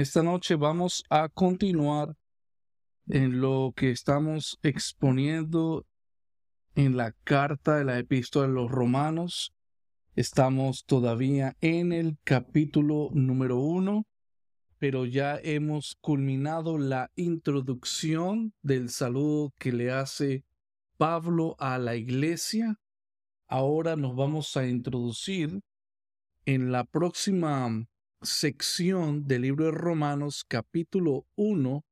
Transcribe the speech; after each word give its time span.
esta 0.00 0.22
noche 0.22 0.54
vamos 0.54 1.04
a 1.10 1.28
continuar 1.28 2.16
en 3.06 3.42
lo 3.42 3.74
que 3.76 3.90
estamos 3.90 4.58
exponiendo 4.62 5.86
en 6.74 6.96
la 6.96 7.12
carta 7.12 7.76
de 7.76 7.84
la 7.84 7.98
epístola 7.98 8.46
de 8.46 8.54
los 8.54 8.70
romanos. 8.70 9.52
Estamos 10.16 10.86
todavía 10.86 11.54
en 11.60 11.92
el 11.92 12.16
capítulo 12.24 13.10
número 13.12 13.58
uno, 13.58 14.06
pero 14.78 15.04
ya 15.04 15.38
hemos 15.42 15.98
culminado 16.00 16.78
la 16.78 17.10
introducción 17.14 18.54
del 18.62 18.88
saludo 18.88 19.52
que 19.58 19.70
le 19.70 19.90
hace 19.90 20.46
Pablo 20.96 21.56
a 21.58 21.76
la 21.76 21.94
iglesia. 21.96 22.80
Ahora 23.46 23.96
nos 23.96 24.16
vamos 24.16 24.56
a 24.56 24.66
introducir 24.66 25.60
en 26.46 26.72
la 26.72 26.84
próxima 26.84 27.86
sección 28.22 29.26
del 29.26 29.42
libro 29.42 29.66
de 29.66 29.70
Romanos 29.70 30.44
capítulo 30.46 31.26
1 31.36 31.84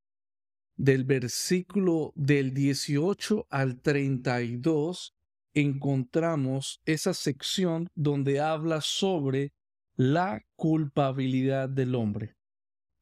del 0.77 1.05
versículo 1.05 2.13
del 2.17 2.53
18 2.53 3.47
al 3.49 3.81
32 3.81 5.15
encontramos 5.55 6.81
esa 6.85 7.15
sección 7.15 7.89
donde 7.95 8.41
habla 8.41 8.83
sobre 8.83 9.53
la 9.97 10.43
culpabilidad 10.55 11.69
del 11.71 11.95
hombre. 11.95 12.35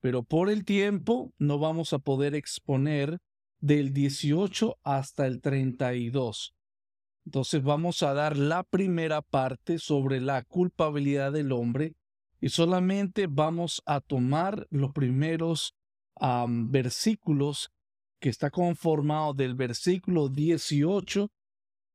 Pero 0.01 0.23
por 0.23 0.49
el 0.49 0.65
tiempo 0.65 1.33
no 1.39 1.59
vamos 1.59 1.93
a 1.93 1.99
poder 1.99 2.37
exponer 2.37 3.19
del 3.61 3.93
18 3.93 4.79
hasta 4.85 5.27
el 5.27 5.41
32. 5.41 6.55
Entonces 7.25 7.63
vamos 7.65 8.05
a 8.05 8.15
dar 8.15 8.37
la 8.37 8.63
primera 8.63 9.21
parte 9.21 9.81
sobre 9.81 10.21
la 10.21 10.45
culpabilidad 10.45 11.33
del 11.33 11.51
hombre 11.51 11.97
y 12.47 12.49
solamente 12.49 13.27
vamos 13.27 13.83
a 13.87 14.01
tomar 14.01 14.69
los 14.71 14.93
primeros 14.93 15.75
versículos 16.49 17.73
que 18.21 18.29
está 18.29 18.51
conformado 18.51 19.35
del 19.35 19.57
versículo 19.57 20.29
18 20.29 21.29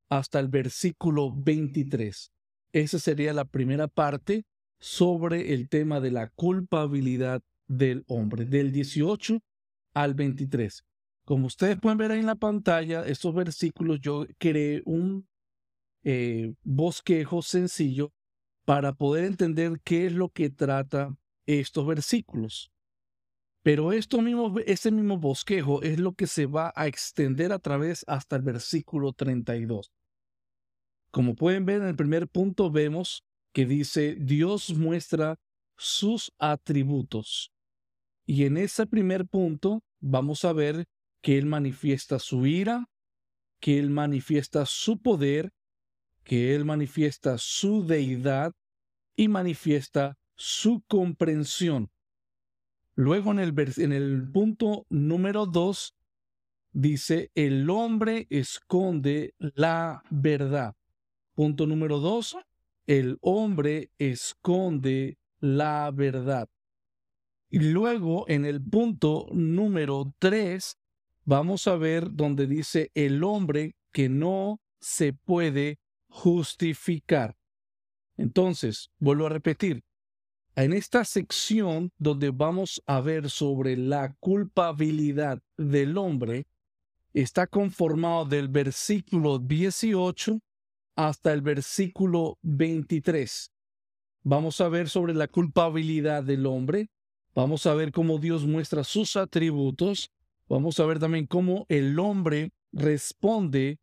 hasta 0.10 0.42
el 0.42 0.50
versículo 0.50 1.32
23. 1.34 2.34
Esa 2.74 3.00
sería 3.00 3.32
la 3.32 3.46
primera 3.46 3.88
parte 3.88 4.44
sobre 4.78 5.54
el 5.54 5.70
tema 5.70 6.02
de 6.02 6.12
la 6.12 6.28
culpabilidad 6.28 7.42
del 7.70 8.04
hombre, 8.10 8.44
del 8.44 8.74
18 8.74 9.40
al 9.94 10.16
23. 10.16 10.84
Como 11.24 11.48
ustedes 11.48 11.80
pueden 11.80 11.98
ver 11.98 12.12
ahí 12.12 12.20
en 12.20 12.26
la 12.26 12.36
pantalla, 12.36 13.06
estos 13.06 13.34
versículos 13.34 14.02
yo 14.02 14.26
creé 14.38 14.82
un 14.84 15.30
eh, 16.04 16.56
bosquejo 16.62 17.42
sencillo 17.42 18.12
para 18.66 18.94
poder 18.94 19.26
entender 19.26 19.80
qué 19.84 20.06
es 20.06 20.14
lo 20.14 20.30
que 20.30 20.50
trata 20.50 21.16
estos 21.45 21.86
versículos. 21.86 22.72
Pero 23.64 23.92
esto 23.92 24.22
mismo, 24.22 24.56
ese 24.66 24.92
mismo 24.92 25.17
bosquejo 25.17 25.84
es 25.84 26.00
lo 26.00 26.14
que 26.14 26.28
se 26.28 26.48
va 26.48 26.73
a 26.76 26.88
extender 26.88 27.52
a 27.52 27.59
través 27.59 28.04
hasta 28.08 28.36
el 28.36 28.42
versículo 28.42 29.14
32. 29.14 29.92
Como 31.12 31.36
pueden 31.36 31.66
ver 31.66 31.82
en 31.82 31.88
el 31.88 31.95
primer 31.95 32.28
punto 32.28 32.72
vemos 32.72 33.23
que 33.54 33.66
dice 33.66 34.16
Dios 34.16 34.73
muestra 34.76 35.38
sus 35.78 36.32
atributos. 36.39 37.52
Y 38.26 38.45
en 38.45 38.58
ese 38.58 38.88
primer 38.88 39.28
punto 39.28 39.84
vamos 40.00 40.45
a 40.45 40.54
ver 40.54 40.86
que 41.22 41.38
Él 41.38 41.45
manifiesta 41.45 42.17
su 42.17 42.45
ira, 42.45 42.89
que 43.59 43.78
Él 43.78 43.89
manifiesta 43.89 44.66
su 44.66 45.02
poder, 45.02 45.52
que 46.23 46.55
Él 46.55 46.66
manifiesta 46.66 47.38
su 47.38 47.86
deidad 47.86 48.53
y 49.15 49.27
manifiesta 49.27 50.17
su 50.36 50.83
comprensión. 50.87 51.89
Luego 52.95 53.32
en 53.32 53.39
el, 53.39 53.54
en 53.77 53.93
el 53.93 54.30
punto 54.31 54.86
número 54.89 55.45
dos 55.45 55.95
dice, 56.71 57.31
el 57.36 57.70
hombre 57.70 58.27
esconde 58.30 59.33
la 59.39 60.04
verdad. 60.10 60.76
Punto 61.33 61.65
número 61.65 61.99
dos, 61.99 62.37
el 62.87 63.17
hombre 63.21 63.92
esconde 63.98 65.17
la 65.39 65.92
verdad. 65.93 66.49
Y 67.49 67.60
luego 67.60 68.26
en 68.30 68.45
el 68.45 68.61
punto 68.61 69.27
número 69.33 70.14
tres 70.20 70.77
vamos 71.26 71.67
a 71.67 71.76
ver 71.76 72.11
donde 72.11 72.48
dice 72.48 72.92
el 72.95 73.23
hombre 73.23 73.76
que 73.92 74.08
no 74.08 74.61
se 74.80 75.14
puede 75.14 75.80
justificar. 76.11 77.36
Entonces, 78.17 78.92
vuelvo 78.99 79.26
a 79.26 79.30
repetir, 79.30 79.83
en 80.55 80.73
esta 80.73 81.05
sección 81.05 81.92
donde 81.98 82.30
vamos 82.30 82.83
a 82.86 82.99
ver 82.99 83.30
sobre 83.30 83.77
la 83.77 84.14
culpabilidad 84.20 85.42
del 85.58 85.98
hombre, 85.98 86.45
está 87.14 87.48
conformado 87.48 88.26
del 88.26 88.49
versículo 88.49 89.39
18 89.39 90.39
hasta 90.95 91.33
el 91.33 91.42
versículo 91.42 92.38
23. 92.42 93.52
Vamos 94.23 94.61
a 94.61 94.67
ver 94.67 94.89
sobre 94.89 95.14
la 95.14 95.28
culpabilidad 95.28 96.23
del 96.23 96.45
hombre, 96.45 96.89
vamos 97.33 97.66
a 97.66 97.73
ver 97.73 97.92
cómo 97.92 98.20
Dios 98.20 98.45
muestra 98.45 98.83
sus 98.83 99.16
atributos, 99.16 100.11
vamos 100.48 100.80
a 100.80 100.86
ver 100.86 100.99
también 100.99 101.26
cómo 101.26 101.66
el 101.70 101.98
hombre 101.98 102.52
responde 102.73 103.80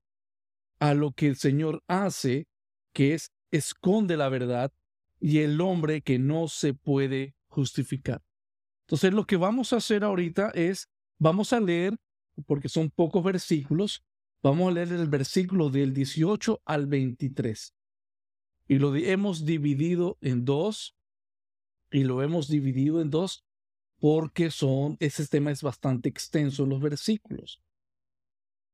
a 0.78 0.94
lo 0.94 1.12
que 1.12 1.26
el 1.26 1.36
Señor 1.36 1.82
hace, 1.86 2.46
que 2.92 3.14
es 3.14 3.32
esconde 3.50 4.16
la 4.16 4.28
verdad, 4.28 4.72
y 5.20 5.38
el 5.38 5.60
hombre 5.60 6.02
que 6.02 6.18
no 6.18 6.48
se 6.48 6.74
puede 6.74 7.34
justificar. 7.46 8.22
Entonces 8.86 9.12
lo 9.12 9.26
que 9.26 9.36
vamos 9.36 9.72
a 9.72 9.76
hacer 9.76 10.04
ahorita 10.04 10.50
es, 10.54 10.88
vamos 11.18 11.52
a 11.52 11.60
leer, 11.60 11.96
porque 12.46 12.68
son 12.68 12.90
pocos 12.90 13.24
versículos, 13.24 14.04
vamos 14.42 14.68
a 14.70 14.74
leer 14.74 14.92
el 14.92 15.08
versículo 15.08 15.70
del 15.70 15.92
18 15.92 16.62
al 16.64 16.86
23. 16.86 17.74
Y 18.68 18.78
lo 18.78 18.94
hemos 18.94 19.44
dividido 19.44 20.18
en 20.20 20.44
dos, 20.44 20.96
y 21.90 22.04
lo 22.04 22.22
hemos 22.22 22.48
dividido 22.48 23.00
en 23.00 23.10
dos 23.10 23.44
porque 23.98 24.50
son, 24.50 24.96
ese 25.00 25.26
tema 25.26 25.50
es 25.50 25.62
bastante 25.62 26.08
extenso 26.08 26.64
en 26.64 26.70
los 26.70 26.80
versículos. 26.80 27.60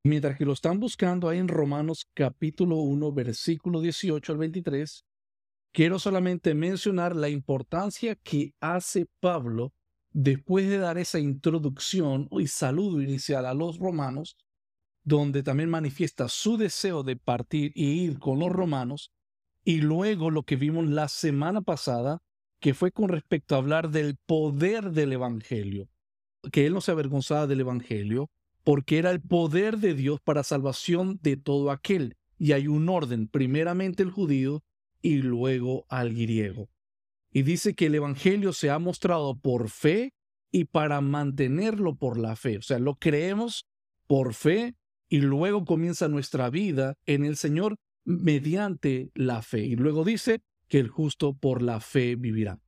Mientras 0.05 0.37
que 0.37 0.45
lo 0.45 0.53
están 0.53 0.79
buscando 0.79 1.27
ahí 1.27 1.39
en 1.39 1.47
Romanos 1.47 2.07
capítulo 2.13 2.75
1, 2.75 3.11
versículo 3.11 3.81
18 3.81 4.33
al 4.33 4.37
23, 4.37 5.03
quiero 5.71 5.97
solamente 5.97 6.53
mencionar 6.53 7.15
la 7.15 7.27
importancia 7.27 8.13
que 8.13 8.53
hace 8.59 9.07
Pablo 9.19 9.73
después 10.11 10.69
de 10.69 10.77
dar 10.77 10.99
esa 10.99 11.17
introducción 11.17 12.27
y 12.33 12.45
saludo 12.45 13.01
inicial 13.01 13.47
a 13.47 13.55
los 13.55 13.79
romanos, 13.79 14.37
donde 15.03 15.41
también 15.41 15.71
manifiesta 15.71 16.29
su 16.29 16.55
deseo 16.55 17.01
de 17.01 17.15
partir 17.15 17.71
y 17.73 18.03
ir 18.03 18.19
con 18.19 18.37
los 18.37 18.51
romanos, 18.51 19.11
y 19.63 19.77
luego 19.77 20.29
lo 20.29 20.43
que 20.43 20.55
vimos 20.55 20.85
la 20.85 21.07
semana 21.07 21.61
pasada, 21.61 22.21
que 22.59 22.75
fue 22.75 22.91
con 22.91 23.09
respecto 23.09 23.55
a 23.55 23.57
hablar 23.57 23.89
del 23.89 24.17
poder 24.27 24.91
del 24.91 25.13
Evangelio, 25.13 25.89
que 26.51 26.67
él 26.67 26.75
no 26.75 26.81
se 26.81 26.91
avergonzaba 26.91 27.47
del 27.47 27.61
Evangelio, 27.61 28.29
porque 28.65 28.97
era 28.97 29.11
el 29.11 29.21
poder 29.21 29.77
de 29.77 29.93
Dios 29.93 30.19
para 30.19 30.43
salvación 30.43 31.19
de 31.21 31.37
todo 31.37 31.69
aquel. 31.69 32.17
Y 32.37 32.51
hay 32.51 32.67
un 32.67 32.89
orden, 32.89 33.27
primeramente 33.27 34.01
el 34.01 34.09
judío 34.09 34.63
y 35.03 35.17
luego 35.17 35.85
al 35.87 36.15
griego. 36.15 36.67
Y 37.31 37.43
dice 37.43 37.75
que 37.75 37.85
el 37.85 37.95
Evangelio 37.95 38.53
se 38.53 38.71
ha 38.71 38.79
mostrado 38.79 39.37
por 39.39 39.69
fe 39.69 40.13
y 40.51 40.65
para 40.65 40.99
mantenerlo 40.99 41.95
por 41.95 42.17
la 42.17 42.35
fe. 42.35 42.57
O 42.57 42.61
sea, 42.63 42.79
lo 42.79 42.95
creemos 42.95 43.67
por 44.07 44.33
fe 44.33 44.75
y 45.09 45.19
luego 45.19 45.63
comienza 45.63 46.07
nuestra 46.07 46.49
vida 46.49 46.95
en 47.05 47.23
el 47.23 47.35
Señor 47.35 47.75
mediante 48.03 49.11
la 49.13 49.43
fe. 49.43 49.63
Y 49.63 49.75
luego 49.75 50.03
dice 50.03 50.41
que 50.67 50.79
el 50.79 50.87
justo 50.87 51.35
por 51.35 51.61
la 51.61 51.81
fe 51.81 52.15
vivirá. 52.15 52.59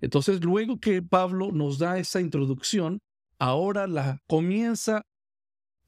Entonces, 0.00 0.44
luego 0.44 0.80
que 0.80 1.00
Pablo 1.00 1.52
nos 1.52 1.78
da 1.78 1.98
esa 1.98 2.20
introducción, 2.20 2.98
ahora 3.38 3.86
la 3.86 4.20
comienza 4.26 5.04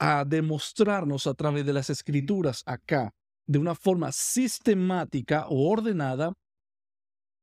a 0.00 0.24
demostrarnos 0.24 1.26
a 1.26 1.34
través 1.34 1.66
de 1.66 1.74
las 1.74 1.90
escrituras 1.90 2.62
acá, 2.64 3.12
de 3.46 3.58
una 3.58 3.74
forma 3.74 4.10
sistemática 4.12 5.46
o 5.48 5.70
ordenada, 5.70 6.32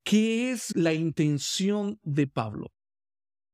qué 0.04 0.52
es 0.52 0.76
la 0.76 0.94
intención 0.94 2.00
de 2.02 2.26
Pablo. 2.26 2.72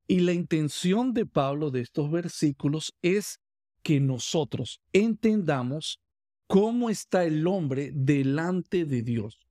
Y 0.08 0.22
la 0.22 0.32
intención 0.32 1.14
de 1.14 1.26
Pablo 1.26 1.70
de 1.70 1.82
estos 1.82 2.10
versículos 2.12 2.94
es 3.02 3.40
que 3.84 4.00
nosotros 4.00 4.80
entendamos 4.94 6.00
cómo 6.48 6.90
está 6.90 7.26
el 7.26 7.46
hombre 7.46 7.92
delante 7.94 8.86
de 8.86 9.02
Dios. 9.02 9.46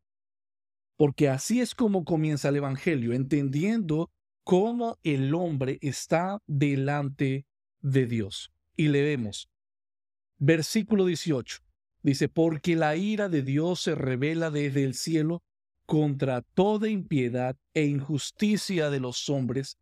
Porque 0.97 1.29
así 1.29 1.61
es 1.61 1.75
como 1.75 2.05
comienza 2.05 2.49
el 2.49 2.57
Evangelio, 2.57 3.13
entendiendo 3.13 4.11
cómo 4.45 4.99
el 5.03 5.35
hombre 5.35 5.79
está 5.83 6.39
delante 6.47 7.45
de 7.81 8.07
Dios 8.07 8.51
y 8.83 8.89
leemos. 8.89 9.49
Versículo 10.39 11.07
18. 11.07 11.59
Dice, 12.03 12.29
porque 12.29 12.75
la 12.75 12.97
ira 12.97 13.29
de 13.29 13.43
Dios 13.43 13.81
se 13.81 13.95
revela 13.95 14.51
desde 14.51 14.83
el 14.83 14.95
cielo 14.95 15.43
contra 15.87 16.43
toda 16.43 16.89
impiedad 16.89 17.57
e 17.75 17.85
injusticia 17.87 18.91
de 18.91 18.99
los 18.99 19.29
hombres 19.29 19.79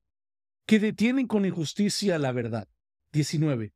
que 0.66 0.78
detienen 0.78 1.26
con 1.26 1.46
injusticia 1.46 2.18
la 2.18 2.32
verdad. 2.32 2.68
19. 3.12 3.72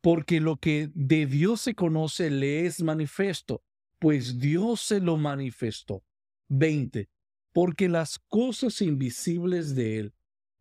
Porque 0.00 0.40
lo 0.40 0.56
que 0.56 0.90
de 0.94 1.26
Dios 1.26 1.60
se 1.60 1.74
conoce 1.74 2.30
le 2.30 2.66
es 2.66 2.82
manifiesto, 2.82 3.62
pues 3.98 4.40
Dios 4.40 4.80
se 4.80 5.00
lo 5.00 5.16
manifestó. 5.18 6.02
20. 6.48 7.08
Porque 7.52 7.88
las 7.88 8.18
cosas 8.18 8.80
invisibles 8.80 9.74
de 9.74 9.98
Él, 9.98 10.14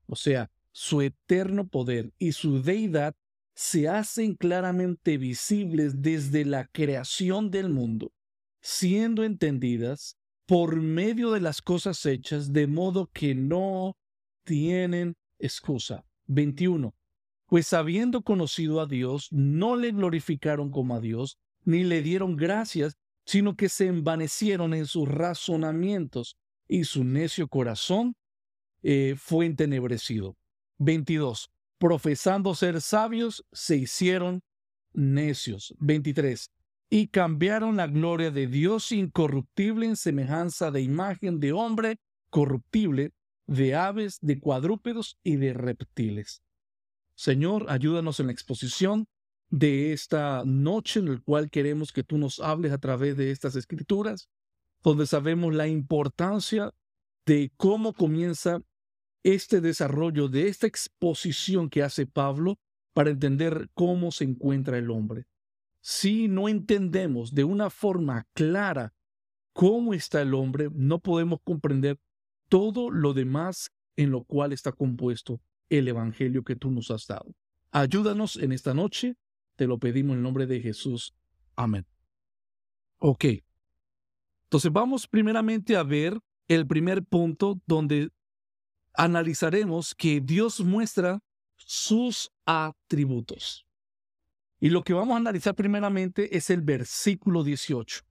o 0.05 0.15
sea, 0.15 0.51
su 0.73 1.01
eterno 1.01 1.67
poder 1.67 2.11
y 2.17 2.33
su 2.33 2.61
deidad, 2.61 3.15
se 3.61 3.87
hacen 3.87 4.33
claramente 4.33 5.19
visibles 5.19 6.01
desde 6.01 6.45
la 6.45 6.65
creación 6.65 7.51
del 7.51 7.69
mundo, 7.69 8.11
siendo 8.59 9.23
entendidas 9.23 10.17
por 10.47 10.77
medio 10.77 11.29
de 11.29 11.41
las 11.41 11.61
cosas 11.61 12.03
hechas, 12.07 12.53
de 12.53 12.65
modo 12.65 13.11
que 13.13 13.35
no 13.35 13.95
tienen 14.45 15.15
excusa. 15.37 16.03
21. 16.25 16.95
Pues 17.45 17.71
habiendo 17.73 18.23
conocido 18.23 18.81
a 18.81 18.87
Dios, 18.87 19.27
no 19.31 19.75
le 19.75 19.91
glorificaron 19.91 20.71
como 20.71 20.95
a 20.95 20.99
Dios, 20.99 21.37
ni 21.63 21.83
le 21.83 22.01
dieron 22.01 22.37
gracias, 22.37 22.97
sino 23.27 23.55
que 23.55 23.69
se 23.69 23.85
envanecieron 23.85 24.73
en 24.73 24.87
sus 24.87 25.07
razonamientos, 25.07 26.35
y 26.67 26.85
su 26.85 27.03
necio 27.03 27.47
corazón 27.47 28.15
eh, 28.81 29.13
fue 29.19 29.45
entenebrecido. 29.45 30.35
22. 30.79 31.51
Profesando 31.81 32.53
ser 32.53 32.79
sabios, 32.79 33.43
se 33.51 33.75
hicieron 33.75 34.43
necios. 34.93 35.73
23. 35.79 36.51
Y 36.91 37.07
cambiaron 37.07 37.77
la 37.77 37.87
gloria 37.87 38.29
de 38.29 38.45
Dios 38.45 38.91
incorruptible 38.91 39.87
en 39.87 39.95
semejanza 39.95 40.69
de 40.69 40.83
imagen 40.83 41.39
de 41.39 41.53
hombre 41.53 41.97
corruptible, 42.29 43.13
de 43.47 43.73
aves, 43.73 44.19
de 44.21 44.39
cuadrúpedos 44.39 45.17
y 45.23 45.37
de 45.37 45.53
reptiles. 45.53 46.43
Señor, 47.15 47.65
ayúdanos 47.67 48.19
en 48.19 48.27
la 48.27 48.33
exposición 48.33 49.07
de 49.49 49.91
esta 49.91 50.43
noche 50.45 50.99
en 50.99 51.11
la 51.11 51.19
cual 51.19 51.49
queremos 51.49 51.91
que 51.91 52.03
tú 52.03 52.19
nos 52.19 52.39
hables 52.41 52.73
a 52.73 52.77
través 52.77 53.17
de 53.17 53.31
estas 53.31 53.55
escrituras, 53.55 54.29
donde 54.83 55.07
sabemos 55.07 55.51
la 55.55 55.67
importancia 55.67 56.75
de 57.25 57.51
cómo 57.57 57.93
comienza 57.93 58.61
este 59.23 59.61
desarrollo, 59.61 60.27
de 60.27 60.47
esta 60.47 60.67
exposición 60.67 61.69
que 61.69 61.83
hace 61.83 62.05
Pablo 62.05 62.59
para 62.93 63.11
entender 63.11 63.69
cómo 63.73 64.11
se 64.11 64.23
encuentra 64.23 64.77
el 64.77 64.89
hombre. 64.89 65.25
Si 65.81 66.27
no 66.27 66.47
entendemos 66.47 67.33
de 67.33 67.43
una 67.43 67.69
forma 67.69 68.27
clara 68.33 68.93
cómo 69.53 69.93
está 69.93 70.21
el 70.21 70.33
hombre, 70.33 70.69
no 70.73 70.99
podemos 70.99 71.39
comprender 71.43 71.99
todo 72.49 72.91
lo 72.91 73.13
demás 73.13 73.71
en 73.95 74.11
lo 74.11 74.23
cual 74.23 74.53
está 74.53 74.71
compuesto 74.71 75.41
el 75.69 75.87
Evangelio 75.87 76.43
que 76.43 76.55
tú 76.55 76.71
nos 76.71 76.91
has 76.91 77.07
dado. 77.07 77.33
Ayúdanos 77.71 78.35
en 78.35 78.51
esta 78.51 78.73
noche, 78.73 79.15
te 79.55 79.67
lo 79.67 79.79
pedimos 79.79 80.13
en 80.13 80.17
el 80.17 80.23
nombre 80.23 80.45
de 80.45 80.59
Jesús. 80.59 81.13
Amén. 81.55 81.85
Ok. 82.99 83.25
Entonces 84.43 84.71
vamos 84.71 85.07
primeramente 85.07 85.77
a 85.77 85.83
ver 85.83 86.19
el 86.47 86.67
primer 86.67 87.03
punto 87.05 87.61
donde 87.65 88.09
analizaremos 88.93 89.95
que 89.95 90.21
Dios 90.21 90.59
muestra 90.59 91.19
sus 91.55 92.31
atributos. 92.45 93.65
Y 94.59 94.69
lo 94.69 94.83
que 94.83 94.93
vamos 94.93 95.15
a 95.15 95.17
analizar 95.17 95.55
primeramente 95.55 96.35
es 96.35 96.49
el 96.49 96.61
versículo 96.61 97.43
18. 97.43 98.01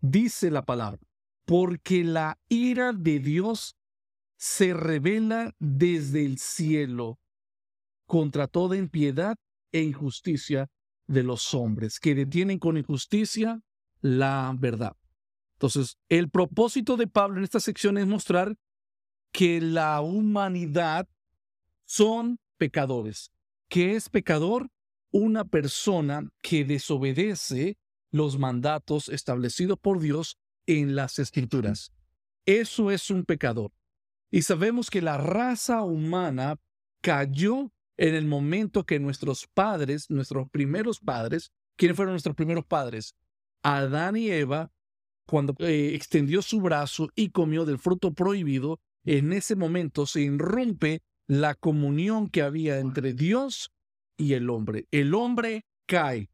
Dice 0.00 0.50
la 0.50 0.62
palabra, 0.62 1.00
porque 1.44 2.04
la 2.04 2.38
ira 2.48 2.92
de 2.92 3.18
Dios 3.18 3.76
se 4.36 4.74
revela 4.74 5.54
desde 5.58 6.24
el 6.24 6.38
cielo 6.38 7.18
contra 8.06 8.46
toda 8.46 8.76
impiedad 8.76 9.36
e 9.72 9.82
injusticia 9.82 10.68
de 11.06 11.22
los 11.22 11.54
hombres, 11.54 11.98
que 11.98 12.14
detienen 12.14 12.58
con 12.58 12.76
injusticia 12.76 13.62
la 14.00 14.54
verdad. 14.58 14.96
Entonces, 15.54 15.96
el 16.08 16.28
propósito 16.28 16.96
de 16.96 17.06
Pablo 17.06 17.38
en 17.38 17.44
esta 17.44 17.60
sección 17.60 17.98
es 17.98 18.06
mostrar 18.06 18.56
que 19.32 19.60
la 19.60 20.00
humanidad 20.00 21.08
son 21.84 22.38
pecadores. 22.58 23.32
¿Qué 23.68 23.96
es 23.96 24.08
pecador? 24.08 24.68
Una 25.10 25.44
persona 25.44 26.28
que 26.42 26.64
desobedece 26.64 27.76
los 28.10 28.38
mandatos 28.38 29.08
establecidos 29.08 29.78
por 29.78 30.00
Dios 30.00 30.38
en 30.66 30.94
las 30.94 31.18
escrituras. 31.18 31.92
Eso 32.46 32.90
es 32.90 33.10
un 33.10 33.24
pecador. 33.24 33.72
Y 34.30 34.42
sabemos 34.42 34.90
que 34.90 35.02
la 35.02 35.18
raza 35.18 35.82
humana 35.82 36.56
cayó 37.00 37.70
en 37.96 38.14
el 38.14 38.26
momento 38.26 38.84
que 38.84 38.98
nuestros 38.98 39.46
padres, 39.46 40.10
nuestros 40.10 40.48
primeros 40.50 41.00
padres, 41.00 41.52
¿quiénes 41.76 41.96
fueron 41.96 42.14
nuestros 42.14 42.36
primeros 42.36 42.64
padres? 42.64 43.14
Adán 43.62 44.16
y 44.16 44.30
Eva, 44.30 44.70
cuando 45.26 45.54
eh, 45.58 45.92
extendió 45.94 46.42
su 46.42 46.60
brazo 46.60 47.08
y 47.14 47.30
comió 47.30 47.64
del 47.64 47.78
fruto 47.78 48.12
prohibido, 48.12 48.80
en 49.04 49.32
ese 49.32 49.56
momento 49.56 50.06
se 50.06 50.22
irrumpe 50.22 51.02
la 51.26 51.54
comunión 51.54 52.28
que 52.28 52.42
había 52.42 52.78
entre 52.78 53.14
Dios 53.14 53.70
y 54.16 54.34
el 54.34 54.50
hombre. 54.50 54.86
El 54.90 55.14
hombre 55.14 55.64
cae. 55.86 56.28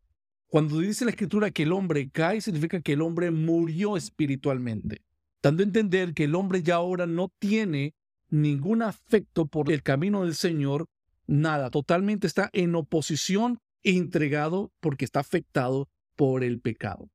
Cuando 0.47 0.79
dice 0.79 1.05
la 1.05 1.11
escritura 1.11 1.51
que 1.51 1.65
el 1.65 1.73
hombre 1.73 2.11
cae, 2.11 2.41
significa 2.41 2.81
que 2.81 2.95
el 2.95 3.03
hombre 3.03 3.31
murió 3.31 3.97
espiritualmente, 3.97 5.03
dando 5.43 5.63
a 5.63 5.67
entender 5.67 6.15
que 6.15 6.25
el 6.25 6.35
hombre 6.35 6.63
ya 6.63 6.77
ahora 6.77 7.07
no 7.07 7.31
tiene 7.39 7.95
ningún 8.31 8.83
afecto 8.83 9.47
por 9.47 9.71
el 9.71 9.83
camino 9.83 10.25
del 10.25 10.35
Señor, 10.35 10.87
nada, 11.27 11.71
totalmente 11.71 12.27
está 12.27 12.51
en 12.53 12.75
oposición 12.75 13.59
e 13.83 13.97
entregado 13.97 14.73
porque 14.81 15.05
está 15.05 15.21
afectado 15.21 15.89
por 16.17 16.43
el 16.43 16.61
pecado. 16.61 17.09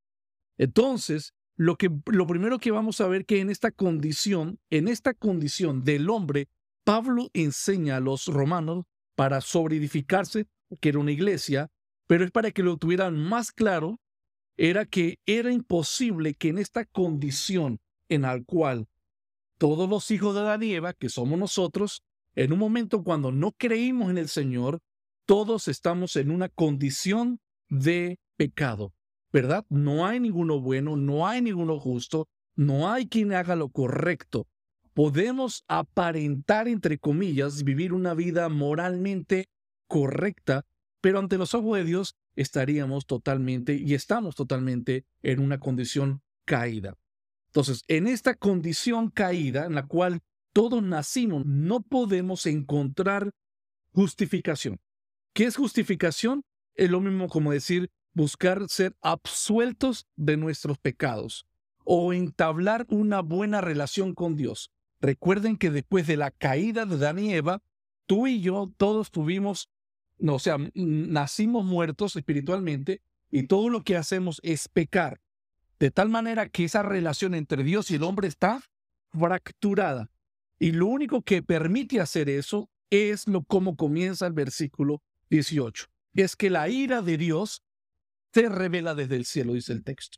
Entonces, 0.57 1.33
lo, 1.55 1.75
que, 1.77 1.89
lo 2.07 2.27
primero 2.27 2.59
que 2.59 2.71
vamos 2.71 3.01
a 3.01 3.07
ver 3.07 3.25
que 3.25 3.39
en 3.39 3.49
esta 3.49 3.71
condición, 3.71 4.59
en 4.69 4.87
esta 4.87 5.13
condición 5.13 5.83
del 5.83 6.09
hombre, 6.09 6.47
Pablo 6.83 7.29
enseña 7.33 7.97
a 7.97 7.99
los 7.99 8.27
romanos 8.27 8.85
para 9.15 9.41
sobreedificarse, 9.41 10.47
que 10.81 10.89
era 10.89 10.99
una 10.99 11.11
iglesia, 11.11 11.69
pero 12.07 12.25
es 12.25 12.31
para 12.31 12.51
que 12.51 12.63
lo 12.63 12.77
tuvieran 12.77 13.17
más 13.17 13.51
claro, 13.51 13.99
era 14.57 14.85
que 14.85 15.19
era 15.25 15.51
imposible 15.51 16.33
que 16.33 16.49
en 16.49 16.57
esta 16.57 16.85
condición 16.85 17.79
en 18.09 18.23
la 18.23 18.41
cual 18.43 18.87
todos 19.57 19.89
los 19.89 20.11
hijos 20.11 20.35
de 20.35 20.41
Adán 20.41 20.63
y 20.63 20.73
Eva, 20.73 20.93
que 20.93 21.09
somos 21.09 21.39
nosotros, 21.39 22.03
en 22.35 22.51
un 22.51 22.59
momento 22.59 23.03
cuando 23.03 23.31
no 23.31 23.51
creímos 23.51 24.09
en 24.09 24.17
el 24.17 24.27
Señor, 24.27 24.79
todos 25.25 25.67
estamos 25.67 26.15
en 26.15 26.31
una 26.31 26.49
condición 26.49 27.39
de 27.69 28.19
pecado, 28.35 28.93
¿verdad? 29.33 29.65
No 29.69 30.05
hay 30.05 30.19
ninguno 30.19 30.61
bueno, 30.61 30.95
no 30.95 31.27
hay 31.27 31.41
ninguno 31.41 31.79
justo, 31.79 32.29
no 32.55 32.91
hay 32.91 33.07
quien 33.07 33.33
haga 33.33 33.55
lo 33.55 33.69
correcto. 33.69 34.47
Podemos 34.93 35.65
aparentar, 35.67 36.67
entre 36.67 36.99
comillas, 36.99 37.63
vivir 37.63 37.93
una 37.93 38.13
vida 38.13 38.47
moralmente 38.47 39.49
correcta, 39.87 40.65
pero 41.01 41.17
ante 41.17 41.39
los 41.39 41.55
ojos 41.55 41.77
de 41.77 41.83
Dios 41.83 42.15
estaríamos 42.35 43.07
totalmente 43.07 43.73
y 43.73 43.95
estamos 43.95 44.35
totalmente 44.35 45.03
en 45.23 45.39
una 45.39 45.59
condición 45.59 46.21
caída. 46.45 46.95
Entonces, 47.47 47.83
en 47.87 48.07
esta 48.07 48.35
condición 48.35 49.09
caída 49.09 49.65
en 49.65 49.73
la 49.73 49.87
cual 49.87 50.21
todos 50.53 50.83
nacimos, 50.83 51.43
no 51.47 51.81
podemos 51.81 52.45
encontrar 52.45 53.31
justificación. 53.91 54.79
¿Qué 55.33 55.45
es 55.45 55.55
justificación? 55.55 56.43
Es 56.75 56.91
lo 56.91 57.01
mismo 57.01 57.27
como 57.27 57.51
decir 57.51 57.89
buscar 58.13 58.67
ser 58.69 58.95
absueltos 59.01 60.07
de 60.15 60.37
nuestros 60.37 60.77
pecados 60.77 61.45
o 61.83 62.13
entablar 62.13 62.85
una 62.89 63.21
buena 63.21 63.61
relación 63.61 64.13
con 64.13 64.35
Dios. 64.35 64.71
Recuerden 65.01 65.57
que 65.57 65.69
después 65.69 66.07
de 66.07 66.17
la 66.17 66.31
caída 66.31 66.85
de 66.85 66.97
Dan 66.97 67.19
y 67.19 67.33
Eva, 67.33 67.61
tú 68.05 68.27
y 68.27 68.41
yo 68.41 68.71
todos 68.77 69.11
tuvimos 69.11 69.69
no, 70.23 70.35
o 70.35 70.39
sea, 70.39 70.57
nacimos 70.73 71.65
muertos 71.65 72.15
espiritualmente 72.15 73.01
y 73.29 73.43
todo 73.43 73.69
lo 73.69 73.83
que 73.83 73.97
hacemos 73.97 74.39
es 74.43 74.67
pecar. 74.69 75.19
De 75.79 75.91
tal 75.91 76.09
manera 76.09 76.47
que 76.47 76.63
esa 76.63 76.83
relación 76.83 77.33
entre 77.35 77.63
Dios 77.63 77.91
y 77.91 77.95
el 77.95 78.03
hombre 78.03 78.27
está 78.27 78.61
fracturada. 79.11 80.09
Y 80.59 80.71
lo 80.71 80.87
único 80.87 81.23
que 81.23 81.43
permite 81.43 81.99
hacer 81.99 82.29
eso 82.29 82.69
es 82.89 83.27
lo 83.27 83.43
como 83.43 83.75
comienza 83.75 84.27
el 84.27 84.33
versículo 84.33 85.01
18. 85.29 85.87
Es 86.13 86.35
que 86.35 86.49
la 86.49 86.69
ira 86.69 87.01
de 87.01 87.17
Dios 87.17 87.63
se 88.33 88.49
revela 88.49 88.95
desde 88.95 89.15
el 89.15 89.25
cielo, 89.25 89.53
dice 89.53 89.73
el 89.73 89.83
texto. 89.83 90.17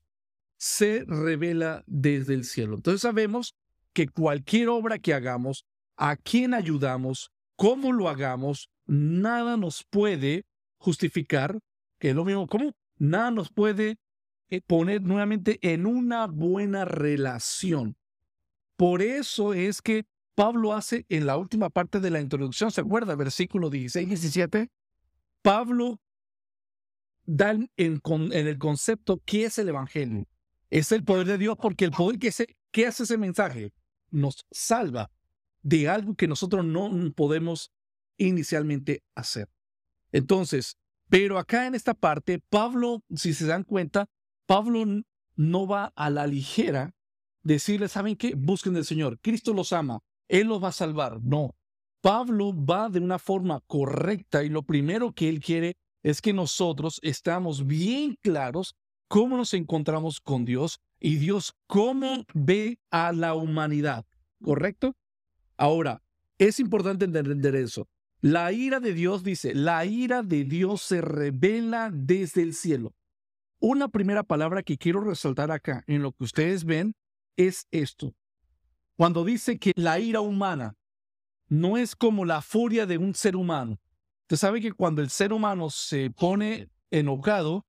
Se 0.57 1.03
revela 1.05 1.83
desde 1.85 2.33
el 2.33 2.45
cielo. 2.45 2.75
Entonces 2.75 3.01
sabemos 3.01 3.55
que 3.93 4.07
cualquier 4.07 4.69
obra 4.69 4.99
que 4.99 5.13
hagamos, 5.13 5.65
a 5.97 6.15
quien 6.15 6.53
ayudamos, 6.53 7.31
cómo 7.55 7.91
lo 7.91 8.07
hagamos, 8.09 8.69
nada 8.85 9.57
nos 9.57 9.83
puede 9.89 10.45
justificar, 10.77 11.59
que 11.99 12.09
es 12.09 12.15
lo 12.15 12.25
mismo 12.25 12.47
como, 12.47 12.73
nada 12.97 13.31
nos 13.31 13.51
puede 13.51 13.97
eh, 14.49 14.61
poner 14.61 15.01
nuevamente 15.01 15.59
en 15.61 15.85
una 15.85 16.27
buena 16.27 16.85
relación. 16.85 17.97
Por 18.77 19.01
eso 19.01 19.53
es 19.53 19.81
que 19.81 20.05
Pablo 20.35 20.73
hace 20.73 21.05
en 21.09 21.25
la 21.25 21.37
última 21.37 21.69
parte 21.69 21.99
de 21.99 22.11
la 22.11 22.19
introducción, 22.21 22.71
¿se 22.71 22.81
acuerda? 22.81 23.15
Versículo 23.15 23.69
16 23.69 24.05
y 24.05 24.09
17. 24.09 24.69
Pablo 25.41 25.99
da 27.25 27.51
en, 27.51 27.69
el 27.77 28.57
concepto 28.57 29.21
qué 29.25 29.45
es 29.45 29.57
el 29.57 29.69
Evangelio. 29.69 30.27
Es 30.69 30.91
el 30.91 31.03
poder 31.03 31.27
de 31.27 31.37
Dios 31.37 31.57
porque 31.61 31.85
el 31.85 31.91
poder 31.91 32.19
que, 32.19 32.31
se, 32.31 32.57
que 32.71 32.87
hace 32.87 33.03
ese 33.03 33.17
mensaje 33.17 33.71
nos 34.09 34.45
salva 34.51 35.11
de 35.61 35.89
algo 35.89 36.15
que 36.15 36.27
nosotros 36.27 36.65
no 36.65 36.91
podemos 37.15 37.71
inicialmente 38.17 39.03
hacer. 39.15 39.49
Entonces, 40.11 40.77
pero 41.09 41.37
acá 41.37 41.67
en 41.67 41.75
esta 41.75 41.93
parte, 41.93 42.39
Pablo, 42.49 43.03
si 43.15 43.33
se 43.33 43.45
dan 43.45 43.63
cuenta, 43.63 44.07
Pablo 44.45 44.85
no 45.35 45.67
va 45.67 45.91
a 45.95 46.09
la 46.09 46.27
ligera 46.27 46.95
decirle, 47.43 47.87
¿saben 47.87 48.15
qué? 48.15 48.33
Busquen 48.35 48.73
del 48.73 48.85
Señor. 48.85 49.19
Cristo 49.21 49.53
los 49.53 49.73
ama. 49.73 49.99
Él 50.27 50.47
los 50.47 50.63
va 50.63 50.69
a 50.69 50.73
salvar. 50.73 51.21
No. 51.21 51.55
Pablo 52.01 52.53
va 52.53 52.89
de 52.89 52.99
una 52.99 53.19
forma 53.19 53.61
correcta 53.67 54.43
y 54.43 54.49
lo 54.49 54.63
primero 54.63 55.13
que 55.13 55.29
él 55.29 55.39
quiere 55.39 55.77
es 56.05 56.21
que 56.21 56.33
nosotros 56.33 56.99
estamos 57.01 57.65
bien 57.65 58.15
claros 58.21 58.75
cómo 59.07 59.37
nos 59.37 59.55
encontramos 59.55 60.21
con 60.21 60.45
Dios 60.45 60.79
y 60.99 61.15
Dios 61.15 61.55
cómo 61.65 62.25
ve 62.35 62.77
a 62.91 63.11
la 63.11 63.33
humanidad. 63.33 64.05
¿Correcto? 64.39 64.95
Ahora, 65.57 66.03
es 66.37 66.59
importante 66.59 67.05
entender 67.05 67.55
eso. 67.55 67.87
La 68.21 68.51
ira 68.51 68.79
de 68.79 68.93
Dios 68.93 69.23
dice, 69.23 69.55
la 69.55 69.83
ira 69.87 70.21
de 70.21 70.43
Dios 70.43 70.83
se 70.83 71.01
revela 71.01 71.89
desde 71.91 72.43
el 72.43 72.53
cielo. 72.53 72.93
Una 73.59 73.87
primera 73.87 74.21
palabra 74.21 74.61
que 74.61 74.77
quiero 74.77 75.01
resaltar 75.01 75.49
acá 75.49 75.83
en 75.87 76.03
lo 76.03 76.11
que 76.11 76.25
ustedes 76.25 76.65
ven 76.65 76.93
es 77.35 77.65
esto. 77.71 78.13
Cuando 78.95 79.25
dice 79.25 79.57
que 79.57 79.71
la 79.75 79.97
ira 79.97 80.21
humana 80.21 80.75
no 81.47 81.77
es 81.77 81.95
como 81.95 82.25
la 82.25 82.43
furia 82.43 82.85
de 82.85 82.99
un 82.99 83.15
ser 83.15 83.35
humano. 83.35 83.79
Usted 84.25 84.37
sabe 84.37 84.59
que 84.59 84.71
cuando 84.71 85.03
el 85.03 85.11
ser 85.11 85.33
humano 85.33 85.69
se 85.69 86.09
pone 86.09 86.69
enojado, 86.89 87.67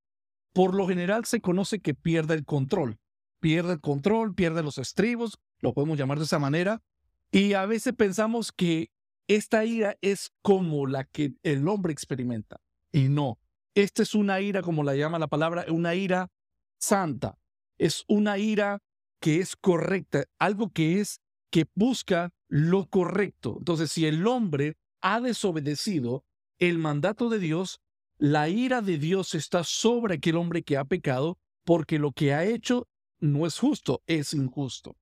por 0.55 0.75
lo 0.75 0.89
general 0.89 1.27
se 1.27 1.43
conoce 1.43 1.81
que 1.81 1.93
pierde 1.93 2.33
el 2.33 2.47
control. 2.47 2.99
Pierde 3.41 3.75
el 3.75 3.81
control, 3.83 4.35
pierde 4.35 4.63
los 4.63 4.79
estribos, 4.79 5.39
lo 5.61 5.75
podemos 5.75 5.99
llamar 5.99 6.17
de 6.17 6.25
esa 6.25 6.39
manera. 6.39 6.83
Y 7.31 7.53
a 7.53 7.67
veces 7.67 7.93
pensamos 7.93 8.53
que 8.53 8.91
esta 9.29 9.67
ira 9.67 9.99
es 10.01 10.33
como 10.41 10.87
la 10.87 11.05
que 11.05 11.35
el 11.43 11.69
hombre 11.69 11.93
experimenta. 11.93 12.63
Y 12.91 13.11
no, 13.11 13.39
esta 13.75 14.03
es 14.03 14.15
una 14.15 14.41
ira, 14.41 14.63
como 14.63 14.83
la 14.83 14.97
llama 14.97 15.19
la 15.19 15.27
palabra, 15.27 15.67
una 15.69 15.95
ira 15.95 16.31
santa. 16.79 17.39
Es 17.77 18.05
una 18.09 18.39
ira 18.39 18.81
que 19.21 19.41
es 19.41 19.57
correcta, 19.57 20.25
algo 20.39 20.71
que 20.71 21.01
es 21.01 21.21
que 21.51 21.67
busca 21.75 22.33
lo 22.49 22.89
correcto. 22.89 23.57
Entonces, 23.59 23.93
si 23.93 24.07
el 24.07 24.27
hombre 24.27 24.79
ha 25.03 25.21
desobedecido 25.21 26.25
el 26.59 26.79
mandato 26.79 27.29
de 27.29 27.39
Dios, 27.39 27.81
la 28.19 28.49
ira 28.49 28.81
de 28.81 28.99
Dios 28.99 29.35
está 29.35 29.65
sobre 29.65 30.15
aquel 30.15 30.37
hombre 30.37 30.63
que 30.63 30.77
ha 30.77 30.85
pecado, 30.85 31.39
porque 31.65 31.99
lo 31.99 32.13
que 32.13 32.33
ha 32.33 32.45
hecho 32.45 32.89
no 33.21 33.47
es 33.47 33.59
justo, 33.59 34.03
es 34.07 34.33
injusto. 34.35 34.97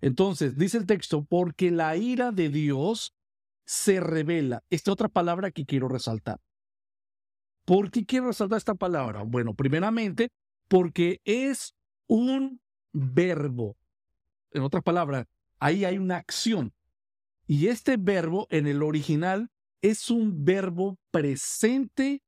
Entonces, 0.00 0.56
dice 0.56 0.78
el 0.78 0.86
texto, 0.86 1.24
porque 1.24 1.70
la 1.70 1.96
ira 1.96 2.32
de 2.32 2.48
Dios 2.48 3.14
se 3.64 4.00
revela. 4.00 4.62
Esta 4.70 4.92
otra 4.92 5.08
palabra 5.08 5.50
que 5.50 5.64
quiero 5.64 5.88
resaltar. 5.88 6.40
¿Por 7.64 7.90
qué 7.90 8.04
quiero 8.04 8.28
resaltar 8.28 8.58
esta 8.58 8.74
palabra? 8.74 9.22
Bueno, 9.22 9.54
primeramente, 9.54 10.30
porque 10.68 11.20
es 11.24 11.74
un 12.06 12.60
verbo. 12.92 13.76
En 14.52 14.62
otras 14.62 14.82
palabras, 14.82 15.26
ahí 15.58 15.84
hay 15.84 15.98
una 15.98 16.16
acción. 16.16 16.72
Y 17.46 17.68
este 17.68 17.96
verbo 17.96 18.46
en 18.50 18.66
el 18.66 18.82
original 18.82 19.50
es 19.90 20.10
un 20.10 20.44
verbo 20.44 20.98
presente 21.10 22.22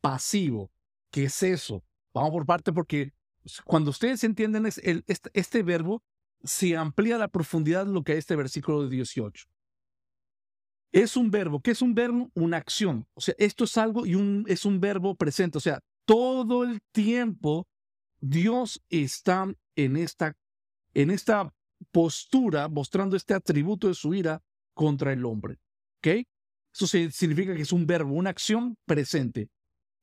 pasivo. 0.00 0.70
¿Qué 1.10 1.24
es 1.24 1.42
eso? 1.42 1.82
Vamos 2.12 2.30
por 2.30 2.44
parte 2.44 2.72
porque 2.72 3.12
cuando 3.64 3.90
ustedes 3.90 4.22
entienden 4.24 4.66
este, 4.66 5.30
este, 5.32 5.62
verbo, 5.62 6.02
se 6.44 6.76
amplía 6.76 7.16
la 7.16 7.28
profundidad 7.28 7.86
lo 7.86 8.02
que 8.02 8.12
es 8.12 8.18
este 8.18 8.36
versículo 8.36 8.82
de 8.82 8.90
18 8.90 9.48
es 10.90 11.16
un 11.16 11.30
verbo. 11.30 11.60
¿Qué 11.60 11.72
es 11.72 11.82
un 11.82 11.94
verbo? 11.94 12.30
Una 12.34 12.56
acción. 12.56 13.06
O 13.14 13.20
sea, 13.20 13.34
esto 13.38 13.64
es 13.64 13.76
algo 13.76 14.06
y 14.06 14.14
un, 14.14 14.44
es 14.48 14.64
un 14.64 14.80
verbo 14.80 15.14
presente. 15.14 15.58
O 15.58 15.60
sea, 15.60 15.80
todo 16.06 16.64
el 16.64 16.80
tiempo 16.92 17.66
Dios 18.20 18.82
está 18.88 19.52
en 19.76 19.96
esta, 19.96 20.34
en 20.94 21.10
esta 21.10 21.52
postura 21.92 22.68
mostrando 22.68 23.16
este 23.16 23.34
atributo 23.34 23.88
de 23.88 23.94
su 23.94 24.14
ira 24.14 24.42
contra 24.74 25.12
el 25.12 25.24
hombre. 25.24 25.58
¿Ok? 25.98 26.26
Eso 26.78 26.86
significa 26.86 27.56
que 27.56 27.62
es 27.62 27.72
un 27.72 27.86
verbo, 27.86 28.14
una 28.14 28.30
acción 28.30 28.76
presente. 28.86 29.48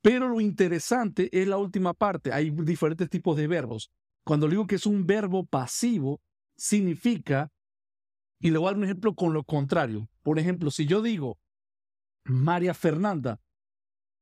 Pero 0.01 0.27
lo 0.27 0.41
interesante 0.41 1.29
es 1.31 1.47
la 1.47 1.55
última 1.55 1.93
parte. 1.93 2.33
Hay 2.33 2.51
diferentes 2.51 3.09
tipos 3.09 3.37
de 3.37 3.47
verbos. 3.47 3.89
Cuando 4.25 4.49
digo 4.49 4.67
que 4.67 4.75
es 4.75 4.85
un 4.85 5.07
verbo 5.07 5.45
pasivo, 5.45 6.19
significa 6.57 7.49
y 8.41 8.51
le 8.51 8.57
voy 8.57 8.67
a 8.67 8.71
dar 8.71 8.77
un 8.77 8.83
ejemplo 8.83 9.15
con 9.15 9.33
lo 9.33 9.45
contrario. 9.45 10.09
Por 10.21 10.37
ejemplo, 10.37 10.69
si 10.69 10.85
yo 10.85 11.01
digo, 11.01 11.37
María 12.25 12.73
Fernanda, 12.73 13.39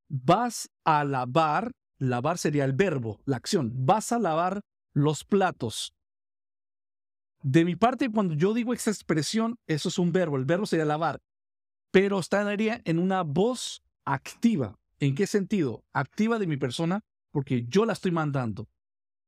vas 0.08 0.70
a 0.86 1.04
lavar, 1.04 1.72
lavar 1.98 2.38
sería 2.38 2.66
el 2.66 2.74
verbo, 2.74 3.20
la 3.26 3.38
acción, 3.38 3.72
vas 3.74 4.12
a 4.12 4.20
lavar 4.20 4.62
los 4.94 5.24
platos. 5.24 5.96
De 7.42 7.66
mi 7.66 7.76
parte, 7.76 8.12
cuando 8.12 8.36
yo 8.36 8.54
digo 8.54 8.74
esa 8.74 8.92
expresión, 8.92 9.56
eso 9.66 9.90
es 9.90 9.98
un 9.98 10.12
verbo, 10.12 10.38
el 10.38 10.46
verbo 10.46 10.68
sería 10.68 10.86
lavar, 10.86 11.20
pero 11.94 12.18
estaría 12.18 12.82
en 12.86 12.98
una 12.98 13.22
voz 13.22 13.84
activa. 14.04 14.80
¿En 15.00 15.14
qué 15.14 15.28
sentido? 15.28 15.86
Activa 15.94 16.40
de 16.40 16.48
mi 16.48 16.58
persona 16.58 17.02
porque 17.30 17.66
yo 17.68 17.86
la 17.86 17.94
estoy 17.94 18.10
mandando. 18.10 18.68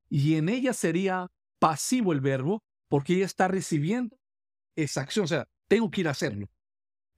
Y 0.09 0.33
en 0.33 0.49
ella 0.49 0.73
sería 0.73 1.27
pasivo 1.59 2.11
el 2.11 2.21
verbo 2.21 2.63
porque 2.87 3.13
ella 3.13 3.25
está 3.25 3.47
recibiendo 3.47 4.17
esa 4.75 5.01
acción, 5.01 5.25
o 5.25 5.27
sea, 5.27 5.47
tengo 5.67 5.91
que 5.91 6.01
ir 6.01 6.07
a 6.07 6.11
hacerlo. 6.11 6.49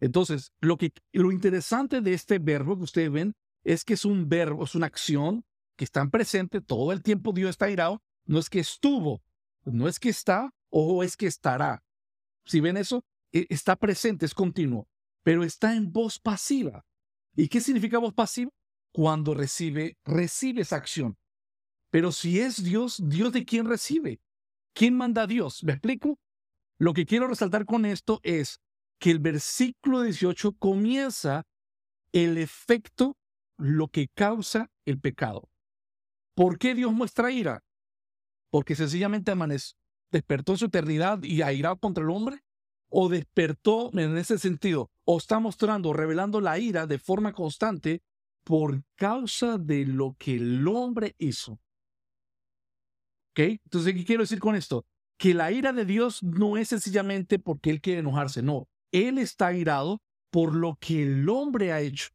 Entonces, 0.01 0.51
lo, 0.59 0.77
que, 0.77 0.91
lo 1.13 1.31
interesante 1.31 2.01
de 2.01 2.13
este 2.13 2.39
verbo 2.39 2.75
que 2.75 2.83
ustedes 2.83 3.09
ven 3.09 3.33
es 3.63 3.85
que 3.85 3.93
es 3.93 4.03
un 4.03 4.27
verbo, 4.27 4.65
es 4.65 4.75
una 4.75 4.87
acción 4.87 5.45
que 5.77 5.85
está 5.85 6.05
presente 6.09 6.59
todo 6.59 6.91
el 6.91 7.01
tiempo 7.01 7.31
Dios 7.31 7.51
está 7.51 7.69
irado, 7.69 8.01
no 8.25 8.37
es 8.37 8.49
que 8.49 8.59
estuvo, 8.59 9.23
no 9.63 9.87
es 9.87 9.97
que 9.97 10.09
está 10.09 10.53
o 10.69 11.03
es 11.03 11.15
que 11.15 11.27
estará. 11.27 11.85
Si 12.43 12.59
ven 12.59 12.75
eso, 12.75 13.05
e, 13.31 13.45
está 13.49 13.77
presente, 13.77 14.25
es 14.25 14.33
continuo, 14.33 14.89
pero 15.27 15.43
está 15.43 15.75
en 15.75 15.91
voz 15.91 16.19
pasiva. 16.19 16.85
¿Y 17.35 17.49
qué 17.49 17.59
significa 17.59 17.99
voz 17.99 18.13
pasiva? 18.13 18.49
Cuando 18.93 19.33
recibe, 19.33 19.97
recibe 20.05 20.61
esa 20.61 20.77
acción. 20.77 21.17
Pero 21.89 22.13
si 22.13 22.39
es 22.39 22.63
Dios, 22.63 23.01
¿Dios 23.09 23.33
de 23.33 23.43
quién 23.43 23.65
recibe? 23.65 24.21
¿Quién 24.73 24.95
manda 24.95 25.23
a 25.23 25.27
Dios? 25.27 25.65
¿Me 25.65 25.73
explico? 25.73 26.17
Lo 26.79 26.93
que 26.93 27.05
quiero 27.05 27.27
resaltar 27.27 27.65
con 27.65 27.83
esto 27.83 28.21
es 28.23 28.61
que 29.01 29.11
el 29.11 29.19
versículo 29.19 30.01
18 30.03 30.53
comienza 30.53 31.43
el 32.13 32.37
efecto, 32.37 33.17
lo 33.57 33.89
que 33.89 34.07
causa 34.07 34.71
el 34.85 34.97
pecado. 34.97 35.49
¿Por 36.35 36.57
qué 36.57 36.73
Dios 36.73 36.93
muestra 36.93 37.31
ira? 37.31 37.65
Porque 38.49 38.75
sencillamente 38.75 39.33
despertó 40.09 40.55
su 40.55 40.67
eternidad 40.67 41.21
y 41.21 41.41
airado 41.41 41.77
contra 41.79 42.05
el 42.05 42.11
hombre. 42.11 42.46
O 42.89 43.09
despertó 43.09 43.91
en 43.97 44.17
ese 44.17 44.37
sentido, 44.37 44.89
o 45.05 45.17
está 45.17 45.39
mostrando, 45.39 45.93
revelando 45.93 46.41
la 46.41 46.57
ira 46.59 46.87
de 46.87 46.99
forma 46.99 47.33
constante 47.33 48.01
por 48.43 48.81
causa 48.95 49.57
de 49.57 49.85
lo 49.85 50.15
que 50.17 50.35
el 50.35 50.67
hombre 50.67 51.15
hizo. 51.17 51.59
¿Ok? 53.31 53.39
Entonces, 53.39 53.93
¿qué 53.93 54.05
quiero 54.05 54.23
decir 54.23 54.39
con 54.39 54.55
esto? 54.55 54.85
que 55.17 55.33
la 55.33 55.51
ira 55.51 55.73
de 55.73 55.85
Dios 55.85 56.23
no 56.23 56.57
es 56.57 56.69
sencillamente 56.69 57.39
porque 57.39 57.71
Él 57.71 57.81
quiere 57.81 57.99
enojarse, 57.99 58.41
no. 58.41 58.67
Él 58.91 59.17
está 59.17 59.53
irado 59.53 60.01
por 60.31 60.55
lo 60.55 60.77
que 60.79 61.03
el 61.03 61.27
hombre 61.27 61.71
ha 61.71 61.81
hecho. 61.81 62.09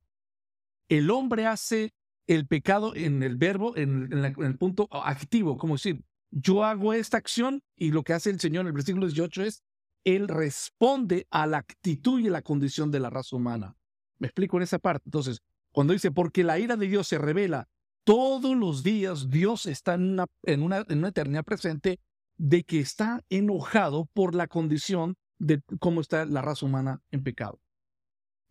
El 0.88 1.11
hombre 1.11 1.47
hace 1.47 1.93
el 2.26 2.47
pecado 2.47 2.95
en 2.95 3.23
el 3.23 3.37
verbo, 3.37 3.76
en, 3.76 4.12
el 4.12 4.57
punto 4.57 4.88
activo, 4.91 5.59
como 5.59 5.75
decir, 5.75 6.05
yo 6.31 6.64
hago 6.64 6.93
esta 6.95 7.17
acción 7.17 7.62
y 7.76 7.91
lo 7.91 8.05
que 8.05 8.12
hace 8.12 8.31
el 8.31 8.41
Señor 8.41 8.62
en 8.62 8.69
el 8.69 8.73
versículo 8.73 9.07
18 9.07 9.43
es, 9.43 9.62
Él 10.04 10.28
responde 10.28 11.26
a 11.30 11.47
la 11.47 11.59
actitud 11.59 12.21
y 12.21 12.28
la 12.28 12.42
condición 12.42 12.90
de 12.90 13.00
la 13.00 13.11
raza 13.11 13.37
humana. 13.37 13.76
Me 14.18 14.26
explico 14.28 14.56
en 14.56 14.64
esa 14.64 14.78
parte. 14.78 15.04
Entonces, 15.06 15.40
cuando 15.73 15.92
dice, 15.92 16.11
porque 16.11 16.44
la 16.44 16.59
ira 16.59 16.76
de 16.76 16.88
Dios 16.88 17.09
se 17.09 17.18
revela 17.18 17.68
todos 18.04 18.56
los 18.56 18.82
días, 18.82 19.30
Dios 19.30 19.66
está 19.66 19.94
en 19.94 20.12
una, 20.12 20.26
en 20.44 20.62
una, 20.62 20.85
en 20.88 20.99
una 20.99 21.09
eternidad 21.09 21.44
presente 21.44 22.00
de 22.37 22.64
que 22.64 22.80
está 22.80 23.25
enojado 23.30 24.06
por 24.12 24.35
la 24.35 24.49
condición 24.49 25.16
de 25.38 25.62
cómo 25.80 26.00
está 26.00 26.25
la 26.25 26.42
raza 26.42 26.66
humana 26.66 27.00
en 27.11 27.23
pecado. 27.23 27.61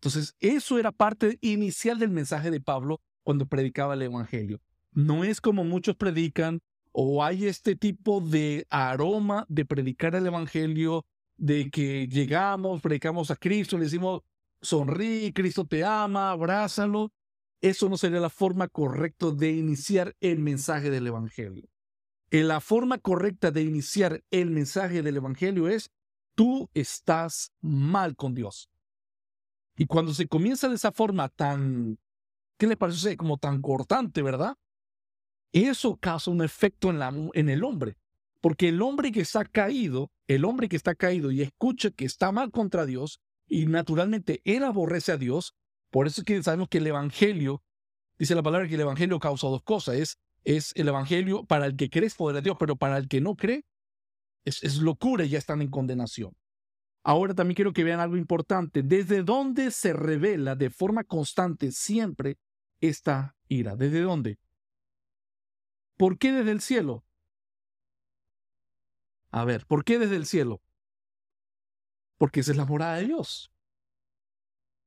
Entonces, 0.00 0.34
eso 0.40 0.78
era 0.78 0.90
parte 0.90 1.38
inicial 1.40 1.98
del 1.98 2.10
mensaje 2.10 2.50
de 2.50 2.60
Pablo 2.60 3.00
cuando 3.22 3.46
predicaba 3.46 3.94
el 3.94 4.02
Evangelio. 4.02 4.60
No 4.90 5.24
es 5.24 5.40
como 5.40 5.64
muchos 5.64 5.96
predican 5.96 6.60
o 6.92 7.24
hay 7.24 7.46
este 7.46 7.76
tipo 7.76 8.20
de 8.20 8.66
aroma 8.68 9.46
de 9.48 9.64
predicar 9.64 10.14
el 10.14 10.26
Evangelio 10.26 11.06
de 11.42 11.70
que 11.70 12.06
llegamos, 12.06 12.80
predicamos 12.80 13.32
a 13.32 13.36
Cristo, 13.36 13.76
le 13.76 13.86
decimos, 13.86 14.22
sonríe, 14.60 15.32
Cristo 15.32 15.64
te 15.64 15.84
ama, 15.84 16.30
abrázalo. 16.30 17.10
Eso 17.60 17.88
no 17.88 17.96
sería 17.96 18.20
la 18.20 18.30
forma 18.30 18.68
correcta 18.68 19.32
de 19.32 19.50
iniciar 19.50 20.14
el 20.20 20.38
mensaje 20.38 20.88
del 20.88 21.08
Evangelio. 21.08 21.68
la 22.30 22.60
forma 22.60 22.98
correcta 22.98 23.50
de 23.50 23.62
iniciar 23.62 24.22
el 24.30 24.50
mensaje 24.50 25.02
del 25.02 25.16
Evangelio 25.16 25.66
es, 25.68 25.90
tú 26.36 26.70
estás 26.74 27.52
mal 27.60 28.14
con 28.14 28.34
Dios. 28.34 28.70
Y 29.76 29.86
cuando 29.86 30.14
se 30.14 30.28
comienza 30.28 30.68
de 30.68 30.76
esa 30.76 30.92
forma 30.92 31.28
tan, 31.28 31.98
¿qué 32.56 32.68
le 32.68 32.76
parece? 32.76 33.16
Como 33.16 33.36
tan 33.38 33.60
cortante, 33.60 34.22
¿verdad? 34.22 34.54
Eso 35.52 35.96
causa 35.96 36.30
un 36.30 36.42
efecto 36.42 36.90
en, 36.90 37.00
la, 37.00 37.12
en 37.34 37.48
el 37.48 37.64
hombre. 37.64 37.96
Porque 38.42 38.68
el 38.68 38.82
hombre 38.82 39.12
que 39.12 39.20
está 39.20 39.44
caído, 39.44 40.10
el 40.26 40.44
hombre 40.44 40.68
que 40.68 40.76
está 40.76 40.94
caído 40.94 41.30
y 41.30 41.40
escucha 41.40 41.90
que 41.90 42.04
está 42.04 42.32
mal 42.32 42.50
contra 42.50 42.84
Dios, 42.84 43.20
y 43.46 43.66
naturalmente 43.66 44.42
él 44.44 44.64
aborrece 44.64 45.12
a 45.12 45.16
Dios, 45.16 45.54
por 45.90 46.06
eso 46.06 46.20
es 46.20 46.24
que 46.24 46.42
sabemos 46.42 46.68
que 46.68 46.78
el 46.78 46.86
Evangelio, 46.88 47.62
dice 48.18 48.34
la 48.34 48.42
palabra 48.42 48.66
que 48.66 48.74
el 48.74 48.80
Evangelio 48.80 49.20
causa 49.20 49.46
dos 49.46 49.62
cosas, 49.62 49.94
es, 49.94 50.18
es 50.42 50.72
el 50.74 50.88
Evangelio 50.88 51.44
para 51.44 51.66
el 51.66 51.76
que 51.76 51.88
cree 51.88 52.06
es 52.06 52.16
poder 52.16 52.34
de 52.34 52.42
Dios, 52.42 52.56
pero 52.58 52.74
para 52.76 52.98
el 52.98 53.06
que 53.06 53.20
no 53.20 53.36
cree 53.36 53.64
es, 54.44 54.62
es 54.64 54.78
locura 54.78 55.24
y 55.24 55.28
ya 55.28 55.38
están 55.38 55.62
en 55.62 55.70
condenación. 55.70 56.34
Ahora 57.04 57.34
también 57.34 57.54
quiero 57.54 57.72
que 57.72 57.84
vean 57.84 58.00
algo 58.00 58.16
importante, 58.16 58.82
desde 58.82 59.22
dónde 59.22 59.70
se 59.70 59.92
revela 59.92 60.56
de 60.56 60.70
forma 60.70 61.04
constante 61.04 61.70
siempre 61.70 62.38
esta 62.80 63.36
ira, 63.46 63.76
¿desde 63.76 64.00
dónde? 64.00 64.38
¿Por 65.96 66.18
qué 66.18 66.32
desde 66.32 66.50
el 66.50 66.60
cielo? 66.60 67.04
A 69.32 69.44
ver, 69.44 69.66
¿por 69.66 69.84
qué 69.84 69.98
desde 69.98 70.16
el 70.16 70.26
cielo? 70.26 70.62
Porque 72.18 72.40
esa 72.40 72.52
es 72.52 72.56
la 72.56 72.66
morada 72.66 72.96
de 72.96 73.06
Dios. 73.06 73.50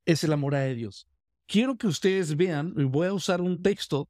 Esa 0.05 0.27
es 0.27 0.29
la 0.29 0.37
morada 0.37 0.65
de 0.65 0.75
Dios. 0.75 1.07
Quiero 1.47 1.75
que 1.77 1.87
ustedes 1.87 2.37
vean, 2.37 2.73
y 2.77 2.83
voy 2.83 3.07
a 3.07 3.13
usar 3.13 3.41
un 3.41 3.61
texto 3.61 4.07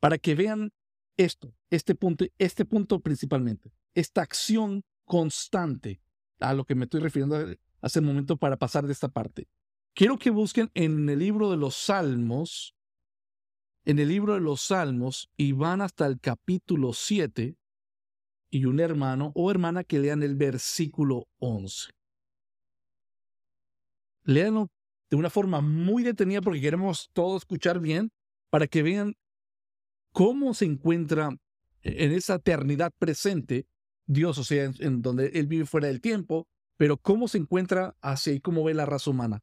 para 0.00 0.18
que 0.18 0.34
vean 0.34 0.72
esto, 1.16 1.52
este 1.70 1.94
punto, 1.94 2.24
este 2.38 2.64
punto 2.64 3.00
principalmente, 3.00 3.72
esta 3.94 4.22
acción 4.22 4.84
constante 5.04 6.00
a 6.40 6.54
lo 6.54 6.64
que 6.64 6.74
me 6.74 6.84
estoy 6.84 7.00
refiriendo 7.00 7.36
hace 7.80 7.98
un 8.00 8.06
momento 8.06 8.36
para 8.36 8.56
pasar 8.56 8.86
de 8.86 8.92
esta 8.92 9.08
parte. 9.08 9.48
Quiero 9.94 10.18
que 10.18 10.30
busquen 10.30 10.70
en 10.74 11.08
el 11.08 11.18
libro 11.18 11.50
de 11.50 11.56
los 11.56 11.74
Salmos, 11.74 12.74
en 13.84 13.98
el 13.98 14.08
libro 14.08 14.34
de 14.34 14.40
los 14.40 14.60
Salmos, 14.60 15.30
y 15.36 15.52
van 15.52 15.80
hasta 15.80 16.06
el 16.06 16.20
capítulo 16.20 16.92
7, 16.92 17.56
y 18.56 18.64
un 18.64 18.80
hermano 18.80 19.32
o 19.34 19.50
hermana 19.50 19.84
que 19.84 19.98
lean 19.98 20.22
el 20.22 20.34
versículo 20.34 21.28
11. 21.40 21.90
Leanlo 24.24 24.70
de 25.10 25.16
una 25.16 25.28
forma 25.28 25.60
muy 25.60 26.02
detenida 26.02 26.40
porque 26.40 26.62
queremos 26.62 27.10
todo 27.12 27.36
escuchar 27.36 27.80
bien 27.80 28.10
para 28.48 28.66
que 28.66 28.82
vean 28.82 29.14
cómo 30.10 30.54
se 30.54 30.64
encuentra 30.64 31.36
en 31.82 32.12
esa 32.12 32.36
eternidad 32.36 32.92
presente 32.98 33.66
Dios, 34.06 34.38
o 34.38 34.44
sea, 34.44 34.72
en, 34.78 35.02
donde 35.02 35.26
Él 35.34 35.48
vive 35.48 35.66
fuera 35.66 35.88
del 35.88 36.00
tiempo, 36.00 36.48
pero 36.78 36.96
cómo 36.96 37.28
se 37.28 37.36
encuentra 37.36 37.94
hacia 38.00 38.32
y 38.32 38.40
cómo 38.40 38.64
ve 38.64 38.72
la 38.72 38.86
raza 38.86 39.10
humana. 39.10 39.40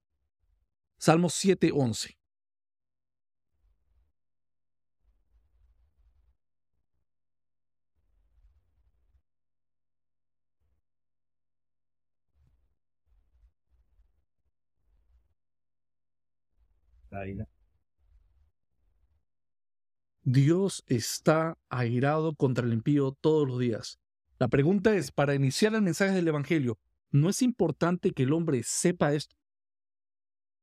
Salmos 0.98 1.36
7, 1.36 1.72
11. 17.14 17.46
Dios 20.24 20.84
está 20.88 21.58
airado 21.70 22.36
contra 22.36 22.66
el 22.66 22.74
impío 22.74 23.12
todos 23.20 23.48
los 23.48 23.60
días. 23.60 24.00
La 24.40 24.48
pregunta 24.48 24.96
es, 24.96 25.12
para 25.12 25.36
iniciar 25.36 25.76
el 25.76 25.82
mensaje 25.82 26.14
del 26.14 26.28
Evangelio, 26.28 26.80
¿no 27.12 27.30
es 27.30 27.42
importante 27.42 28.12
que 28.12 28.24
el 28.24 28.34
hombre 28.34 28.64
sepa 28.64 29.14
esto? 29.14 29.36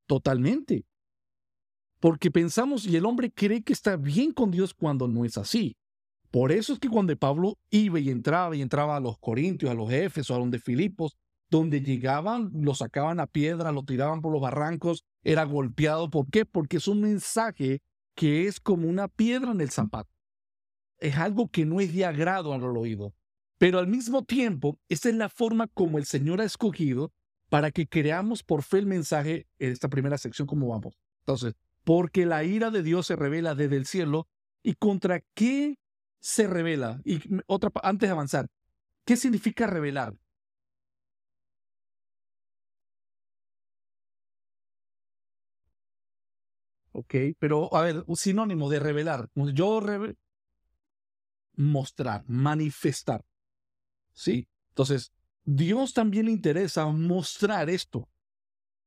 Totalmente. 0.07 0.87
Porque 2.01 2.31
pensamos 2.31 2.87
y 2.87 2.97
el 2.97 3.05
hombre 3.05 3.31
cree 3.31 3.63
que 3.63 3.75
está 3.75 3.97
bien 3.97 4.33
con 4.33 4.51
Dios 4.51 4.73
cuando 4.73 5.07
no 5.07 5.25
es 5.25 5.37
así. 5.37 5.77
Por 6.31 6.53
eso 6.53 6.73
es 6.73 6.79
que 6.79 6.89
cuando 6.89 7.15
Pablo 7.17 7.59
iba 7.71 8.01
y 8.01 8.09
entraba 8.09 8.57
y 8.57 8.63
entraba 8.63 8.97
a 8.97 9.01
los 9.01 9.19
Corintios, 9.19 9.71
a 9.71 9.75
los 9.75 9.91
Éfesos, 9.93 10.35
a 10.35 10.41
donde 10.41 10.59
Filipos, 10.59 11.17
donde 11.51 11.83
llegaban, 11.83 12.51
lo 12.55 12.75
sacaban 12.75 13.21
a 13.21 13.27
piedra, 13.27 13.73
lo 13.73 13.85
tiraban 13.85 14.23
por 14.23 14.33
los 14.33 14.41
barrancos, 14.41 15.05
era 15.23 15.45
golpeado. 15.45 16.09
¿Por 16.09 16.31
qué? 16.31 16.47
Porque 16.47 16.77
es 16.77 16.89
un 16.89 17.01
mensaje 17.01 17.83
que 18.15 18.47
es 18.47 18.61
como 18.61 18.89
una 18.89 19.09
piedra 19.09 19.51
en 19.51 19.61
el 19.61 19.71
zapato. 19.71 20.11
Es 20.99 21.17
algo 21.17 21.49
que 21.49 21.65
no 21.65 21.81
es 21.81 21.95
de 21.95 22.05
agrado 22.05 22.53
al 22.53 22.63
oído. 22.77 23.15
Pero 23.59 23.79
al 23.79 23.89
mismo 23.89 24.25
tiempo, 24.25 24.79
esa 24.89 25.09
es 25.09 25.15
la 25.17 25.29
forma 25.29 25.67
como 25.67 25.99
el 25.99 26.07
Señor 26.07 26.41
ha 26.41 26.45
escogido 26.45 27.13
para 27.49 27.71
que 27.71 27.87
creamos 27.87 28.43
por 28.43 28.63
fe 28.63 28.79
el 28.79 28.87
mensaje 28.87 29.47
en 29.59 29.73
esta 29.73 29.89
primera 29.89 30.19
sección 30.19 30.47
como 30.47 30.69
vamos. 30.69 30.99
Entonces, 31.21 31.55
porque 31.85 32.27
la 32.27 32.45
ira 32.45 32.71
de 32.71 32.83
Dios 32.83 33.07
se 33.07 33.17
revela 33.17 33.55
desde 33.55 33.77
el 33.77 33.87
cielo 33.87 34.29
y 34.63 34.75
contra 34.75 35.21
qué 35.35 35.79
se 36.21 36.47
revela. 36.47 37.01
Y 37.05 37.21
otra 37.47 37.71
antes 37.83 38.09
de 38.09 38.13
avanzar, 38.13 38.47
¿qué 39.05 39.17
significa 39.17 39.67
revelar? 39.67 40.15
Ok, 47.01 47.15
pero 47.39 47.75
a 47.75 47.83
ver, 47.83 48.05
un 48.07 48.17
sinónimo 48.17 48.69
de 48.69 48.79
revelar. 48.79 49.31
Yo 49.55 49.81
mostrar, 51.55 52.25
manifestar. 52.29 53.25
Sí, 54.13 54.47
entonces 54.69 55.15
Dios 55.45 55.95
también 55.95 56.27
le 56.27 56.33
interesa 56.33 56.87
mostrar 56.89 57.71
esto. 57.71 58.07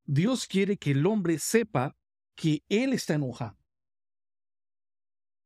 Dios 0.05 0.45
quiere 0.45 0.77
que 0.77 0.91
el 0.91 1.03
hombre 1.07 1.39
sepa 1.39 1.95
que 2.35 2.61
Él 2.69 2.93
está 2.93 3.15
enojado. 3.15 3.57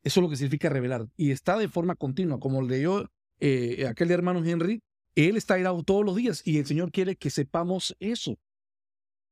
Eso 0.04 0.20
es 0.20 0.24
lo 0.24 0.30
que 0.30 0.36
significa 0.36 0.68
revelar. 0.68 1.08
Y 1.16 1.32
está 1.32 1.58
de 1.58 1.70
forma 1.70 1.96
continua, 1.96 2.38
como 2.38 2.62
leyó 2.62 3.10
eh, 3.40 3.88
aquel 3.88 4.12
hermano 4.12 4.44
Henry, 4.44 4.84
Él 5.16 5.38
está 5.38 5.54
airado 5.54 5.84
todos 5.84 6.04
los 6.04 6.18
días 6.18 6.46
y 6.46 6.58
el 6.58 6.66
Señor 6.66 6.92
quiere 6.92 7.16
que 7.16 7.30
sepamos 7.30 7.96
eso. 8.02 8.38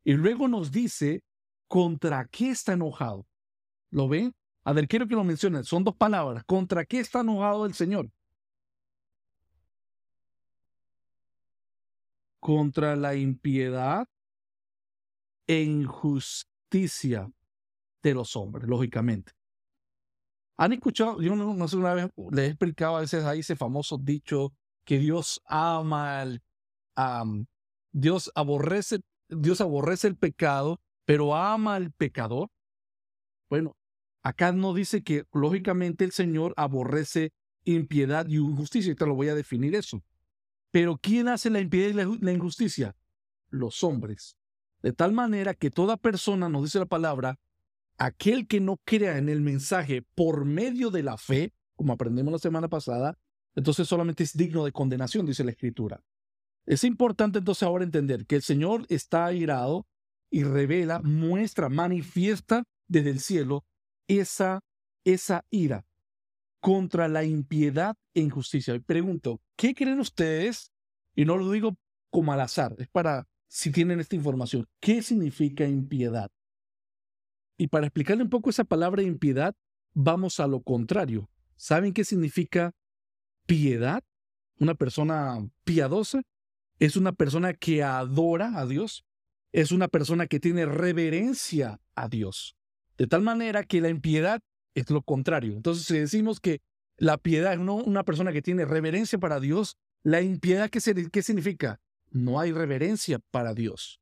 Y 0.05 0.13
luego 0.13 0.47
nos 0.47 0.71
dice 0.71 1.21
¿Contra 1.67 2.25
qué 2.25 2.51
está 2.51 2.73
enojado? 2.73 3.25
¿Lo 3.89 4.07
ven? 4.07 4.33
A 4.63 4.73
ver, 4.73 4.87
quiero 4.87 5.07
que 5.07 5.15
lo 5.15 5.23
mencionen. 5.23 5.63
Son 5.63 5.83
dos 5.83 5.95
palabras. 5.95 6.43
¿Contra 6.45 6.85
qué 6.85 6.99
está 6.99 7.21
enojado 7.21 7.65
el 7.65 7.73
Señor? 7.73 8.09
Contra 12.39 12.95
la 12.95 13.15
impiedad 13.15 14.07
e 15.47 15.61
injusticia 15.61 17.31
de 18.01 18.13
los 18.13 18.35
hombres, 18.35 18.67
lógicamente. 18.67 19.33
¿Han 20.57 20.73
escuchado? 20.73 21.21
Yo 21.21 21.35
no, 21.35 21.67
sé, 21.67 21.75
una 21.75 21.93
vez 21.93 22.11
les 22.31 22.45
he 22.45 22.47
explicado 22.49 22.97
a 22.97 23.01
veces 23.01 23.25
ahí 23.25 23.39
ese 23.39 23.55
famoso 23.55 23.97
dicho 23.97 24.53
que 24.85 24.99
Dios 24.99 25.41
ama, 25.45 26.21
al, 26.21 26.41
Dios 27.91 28.31
aborrece, 28.35 29.01
Dios 29.27 29.59
aborrece 29.59 30.07
el 30.07 30.15
pecado 30.15 30.79
pero 31.05 31.35
ama 31.35 31.75
al 31.75 31.91
pecador. 31.91 32.49
Bueno, 33.49 33.77
acá 34.23 34.51
no 34.51 34.73
dice 34.73 35.03
que 35.03 35.25
lógicamente 35.31 36.03
el 36.03 36.11
Señor 36.11 36.53
aborrece 36.57 37.31
impiedad 37.63 38.27
y 38.27 38.37
injusticia, 38.37 38.91
y 38.91 38.95
te 38.95 39.05
lo 39.05 39.15
voy 39.15 39.29
a 39.29 39.35
definir 39.35 39.75
eso. 39.75 40.03
Pero 40.71 40.97
¿quién 40.97 41.27
hace 41.27 41.49
la 41.49 41.61
impiedad 41.61 41.89
y 41.89 42.23
la 42.23 42.31
injusticia? 42.31 42.95
Los 43.49 43.83
hombres. 43.83 44.37
De 44.81 44.91
tal 44.93 45.13
manera 45.13 45.53
que 45.53 45.71
toda 45.71 45.97
persona, 45.97 46.49
nos 46.49 46.63
dice 46.63 46.79
la 46.79 46.85
palabra, 46.85 47.39
aquel 47.97 48.47
que 48.47 48.59
no 48.59 48.77
crea 48.83 49.17
en 49.17 49.29
el 49.29 49.41
mensaje 49.41 50.03
por 50.15 50.45
medio 50.45 50.91
de 50.91 51.03
la 51.03 51.17
fe, 51.17 51.53
como 51.75 51.93
aprendimos 51.93 52.33
la 52.33 52.39
semana 52.39 52.67
pasada, 52.67 53.17
entonces 53.55 53.87
solamente 53.87 54.23
es 54.23 54.35
digno 54.35 54.65
de 54.65 54.71
condenación, 54.71 55.25
dice 55.25 55.43
la 55.43 55.51
Escritura. 55.51 56.03
Es 56.65 56.83
importante 56.83 57.39
entonces 57.39 57.63
ahora 57.63 57.83
entender 57.83 58.25
que 58.25 58.35
el 58.35 58.41
Señor 58.41 58.85
está 58.89 59.25
airado 59.25 59.87
y 60.35 60.43
revela, 60.43 60.99
muestra, 61.01 61.69
manifiesta 61.69 62.65
desde 62.89 63.11
el 63.11 63.21
cielo 63.21 63.63
esa, 64.05 64.59
esa 65.05 65.45
ira 65.49 65.85
contra 66.59 67.07
la 67.07 67.23
impiedad 67.23 67.95
e 68.13 68.19
injusticia. 68.19 68.77
Pregunto, 68.85 69.39
¿qué 69.55 69.73
creen 69.73 70.01
ustedes? 70.01 70.73
Y 71.15 71.23
no 71.23 71.37
lo 71.37 71.49
digo 71.49 71.77
como 72.09 72.33
al 72.33 72.41
azar, 72.41 72.75
es 72.79 72.89
para 72.89 73.29
si 73.47 73.71
tienen 73.71 74.01
esta 74.01 74.17
información. 74.17 74.67
¿Qué 74.81 75.01
significa 75.01 75.65
impiedad? 75.65 76.29
Y 77.57 77.69
para 77.69 77.85
explicarle 77.85 78.23
un 78.23 78.29
poco 78.29 78.49
esa 78.49 78.65
palabra 78.65 79.03
impiedad, 79.03 79.55
vamos 79.93 80.41
a 80.41 80.47
lo 80.47 80.61
contrario. 80.61 81.29
¿Saben 81.55 81.93
qué 81.93 82.03
significa 82.03 82.73
piedad? 83.45 84.03
Una 84.59 84.75
persona 84.75 85.47
piadosa. 85.63 86.23
es 86.79 86.97
una 86.97 87.13
persona 87.13 87.53
que 87.53 87.83
adora 87.83 88.59
a 88.59 88.65
Dios, 88.65 89.05
es 89.55 89.71
una 89.71 89.87
persona 89.87 90.27
que 90.27 90.41
tiene 90.41 90.65
reverencia 90.65 91.79
a 91.95 92.09
Dios. 92.09 92.57
De 92.97 93.07
tal 93.07 93.21
manera 93.21 93.63
que 93.63 93.79
la 93.79 93.87
impiedad 93.87 94.41
es 94.73 94.89
lo 94.89 95.01
contrario. 95.01 95.53
Entonces, 95.53 95.85
si 95.85 95.97
decimos 95.97 96.41
que 96.41 96.59
la 96.97 97.17
piedad 97.17 97.53
es 97.53 97.59
no 97.59 97.75
una 97.75 98.03
persona 98.03 98.33
que 98.33 98.41
tiene 98.41 98.65
reverencia 98.65 99.17
para 99.17 99.39
Dios, 99.39 99.77
la 100.03 100.21
impiedad, 100.21 100.69
¿qué, 100.69 100.81
qué 101.09 101.21
significa? 101.21 101.79
No 102.11 102.41
hay 102.41 102.51
reverencia 102.51 103.19
para 103.31 103.53
Dios. 103.53 104.01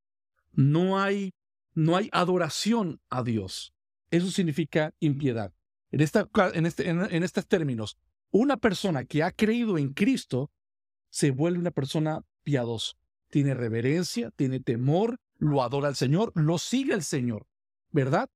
No 0.53 0.99
hay, 0.99 1.35
no 1.75 1.97
hay 1.97 2.09
adoración 2.13 2.99
a 3.11 3.21
Dios. 3.21 3.75
Eso 4.09 4.31
significa 4.31 4.95
impiedad. 4.99 5.53
En, 5.91 6.01
esta, 6.01 6.27
en, 6.55 6.65
este, 6.65 6.89
en 6.89 7.23
estos 7.23 7.45
términos, 7.45 7.99
una 8.31 8.57
persona 8.57 9.05
que 9.05 9.21
ha 9.21 9.29
creído 9.29 9.77
en 9.77 9.93
Cristo 9.93 10.49
se 11.11 11.29
vuelve 11.29 11.59
una 11.59 11.69
persona 11.69 12.23
piadosa. 12.41 12.93
Tiene 13.29 13.53
reverencia, 13.53 14.31
tiene 14.31 14.59
temor, 14.59 15.19
lo 15.43 15.61
adora 15.61 15.87
al 15.87 15.95
Señor, 15.95 16.31
lo 16.35 16.57
sigue 16.57 16.93
al 16.93 17.03
Señor, 17.03 17.45
¿verdad? 17.91 18.29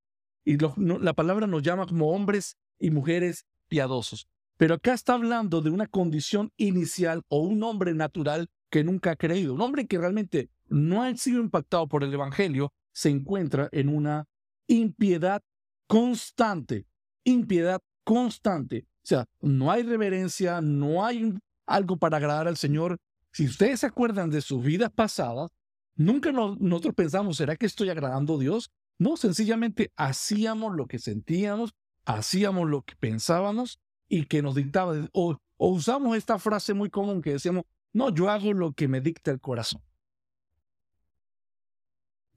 Y 0.46 0.58
la 0.58 1.13
palabra 1.13 1.48
nos 1.48 1.63
llama 1.63 1.88
como 1.88 2.12
hombres 2.12 2.58
y 2.80 2.91
mujeres 2.91 3.46
piadosos. 3.67 4.28
Pero 4.58 4.76
acá 4.76 4.93
está 4.93 5.13
hablando 5.13 5.62
de 5.62 5.70
una 5.70 5.88
condición 5.88 6.52
inicial 6.58 7.24
o 7.28 7.39
un 7.39 7.62
hombre 7.63 7.93
natural 7.93 8.50
que 8.70 8.84
nunca 8.84 9.12
ha 9.12 9.15
creído. 9.15 9.54
Un 9.54 9.62
hombre 9.62 9.88
que 9.88 9.98
realmente 9.98 10.50
no 10.67 11.04
ha 11.04 11.15
sido 11.15 11.41
impactado 11.41 11.88
por 11.88 12.04
el 12.04 12.13
Evangelio 12.13 12.74
se 12.91 13.10
encuentra 13.10 13.70
en 13.72 13.89
una 13.89 14.26
impiedad 14.67 15.43
constante. 15.88 16.88
Impiedad 17.24 17.82
constante. 18.04 18.88
O 19.04 19.08
sea, 19.08 19.26
no 19.41 19.72
hay 19.72 19.84
reverencia, 19.84 20.62
no 20.62 21.06
hay 21.06 21.34
algo 21.65 21.98
para 21.98 22.17
agradar 22.17 22.48
al 22.48 22.58
Señor. 22.58 22.98
Si 23.32 23.46
ustedes 23.46 23.82
se 23.82 23.86
acuerdan 23.86 24.30
de 24.30 24.41
sus 24.41 24.63
vidas 24.63 24.91
pasadas, 24.91 25.52
nunca 25.98 26.32
nosotros 26.32 26.96
pensamos, 26.96 27.38
¿será 27.38 27.56
que 27.56 27.66
estoy 27.66 27.90
agradando 27.90 28.36
a 28.36 28.40
Dios? 28.40 28.72
No, 28.98 29.18
sencillamente 29.18 29.92
hacíamos 29.96 30.76
lo 30.76 30.88
que 30.88 31.00
sentíamos, 31.00 31.76
hacíamos 32.06 32.70
lo 32.70 32.84
que 32.84 32.96
pensábamos 32.96 33.80
y 34.08 34.26
que 34.26 34.42
nos 34.42 34.56
dictaba. 34.56 34.96
O, 35.12 35.38
usamos 35.58 36.16
esta 36.18 36.40
frase 36.40 36.74
muy 36.74 36.90
común 36.90 37.22
que 37.22 37.34
decíamos, 37.34 37.66
no, 37.94 38.10
yo 38.10 38.30
hago 38.30 38.54
lo 38.54 38.74
que 38.74 38.88
me 38.88 39.02
dicta 39.02 39.32
el 39.32 39.40
corazón. 39.40 39.82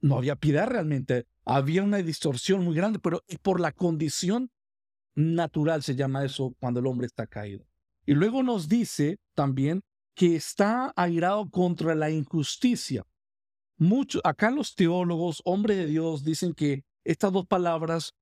No 0.01 0.17
había 0.17 0.35
piedad 0.35 0.67
realmente, 0.67 1.27
había 1.45 1.83
una 1.83 1.97
distorsión 1.97 2.63
muy 2.63 2.75
grande, 2.75 2.99
pero 2.99 3.23
por 3.41 3.59
la 3.59 3.71
condición 3.71 4.51
natural 5.15 5.83
se 5.83 5.95
llama 5.95 6.25
eso 6.25 6.55
cuando 6.59 6.79
el 6.79 6.87
hombre 6.87 7.07
está 7.07 7.27
caído. 7.27 7.65
Y 8.05 8.13
luego 8.13 8.41
nos 8.43 8.67
dice 8.67 9.19
también 9.35 9.83
que 10.15 10.35
está 10.35 10.91
airado 10.95 11.49
contra 11.49 11.95
la 11.95 12.09
injusticia. 12.09 13.05
Mucho, 13.81 14.21
acá 14.23 14.51
los 14.51 14.75
teólogos, 14.75 15.41
hombres 15.43 15.75
de 15.75 15.87
Dios, 15.87 16.23
dicen 16.23 16.53
que 16.53 16.83
estas 17.03 17.31
dos 17.33 17.47
palabras 17.47 18.13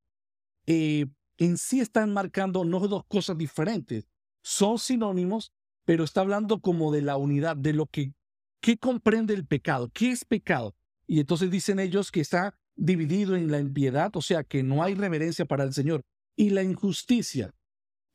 eh, 0.68 1.08
en 1.38 1.58
sí 1.58 1.82
están 1.82 2.14
marcando 2.14 2.64
no 2.64 2.80
dos 2.88 3.04
cosas 3.10 3.38
diferentes, 3.38 4.08
son 4.42 4.80
sinónimos, 4.80 5.52
pero 5.84 6.06
está 6.06 6.22
hablando 6.22 6.62
como 6.62 6.94
de 6.94 7.02
la 7.02 7.18
unidad, 7.18 7.58
de 7.58 7.74
lo 7.74 7.88
que, 7.88 8.14
¿qué 8.62 8.78
comprende 8.78 9.34
el 9.34 9.46
pecado? 9.46 9.90
¿Qué 9.94 10.12
es 10.12 10.24
pecado? 10.24 10.76
Y 11.06 11.20
entonces 11.20 11.52
dicen 11.52 11.82
ellos 11.82 12.10
que 12.10 12.22
está 12.22 12.58
dividido 12.78 13.36
en 13.36 13.52
la 13.52 13.60
impiedad, 13.60 14.16
o 14.16 14.22
sea, 14.22 14.46
que 14.46 14.64
no 14.64 14.82
hay 14.82 14.96
reverencia 14.96 15.44
para 15.44 15.66
el 15.66 15.74
Señor, 15.74 16.06
y 16.38 16.52
la 16.52 16.64
injusticia, 16.64 17.54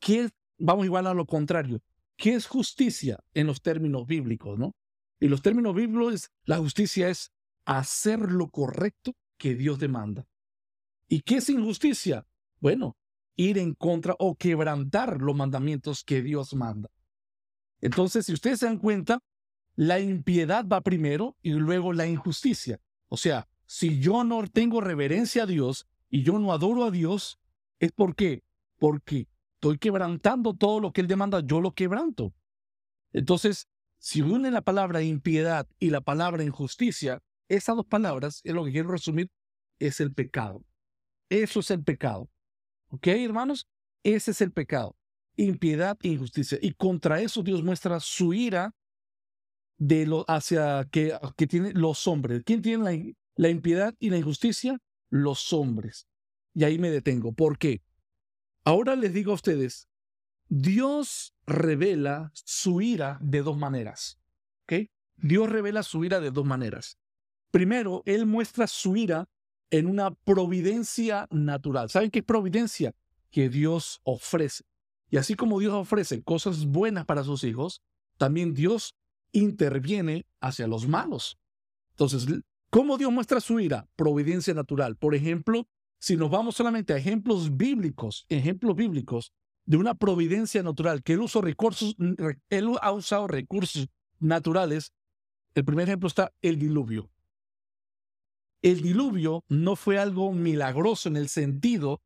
que 0.01 0.31
vamos 0.57 0.87
igual 0.87 1.07
a 1.07 1.13
lo 1.13 1.27
contrario, 1.27 1.83
¿qué 2.17 2.33
es 2.33 2.47
justicia 2.47 3.23
en 3.35 3.47
los 3.47 3.61
términos 3.61 4.07
bíblicos, 4.07 4.59
no? 4.59 4.75
Y 5.21 5.29
los 5.29 5.43
términos 5.43 5.75
bíblicos, 5.75 6.31
la 6.45 6.59
justicia 6.59 7.09
es 7.09 7.34
hacer 7.64 8.33
lo 8.33 8.48
correcto 8.50 9.14
que 9.38 9.55
Dios 9.55 9.79
demanda. 9.79 10.27
¿Y 11.09 11.22
qué 11.22 11.37
es 11.37 11.48
injusticia? 11.48 12.27
Bueno, 12.61 12.96
ir 13.37 13.59
en 13.59 13.74
contra 13.74 14.14
o 14.18 14.37
quebrantar 14.37 15.20
los 15.20 15.37
mandamientos 15.37 16.05
que 16.05 16.22
Dios 16.22 16.55
manda. 16.55 16.90
Entonces, 17.81 18.27
si 18.27 18.33
ustedes 18.33 18.61
se 18.61 18.66
dan 18.66 18.79
cuenta, 18.79 19.20
la 19.77 20.00
impiedad 20.00 20.66
va 20.66 20.81
primero 20.81 21.37
y 21.42 21.50
luego 21.53 21.92
la 21.92 22.07
injusticia. 22.07 22.81
O 23.09 23.16
sea, 23.16 23.48
si 23.66 24.00
yo 24.00 24.24
no 24.24 24.46
tengo 24.46 24.81
reverencia 24.81 25.42
a 25.42 25.46
Dios 25.46 25.87
y 26.09 26.22
yo 26.22 26.38
no 26.38 26.53
adoro 26.53 26.85
a 26.85 26.90
Dios, 26.90 27.38
¿es 27.81 27.92
por 27.92 28.14
qué? 28.14 28.42
Porque 28.79 29.29
estoy 29.55 29.79
quebrantando 29.79 30.55
todo 30.55 30.81
lo 30.81 30.92
que 30.92 31.00
Él 31.00 31.09
demanda, 31.09 31.40
yo 31.40 31.61
lo 31.61 31.72
quebranto. 31.72 32.33
Entonces, 33.12 33.68
si 33.98 34.20
une 34.22 34.50
la 34.50 34.62
palabra 34.62 35.03
impiedad 35.03 35.66
y 35.79 35.90
la 35.90 36.00
palabra 36.00 36.44
injusticia, 36.44 37.22
esas 37.49 37.77
dos 37.77 37.87
palabras, 37.87 38.41
es 38.45 38.55
lo 38.55 38.65
que 38.65 38.73
quiero 38.73 38.91
resumir, 38.91 39.31
es 39.79 40.01
el 40.01 40.13
pecado. 40.13 40.65
Eso 41.29 41.61
es 41.61 41.71
el 41.71 41.83
pecado. 41.83 42.31
¿Ok, 42.89 43.09
hermanos? 43.09 43.67
Ese 44.03 44.31
es 44.31 44.41
el 44.41 44.53
pecado. 44.53 44.97
Impiedad 45.37 45.99
e 46.03 46.09
injusticia. 46.09 46.59
Y 46.61 46.73
contra 46.75 47.21
eso 47.21 47.43
Dios 47.43 47.63
muestra 47.63 47.99
su 48.01 48.35
ira 48.35 48.75
de 49.79 50.07
lo, 50.07 50.25
hacia 50.29 50.87
que, 50.91 51.19
que 51.37 51.47
tienen 51.47 51.81
los 51.81 52.07
hombres. 52.07 52.43
¿Quién 52.45 52.63
tiene 52.63 52.85
la, 52.85 53.15
la 53.37 53.49
impiedad 53.49 53.95
y 53.99 54.11
la 54.11 54.19
injusticia? 54.19 54.79
Los 55.11 55.53
hombres. 55.53 56.07
Y 56.55 56.65
ahí 56.65 56.79
me 56.79 56.91
detengo. 56.91 57.33
¿Por 57.33 57.59
qué? 57.59 57.83
Ahora 58.65 58.97
les 58.97 59.13
digo 59.13 59.33
a 59.33 59.35
ustedes, 59.35 59.89
Dios 60.49 61.35
revela 61.47 62.31
su 62.35 62.81
ira 62.81 63.19
de 63.21 63.43
dos 63.43 63.57
maneras. 63.57 64.21
¿Ok? 64.63 64.89
Dios 65.17 65.51
revela 65.51 65.83
su 65.83 66.05
ira 66.05 66.21
de 66.21 66.31
dos 66.31 66.45
maneras. 66.45 66.99
Primero, 67.55 68.03
Él 68.05 68.27
muestra 68.27 68.67
su 68.67 68.97
ira 68.97 69.29
en 69.71 69.87
una 69.87 70.11
providencia 70.12 71.29
natural. 71.31 71.88
¿Saben 71.88 72.11
qué 72.11 72.19
es 72.19 72.25
providencia? 72.25 72.97
Que 73.31 73.49
Dios 73.49 74.01
ofrece. 74.03 74.64
Y 75.09 75.19
así 75.19 75.37
como 75.37 75.61
Dios 75.61 75.73
ofrece 75.73 76.25
cosas 76.25 76.67
buenas 76.67 77.05
para 77.05 77.23
sus 77.23 77.45
hijos, 77.45 77.81
también 78.19 78.55
Dios 78.55 78.97
interviene 79.31 80.27
hacia 80.40 80.67
los 80.67 80.88
malos. 80.88 81.38
Entonces, 81.90 82.27
¿cómo 82.71 82.99
Dios 82.99 83.12
muestra 83.12 83.38
su 83.38 83.61
ira? 83.61 83.87
Providencia 83.95 84.53
natural. 84.53 84.97
Por 84.97 85.14
ejemplo, 85.14 85.69
si 86.01 86.17
nos 86.17 86.33
vamos 86.33 86.57
solamente 86.57 86.93
a 86.93 86.97
ejemplos 86.97 87.57
bíblicos, 87.57 88.27
ejemplos 88.31 88.75
bíblicos 88.75 89.31
de 89.64 89.77
una 89.77 89.95
providencia 89.95 90.64
natural, 90.64 91.05
que 91.05 91.12
Él, 91.12 91.21
recursos, 91.40 91.95
él 92.51 92.73
ha 92.83 92.90
usado 92.90 93.29
recursos 93.29 93.87
naturales, 94.19 94.93
el 95.55 95.64
primer 95.64 95.87
ejemplo 95.88 96.09
está 96.09 96.33
el 96.43 96.59
diluvio. 96.59 97.13
El 98.64 98.81
diluvio 98.81 99.44
no 99.50 99.77
fue 99.77 99.98
algo 99.98 100.33
milagroso 100.33 101.11
en 101.11 101.16
el 101.16 101.29
sentido, 101.29 102.00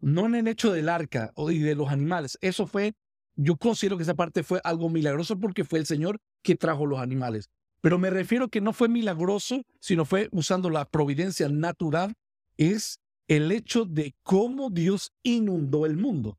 no 0.00 0.26
en 0.26 0.36
el 0.36 0.46
hecho 0.46 0.70
del 0.70 0.88
arca 0.88 1.32
y 1.36 1.58
de 1.58 1.74
los 1.74 1.88
animales. 1.88 2.38
Eso 2.40 2.68
fue, 2.68 2.94
yo 3.34 3.56
considero 3.56 3.96
que 3.96 4.04
esa 4.04 4.14
parte 4.14 4.44
fue 4.44 4.60
algo 4.62 4.88
milagroso 4.88 5.36
porque 5.40 5.64
fue 5.64 5.80
el 5.80 5.86
Señor 5.86 6.20
que 6.44 6.54
trajo 6.54 6.86
los 6.86 7.00
animales. 7.00 7.50
Pero 7.80 7.98
me 7.98 8.10
refiero 8.10 8.46
que 8.50 8.60
no 8.60 8.72
fue 8.72 8.88
milagroso, 8.88 9.64
sino 9.80 10.04
fue 10.04 10.28
usando 10.30 10.70
la 10.70 10.84
providencia 10.84 11.48
natural, 11.48 12.14
es 12.56 13.00
el 13.26 13.50
hecho 13.50 13.84
de 13.84 14.14
cómo 14.22 14.70
Dios 14.70 15.10
inundó 15.24 15.86
el 15.86 15.96
mundo. 15.96 16.38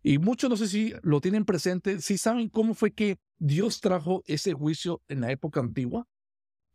Y 0.00 0.18
muchos 0.18 0.48
no 0.48 0.56
sé 0.56 0.68
si 0.68 0.94
lo 1.02 1.20
tienen 1.20 1.44
presente, 1.44 2.00
si 2.00 2.18
saben 2.18 2.48
cómo 2.48 2.74
fue 2.74 2.92
que 2.92 3.18
Dios 3.36 3.80
trajo 3.80 4.22
ese 4.26 4.52
juicio 4.52 5.02
en 5.08 5.22
la 5.22 5.32
época 5.32 5.58
antigua 5.58 6.06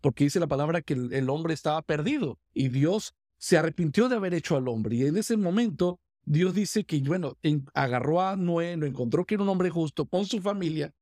porque 0.05 0.25
dice 0.25 0.39
la 0.39 0.45
palabra 0.45 0.83
que 0.83 0.93
el, 0.93 1.29
hombre 1.31 1.55
estaba 1.55 1.81
perdido 1.81 2.37
y 2.53 2.67
Dios 2.67 3.15
se 3.39 3.57
arrepintió 3.57 4.07
de 4.07 4.17
haber 4.17 4.35
hecho 4.35 4.55
al 4.55 4.67
hombre. 4.67 4.97
Y 4.97 5.05
en 5.07 5.17
ese 5.17 5.35
momento 5.35 5.99
Dios 6.25 6.53
dice 6.53 6.83
que, 6.83 6.99
bueno, 6.99 7.39
agarró 7.73 8.21
a 8.21 8.35
Noé, 8.35 8.77
lo 8.77 8.85
encontró 8.85 9.25
que 9.25 9.33
era 9.33 9.41
un 9.41 9.49
hombre 9.49 9.71
justo 9.71 10.05
con 10.05 10.27
su 10.27 10.41
familia 10.41 10.93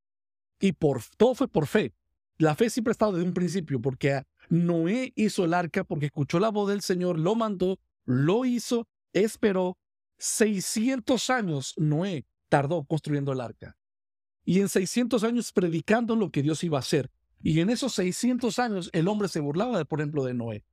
y 0.58 0.72
por 0.72 1.02
todo 1.18 1.36
fue 1.36 1.50
por 1.50 1.68
fe. 1.68 1.94
La 2.38 2.56
fe 2.56 2.70
siempre 2.70 2.92
ha 2.92 2.94
estado 2.94 3.12
desde 3.12 3.28
un 3.28 3.34
principio, 3.34 3.82
porque 3.82 4.24
Noé 4.48 5.12
hizo 5.18 5.44
el 5.44 5.54
arca 5.54 5.84
porque 5.84 6.06
escuchó 6.06 6.40
la 6.40 6.48
voz 6.48 6.70
del 6.70 6.80
Señor, 6.80 7.20
lo 7.20 7.36
mandó, 7.36 7.80
lo 8.06 8.46
hizo, 8.46 8.88
esperó. 9.12 9.78
600 10.18 11.30
años 11.30 11.74
Noé 11.76 12.26
tardó 12.48 12.86
construyendo 12.86 13.34
el 13.34 13.42
arca. 13.42 13.76
Y 14.46 14.62
en 14.62 14.70
600 14.70 15.26
años 15.26 15.52
predicando 15.52 16.16
lo 16.16 16.32
que 16.32 16.42
Dios 16.42 16.64
iba 16.64 16.78
a 16.78 16.80
hacer. 16.80 17.12
Y 17.44 17.60
en 17.60 17.70
esos 17.70 17.94
600 17.94 18.58
años 18.58 18.90
el 18.94 19.08
hombre 19.08 19.28
se 19.28 19.42
burlaba, 19.42 19.84
por 19.84 20.00
ejemplo, 20.00 20.24
de 20.24 20.34
Noé. 20.34 20.66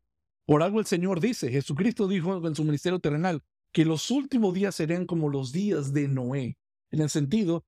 Por 0.47 0.63
algo 0.63 0.79
el 0.79 0.87
Señor 0.87 1.21
dice, 1.21 1.51
Jesucristo 1.51 2.09
dijo 2.09 2.47
en 2.47 2.55
su 2.55 2.65
ministerio 2.65 3.01
terrenal, 3.01 3.43
que 3.73 3.85
los 3.85 4.11
últimos 4.11 4.55
días 4.55 4.77
serían 4.77 5.05
como 5.05 5.29
los 5.29 5.53
días 5.53 5.93
de 5.93 6.09
Noé, 6.09 6.57
en 6.91 7.01
el 7.01 7.11
sentido 7.11 7.65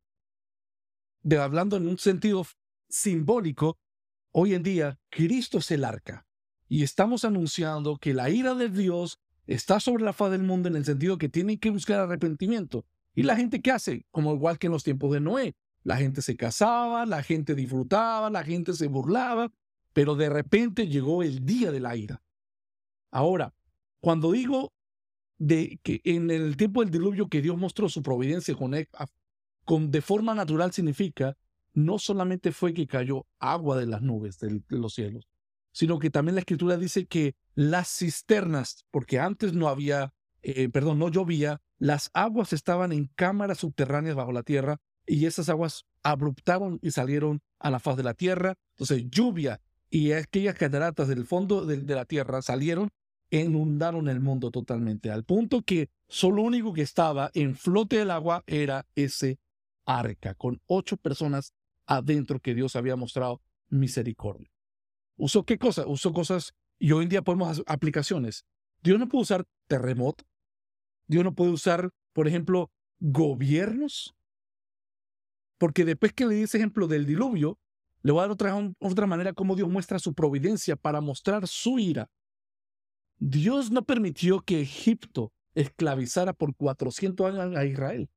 de 1.23 1.39
hablando 1.39 1.77
en 1.77 1.89
un 1.89 1.99
sentido 1.99 2.47
simbólico, 2.89 3.79
hoy 4.33 4.55
en 4.55 4.63
día 4.63 4.99
Cristo 5.11 5.59
es 5.59 5.71
el 5.71 5.85
arca 5.85 6.27
y 6.69 6.83
estamos 6.83 7.25
anunciando 7.25 7.99
que 7.99 8.15
la 8.15 8.31
ira 8.31 8.55
de 8.55 8.69
Dios 8.69 9.21
está 9.47 9.79
sobre 9.79 10.05
la 10.05 10.13
faz 10.13 10.31
del 10.31 10.43
mundo 10.43 10.69
en 10.69 10.77
el 10.77 10.85
sentido 10.85 11.19
que 11.19 11.29
tienen 11.29 11.59
que 11.59 11.71
buscar 11.71 12.01
arrepentimiento. 12.01 12.87
¿Y 13.15 13.25
la 13.25 13.37
gente 13.37 13.61
qué 13.61 13.71
hace? 13.71 14.07
Como 14.11 14.35
igual 14.35 14.59
que 14.59 14.69
en 14.69 14.73
los 14.73 14.83
tiempos 14.83 15.13
de 15.13 15.21
Noé, 15.21 15.55
la 15.85 15.97
gente 15.97 16.23
se 16.23 16.37
casaba, 16.37 17.07
la 17.07 17.23
gente 17.23 17.55
disfrutaba, 17.55 18.31
la 18.31 18.45
gente 18.45 18.73
se 18.75 18.87
burlaba, 18.87 19.51
pero 19.93 20.15
de 20.15 20.29
repente 20.29 20.89
llegó 20.89 21.23
el 21.23 21.45
día 21.45 21.71
de 21.73 21.81
la 21.81 21.97
ira. 21.97 22.23
Ahora, 23.11 23.55
cuando 24.01 24.33
digo 24.33 24.73
de 25.39 25.81
que 25.83 26.01
en 26.05 26.31
el 26.31 26.57
tiempo 26.57 26.83
del 26.83 26.91
diluvio 26.91 27.29
que 27.29 27.43
Dios 27.43 27.59
mostró 27.59 27.89
su 27.89 28.03
providencia 28.03 28.55
con, 28.55 28.75
con 29.65 29.91
de 29.91 30.01
forma 30.01 30.35
natural 30.35 30.73
significa 30.73 31.37
no 31.75 31.99
solamente 31.99 32.53
fue 32.53 32.75
que 32.75 32.87
cayó 32.87 33.27
agua 33.39 33.77
de 33.77 33.87
las 33.87 34.03
nubes 34.03 34.39
de 34.39 34.63
los 34.69 34.95
cielos, 34.95 35.29
sino 35.73 35.99
que 35.99 36.11
también 36.11 36.35
la 36.35 36.41
escritura 36.41 36.77
dice 36.77 37.07
que 37.07 37.35
las 37.55 37.89
cisternas, 37.89 38.85
porque 38.91 39.19
antes 39.19 39.53
no 39.55 39.69
había, 39.69 40.13
eh, 40.43 40.69
perdón, 40.69 40.99
no 40.99 41.09
llovía, 41.09 41.61
las 41.79 42.11
aguas 42.13 42.53
estaban 42.53 42.93
en 42.93 43.11
cámaras 43.15 43.59
subterráneas 43.59 44.15
bajo 44.15 44.33
la 44.33 44.43
tierra 44.43 44.81
y 45.07 45.27
esas 45.27 45.49
aguas 45.49 45.85
abruptaron 46.03 46.79
y 46.83 46.91
salieron 46.91 47.41
a 47.59 47.71
la 47.71 47.81
faz 47.81 47.97
de 47.97 48.03
la 48.03 48.15
tierra. 48.15 48.55
Entonces 48.75 49.05
lluvia 49.11 49.61
y 49.91 50.13
aquellas 50.13 50.55
cataratas 50.55 51.09
del 51.09 51.27
fondo 51.27 51.67
de, 51.67 51.83
la 51.95 52.05
tierra 52.05 52.43
salieron 52.43 52.91
e 53.31 53.41
inundaron 53.41 54.09
el 54.09 54.21
mundo 54.21 54.51
totalmente, 54.51 55.11
al 55.11 55.25
punto 55.25 55.63
que 55.63 55.89
solo 56.09 56.43
único 56.43 56.73
que 56.73 56.83
estaba 56.83 57.31
en 57.35 57.57
flote 57.57 57.97
del 57.97 58.11
agua 58.11 58.45
era 58.47 58.87
ese 58.95 59.39
arca, 59.87 60.35
con 60.35 60.61
ocho 60.67 60.97
personas 60.97 61.55
adentro 61.87 62.41
que 62.41 62.55
Dios 62.55 62.77
había 62.77 62.97
mostrado 62.97 63.41
misericordia. 63.69 64.51
¿Usó 65.17 65.45
qué 65.45 65.59
cosa? 65.59 65.87
Usó 65.87 66.13
cosas 66.13 66.55
y 66.79 66.93
hoy 66.93 67.05
en 67.05 67.09
día 67.09 67.23
podemos 67.23 67.49
hacer 67.49 67.65
aplicaciones. 67.67 68.45
Dios 68.83 68.99
no 68.99 69.09
puede 69.09 69.23
usar 69.23 69.47
terremoto. 69.67 70.25
Dios 71.07 71.25
no 71.25 71.35
puede 71.35 71.53
usar, 71.53 71.91
por 72.13 72.29
ejemplo, 72.29 72.71
gobiernos. 72.99 74.15
Porque 75.63 75.85
después 75.85 76.13
que 76.13 76.27
le 76.27 76.35
di 76.35 76.43
ese 76.43 76.57
ejemplo 76.57 76.89
del 76.89 77.07
diluvio, 77.07 77.57
le 78.03 78.11
voy 78.11 78.19
a 78.19 78.23
dar 78.27 78.67
otra, 78.81 79.07
manera 79.07 79.33
como 79.33 79.55
Dios 79.55 79.69
muestra 79.69 80.01
su 80.01 80.13
providencia 80.13 80.75
para 80.75 81.01
mostrar 81.01 81.47
su 81.47 81.79
ira. 81.79 82.11
Dios 83.21 83.71
no 83.71 83.85
permitió 83.85 84.41
que 84.41 84.61
Egipto 84.61 85.33
esclavizara 85.55 86.33
por 86.33 86.57
400 86.57 87.33
años 87.39 87.57
a 87.57 87.65
Israel. 87.65 88.11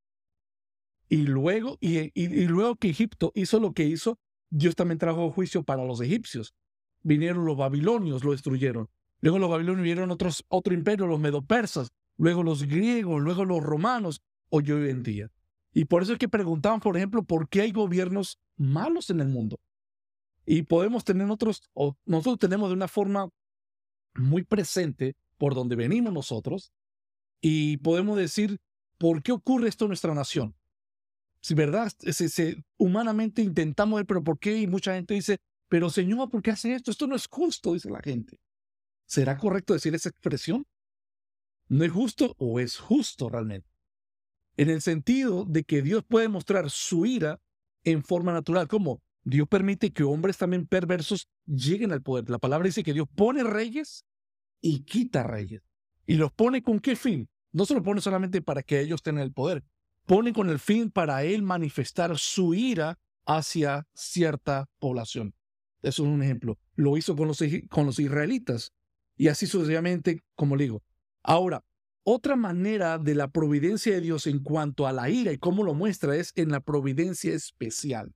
Y 1.08 1.18
luego, 1.18 1.78
y, 1.80 2.10
luego 2.48 2.78
que 2.78 2.90
Egipto 2.90 3.32
hizo 3.36 3.60
lo 3.60 3.74
que 3.74 3.84
hizo, 3.84 4.18
Dios 4.50 4.76
también 4.76 4.98
trajo 4.98 5.30
juicio 5.30 5.62
para 5.62 5.86
los 5.86 6.02
egipcios. 6.02 6.56
Vinieron 7.04 7.46
los 7.46 7.56
babilonios, 7.56 8.24
lo 8.24 8.32
destruyeron. 8.32 8.90
Luego 9.22 9.38
los 9.38 9.52
babilonios 9.52 9.84
vinieron 9.84 10.10
otros, 10.10 10.44
otro 10.48 10.74
imperio, 10.74 11.06
los 11.06 11.20
medopersas, 11.20 11.92
luego 12.18 12.42
los 12.42 12.64
griegos, 12.64 13.22
luego 13.22 13.46
los 13.46 13.62
romanos, 13.62 14.24
hoy 14.50 14.72
hoy 14.72 14.90
en 14.90 15.04
día. 15.04 15.32
Y 15.76 15.86
por 15.86 16.02
eso 16.02 16.14
es 16.14 16.18
que 16.18 16.28
preguntaban, 16.28 16.80
por 16.80 16.98
ejemplo, 16.98 17.22
por 17.22 17.48
qué 17.50 17.62
hay 17.62 17.72
gobiernos 17.72 18.40
malos 18.58 19.12
en 19.12 19.20
el 19.20 19.28
mundo. 19.28 19.60
Y 20.44 20.64
podemos 20.64 21.04
tener 21.04 21.30
otros, 21.30 21.62
o 21.74 21.96
nosotros 22.06 22.40
tenemos 22.40 22.70
de 22.70 22.76
una 22.76 22.88
forma 22.88 23.30
muy 24.16 24.44
presente 24.44 25.16
por 25.38 25.54
donde 25.54 25.76
venimos 25.76 26.12
nosotros, 26.12 26.72
y 27.42 27.78
podemos 27.78 28.18
decir, 28.18 28.58
¿por 28.98 29.22
qué 29.22 29.32
ocurre 29.32 29.68
esto 29.68 29.86
en 29.86 29.90
nuestra 29.90 30.16
nación? 30.16 30.56
si 31.46 31.54
verdad, 31.54 31.92
se, 32.00 32.64
humanamente 32.76 33.44
intentamos 33.44 33.98
ver, 33.98 34.08
pero 34.08 34.24
¿por 34.24 34.40
qué? 34.40 34.58
Y 34.58 34.66
mucha 34.66 34.96
gente 34.96 35.14
dice, 35.14 35.38
pero 35.68 35.92
Señor, 35.92 36.28
¿por 36.32 36.42
qué 36.42 36.50
hace 36.50 36.74
esto? 36.74 36.90
Esto 36.90 37.06
no 37.06 37.16
es 37.16 37.28
justo, 37.28 37.74
dice 37.74 37.88
la 37.92 38.02
gente. 38.02 38.40
¿Será 39.06 39.38
correcto 39.38 39.76
decir 39.76 39.94
esa 39.94 40.10
expresión? 40.10 40.66
¿No 41.68 41.84
es 41.84 41.92
justo 41.92 42.34
o 42.40 42.60
es 42.60 42.80
justo 42.80 43.30
realmente? 43.30 43.75
En 44.58 44.70
el 44.70 44.82
sentido 44.82 45.46
de 45.46 45.64
que 45.64 45.82
Dios 45.82 46.04
puede 46.08 46.28
mostrar 46.28 46.70
su 46.70 47.06
ira 47.06 47.42
en 47.84 48.04
forma 48.04 48.34
natural, 48.34 48.68
como 48.68 49.02
Dios 49.24 49.48
permite 49.48 49.92
que 49.92 50.04
hombres 50.04 50.38
también 50.38 50.68
perversos 50.68 51.28
lleguen 51.46 51.92
al 51.92 52.02
poder. 52.02 52.30
La 52.30 52.38
palabra 52.38 52.66
dice 52.66 52.84
que 52.84 52.94
Dios 52.94 53.08
pone 53.16 53.44
reyes 53.44 54.06
y 54.62 54.84
quita 54.84 55.24
reyes. 55.24 55.62
¿Y 56.06 56.16
los 56.16 56.32
pone 56.32 56.62
con 56.62 56.80
qué 56.80 56.96
fin? 56.96 57.28
No 57.52 57.66
se 57.66 57.74
los 57.74 57.84
pone 57.84 58.02
solamente 58.02 58.42
para 58.42 58.64
que 58.64 58.80
ellos 58.80 59.02
tengan 59.02 59.24
el 59.24 59.34
poder, 59.34 59.64
pone 60.06 60.34
con 60.34 60.50
el 60.50 60.60
fin 60.60 60.92
para 60.92 61.24
él 61.24 61.42
manifestar 61.42 62.18
su 62.18 62.54
ira 62.54 63.00
hacia 63.26 63.88
cierta 63.94 64.70
población. 64.80 65.34
Eso 65.82 66.04
es 66.04 66.10
un 66.10 66.22
ejemplo. 66.22 66.58
Lo 66.76 66.98
hizo 66.98 67.16
con 67.16 67.28
los, 67.28 68.00
israelitas 68.00 68.74
y 69.18 69.28
así 69.28 69.48
sucesivamente, 69.48 70.24
como 70.36 70.58
digo. 70.58 70.84
Ahora, 71.24 71.64
otra 72.06 72.36
manera 72.36 73.00
de 73.00 73.16
la 73.16 73.30
providencia 73.30 73.94
de 73.94 74.02
Dios 74.02 74.28
en 74.28 74.40
cuanto 74.40 74.86
a 74.86 74.94
la 74.94 75.10
ira 75.10 75.32
y 75.32 75.38
cómo 75.38 75.64
lo 75.64 75.74
muestra 75.74 76.16
es 76.16 76.32
en 76.36 76.50
la 76.50 76.60
providencia 76.60 77.34
especial. 77.34 78.14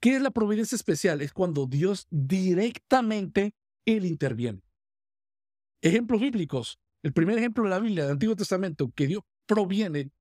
¿Qué 0.00 0.16
es 0.16 0.22
la 0.22 0.30
providencia 0.30 0.76
especial? 0.76 1.22
Es 1.22 1.32
cuando 1.32 1.66
Dios 1.66 2.06
directamente, 2.10 3.54
Él 3.86 4.04
interviene. 4.04 4.60
Ejemplos 5.80 6.20
bíblicos. 6.20 6.78
El 7.02 7.12
primer 7.12 7.38
ejemplo 7.38 7.64
de 7.64 7.70
la 7.70 7.80
Biblia 7.80 8.04
del 8.04 8.12
Antiguo 8.12 8.36
Testamento, 8.36 8.92
que 8.94 9.06
Dios 9.06 9.22
proviene 9.46 10.12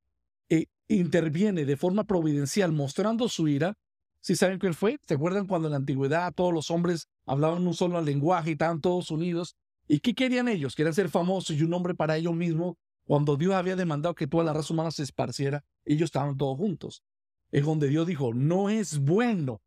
e 0.50 0.68
interviene 0.88 1.66
de 1.66 1.78
forma 1.78 2.06
providencial 2.06 2.72
mostrando 2.72 3.28
su 3.28 3.48
ira, 3.48 3.78
si 4.22 4.36
saben 4.36 4.60
quién 4.60 4.74
fue? 4.74 5.00
¿Se 5.06 5.16
acuerdan 5.16 5.48
cuando 5.48 5.68
en 5.68 5.72
la 5.72 5.78
antigüedad 5.78 6.34
todos 6.34 6.54
los 6.54 6.72
hombres 6.72 7.08
hablaban 7.26 7.66
un 7.68 7.74
solo 7.74 8.00
lenguaje 8.02 8.52
y 8.52 8.54
estaban 8.54 8.80
todos 8.80 9.12
unidos? 9.12 9.56
¿Y 9.88 10.00
qué 10.00 10.14
querían 10.14 10.48
ellos? 10.48 10.76
Querían 10.76 10.94
ser 10.94 11.10
famosos 11.10 11.56
y 11.58 11.64
un 11.64 11.72
nombre 11.72 11.96
para 11.96 12.18
ellos 12.18 12.36
mismos. 12.36 12.76
Cuando 13.06 13.36
Dios 13.36 13.54
había 13.54 13.76
demandado 13.76 14.16
que 14.16 14.28
toda 14.28 14.44
la 14.44 14.54
raza 14.54 14.74
humana 14.74 14.92
se 14.92 15.04
esparciera, 15.04 15.64
ellos 15.86 16.06
estaban 16.06 16.38
todos 16.38 16.58
juntos. 16.58 17.04
Es 17.52 17.66
donde 17.66 17.88
Dios 17.88 18.08
dijo, 18.08 18.34
no 18.34 18.70
es 18.70 19.00
bueno. 19.00 19.62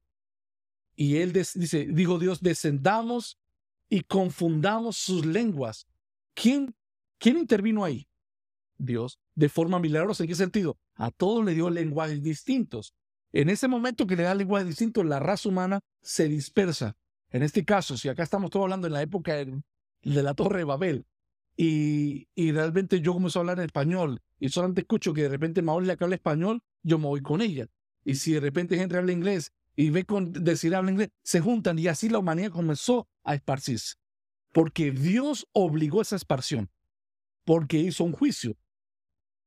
Y 0.96 1.16
él 1.16 1.32
dice, 1.32 1.86
dijo 1.90 2.18
Dios, 2.18 2.40
descendamos 2.40 3.38
y 3.88 4.02
confundamos 4.02 4.96
sus 4.96 5.26
lenguas. 5.26 5.86
¿Quién, 6.34 6.74
quién 7.18 7.36
intervino 7.36 7.84
ahí? 7.84 8.08
Dios 8.78 9.18
de 9.34 9.48
forma 9.48 9.78
milagrosa. 9.78 10.22
¿En 10.22 10.28
qué 10.28 10.34
sentido? 10.34 10.78
A 10.94 11.10
todos 11.10 11.44
le 11.44 11.54
dio 11.54 11.70
lenguajes 11.70 12.22
distintos. 12.22 12.94
En 13.32 13.48
ese 13.48 13.66
momento 13.66 14.06
que 14.06 14.16
le 14.16 14.22
da 14.22 14.34
lenguajes 14.34 14.68
distintos, 14.68 15.04
la 15.04 15.18
raza 15.18 15.48
humana 15.48 15.80
se 16.02 16.28
dispersa. 16.28 16.96
En 17.30 17.42
este 17.42 17.64
caso, 17.64 17.96
si 17.96 18.08
acá 18.08 18.22
estamos 18.22 18.50
todos 18.50 18.64
hablando 18.64 18.86
en 18.86 18.92
la 18.92 19.02
época 19.02 19.34
de, 19.34 19.60
la 20.02 20.34
Torre 20.34 20.58
de 20.58 20.64
Babel, 20.64 21.04
y, 21.56 22.26
realmente 22.36 23.00
yo 23.00 23.12
comienzo 23.12 23.38
a 23.38 23.42
hablar 23.42 23.60
español, 23.60 24.20
y 24.40 24.48
solamente 24.48 24.82
escucho 24.82 25.14
que 25.14 25.22
de 25.22 25.28
repente 25.28 25.62
Maori 25.62 25.86
le 25.86 25.96
habla 25.98 26.16
español, 26.16 26.62
yo 26.82 26.98
me 26.98 27.06
voy 27.06 27.22
con 27.22 27.40
ella. 27.40 27.66
Y 28.04 28.16
si 28.16 28.32
de 28.32 28.40
repente 28.40 28.76
gente 28.76 28.96
habla 28.96 29.12
inglés 29.12 29.52
y 29.76 29.90
ve 29.90 30.04
con 30.04 30.32
decir 30.32 30.74
habla 30.74 30.90
inglés, 30.90 31.10
se 31.22 31.40
juntan 31.40 31.78
y 31.78 31.86
así 31.86 32.08
la 32.08 32.18
humanidad 32.18 32.50
comenzó 32.50 33.08
a 33.22 33.34
esparcirse. 33.34 33.94
Porque 34.52 34.90
Dios 34.90 35.46
obligó 35.52 36.02
esa 36.02 36.16
esparción, 36.16 36.70
porque 37.44 37.78
hizo 37.78 38.04
un 38.04 38.12
juicio. 38.12 38.56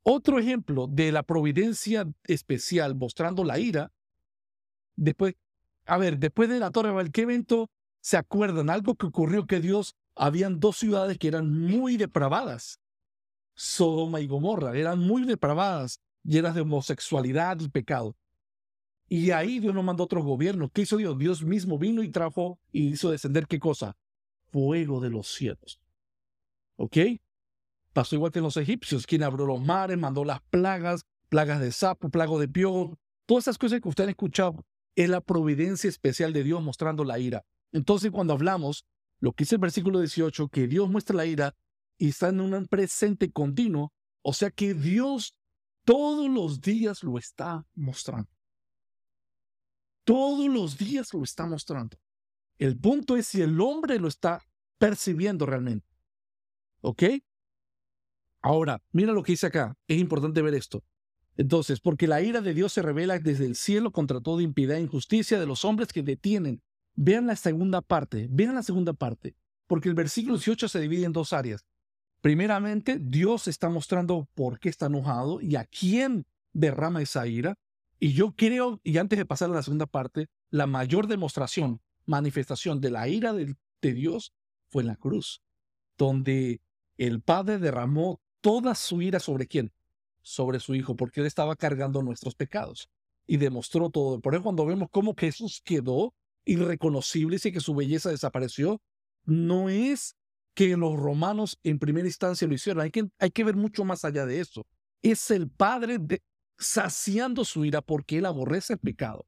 Otro 0.04 0.40
ejemplo 0.40 0.88
de 0.88 1.12
la 1.12 1.24
providencia 1.24 2.08
especial 2.24 2.96
mostrando 2.96 3.44
la 3.44 3.60
ira, 3.60 3.92
después, 4.96 5.36
a 5.86 5.98
ver, 5.98 6.18
después 6.18 6.50
de 6.50 6.60
la 6.60 6.72
Torre 6.72 7.12
¿qué 7.12 7.22
evento 7.24 7.70
se 8.00 8.18
acuerdan? 8.18 8.70
Algo 8.70 8.96
que 8.96 9.06
ocurrió 9.06 9.46
que 9.46 9.60
Dios, 9.60 9.96
habían 10.18 10.60
dos 10.60 10.78
ciudades 10.78 11.18
que 11.18 11.28
eran 11.28 11.52
muy 11.52 11.98
depravadas, 11.98 12.80
Sodoma 13.54 14.22
y 14.22 14.28
Gomorra, 14.28 14.78
eran 14.78 15.00
muy 15.00 15.26
depravadas, 15.26 16.00
llenas 16.24 16.56
de 16.56 16.62
homosexualidad 16.62 17.60
y 17.60 17.70
pecado. 17.70 18.16
Y 19.10 19.32
ahí 19.32 19.60
Dios 19.60 19.74
nos 19.74 19.84
mandó 19.84 20.04
otros 20.04 20.24
gobiernos. 20.24 20.70
¿Qué 20.74 20.82
hizo 20.82 20.98
Dios? 20.98 21.18
Dios 21.18 21.44
mismo 21.44 21.78
vino 21.78 22.04
y 22.04 22.10
trajo 22.10 22.60
y 22.72 22.90
hizo 22.90 23.10
descender 23.10 23.48
qué 23.48 23.60
cosa? 23.60 23.96
Fuego 24.52 25.00
de 25.00 25.10
los 25.10 25.28
cielos. 25.28 25.80
¿Ok? 26.76 26.98
Pasó 27.94 28.16
igual 28.16 28.32
que 28.32 28.40
en 28.40 28.44
los 28.44 28.58
egipcios, 28.58 29.08
quien 29.08 29.24
abrió 29.24 29.46
los 29.46 29.62
mares, 29.62 29.98
mandó 29.98 30.24
las 30.26 30.42
plagas, 30.50 31.06
plagas 31.30 31.60
de 31.60 31.72
sapo, 31.72 32.10
plagas 32.10 32.40
de 32.40 32.48
piojo, 32.48 32.98
todas 33.26 33.46
esas 33.46 33.58
cosas 33.58 33.82
que 33.82 33.90
ustedes 33.90 34.08
han 34.08 34.12
escuchado, 34.12 34.66
es 34.96 35.10
la 35.10 35.22
providencia 35.22 35.90
especial 35.90 36.34
de 36.34 36.44
Dios 36.44 36.62
mostrando 36.62 37.04
la 37.04 37.18
ira. 37.18 37.44
Entonces, 37.72 38.12
cuando 38.12 38.34
hablamos, 38.34 38.86
lo 39.20 39.34
que 39.34 39.44
dice 39.44 39.56
el 39.56 39.62
versículo 39.62 40.00
18, 40.00 40.50
que 40.50 40.68
Dios 40.68 40.90
muestra 40.90 41.16
la 41.16 41.26
ira 41.26 41.56
y 41.98 42.10
está 42.10 42.30
en 42.30 42.42
un 42.42 42.68
presente 42.68 43.32
continuo, 43.32 43.94
o 44.22 44.34
sea 44.34 44.52
que 44.52 44.74
Dios 44.74 45.36
todos 45.84 46.30
los 46.30 46.62
días 46.62 47.04
lo 47.04 47.18
está 47.18 47.66
mostrando. 47.74 48.30
Todos 50.04 50.48
los 50.48 50.78
días 50.78 51.14
lo 51.14 51.24
está 51.24 51.46
mostrando. 51.46 51.98
El 52.58 52.78
punto 52.78 53.16
es 53.16 53.28
si 53.28 53.42
el 53.42 53.60
hombre 53.62 54.00
lo 54.00 54.08
está 54.08 54.42
percibiendo 54.78 55.46
realmente. 55.46 55.88
¿Ok? 56.82 57.04
Ahora, 58.42 58.82
mira 58.92 59.14
lo 59.14 59.24
que 59.24 59.34
dice 59.34 59.48
acá. 59.48 59.78
Es 59.88 59.98
importante 59.98 60.42
ver 60.42 60.54
esto. 60.54 60.84
Entonces, 61.36 61.80
porque 61.80 62.08
la 62.08 62.22
ira 62.22 62.42
de 62.42 62.54
Dios 62.54 62.74
se 62.74 62.82
revela 62.82 63.20
desde 63.20 63.46
el 63.46 63.56
cielo 63.56 63.92
contra 63.92 64.22
toda 64.22 64.42
impiedad 64.42 64.78
e 64.78 64.82
injusticia 64.82 65.40
de 65.40 65.46
los 65.46 65.66
hombres 65.66 65.94
que 65.94 66.02
detienen. 66.02 66.62
Vean 67.00 67.28
la 67.28 67.36
segunda 67.36 67.82
parte, 67.82 68.28
vean 68.30 68.56
la 68.56 68.64
segunda 68.64 68.92
parte, 68.92 69.36
porque 69.68 69.88
el 69.88 69.94
versículo 69.94 70.36
18 70.36 70.68
se 70.68 70.80
divide 70.80 71.06
en 71.06 71.14
dos 71.14 71.32
áreas. 71.32 71.64
Primeramente, 72.22 72.98
Dios 73.00 73.48
está 73.48 73.70
mostrando 73.70 74.28
por 74.34 74.60
qué 74.60 74.70
está 74.70 74.88
enojado 74.88 75.40
y 75.40 75.56
a 75.58 75.66
quién 75.66 76.26
derrama 76.54 77.04
esa 77.04 77.28
ira. 77.28 77.56
Y 78.00 78.14
yo 78.14 78.34
creo, 78.36 78.82
y 78.84 78.98
antes 78.98 79.20
de 79.20 79.28
pasar 79.28 79.52
a 79.52 79.54
la 79.54 79.62
segunda 79.62 79.86
parte, 79.86 80.28
la 80.50 80.66
mayor 80.66 81.06
demostración, 81.06 81.82
manifestación 82.08 82.82
de 82.82 82.90
la 82.90 83.08
ira 83.08 83.32
de, 83.32 83.56
de 83.80 83.94
Dios 83.94 84.34
fue 84.68 84.82
en 84.82 84.88
la 84.88 84.96
cruz, 84.96 85.44
donde 86.00 86.62
el 86.98 87.22
Padre 87.22 87.60
derramó 87.60 88.20
toda 88.42 88.74
su 88.74 89.04
ira 89.04 89.20
sobre 89.20 89.46
quién? 89.46 89.72
Sobre 90.24 90.60
su 90.60 90.74
Hijo, 90.74 90.96
porque 90.96 91.20
Él 91.20 91.28
estaba 91.28 91.56
cargando 91.56 92.02
nuestros 92.02 92.34
pecados 92.34 92.90
y 93.28 93.38
demostró 93.38 93.92
todo. 93.92 94.20
Por 94.20 94.34
eso 94.34 94.42
cuando 94.42 94.66
vemos 94.66 94.90
cómo 94.92 95.14
Jesús 95.16 95.62
quedó 95.64 96.16
irreconocible 96.48 97.38
y 97.44 97.52
que 97.52 97.60
su 97.60 97.76
belleza 97.76 98.10
desapareció, 98.10 98.82
no 99.26 99.70
es 99.70 100.16
que 100.56 100.76
los 100.76 100.98
romanos 100.98 101.60
en 101.64 101.78
primera 101.78 102.08
instancia 102.08 102.48
lo 102.48 102.54
hicieron. 102.56 102.82
Hay 102.82 102.90
que, 102.90 103.08
hay 103.20 103.30
que 103.30 103.44
ver 103.44 103.56
mucho 103.56 103.86
más 103.86 104.04
allá 104.06 104.26
de 104.26 104.40
eso. 104.40 104.66
Es 105.04 105.30
el 105.30 105.50
Padre 105.50 106.00
de, 106.00 106.24
saciando 106.58 107.46
su 107.46 107.64
ira 107.66 107.82
porque 107.82 108.18
Él 108.18 108.26
aborrece 108.26 108.74
el 108.74 108.80
pecado. 108.80 109.28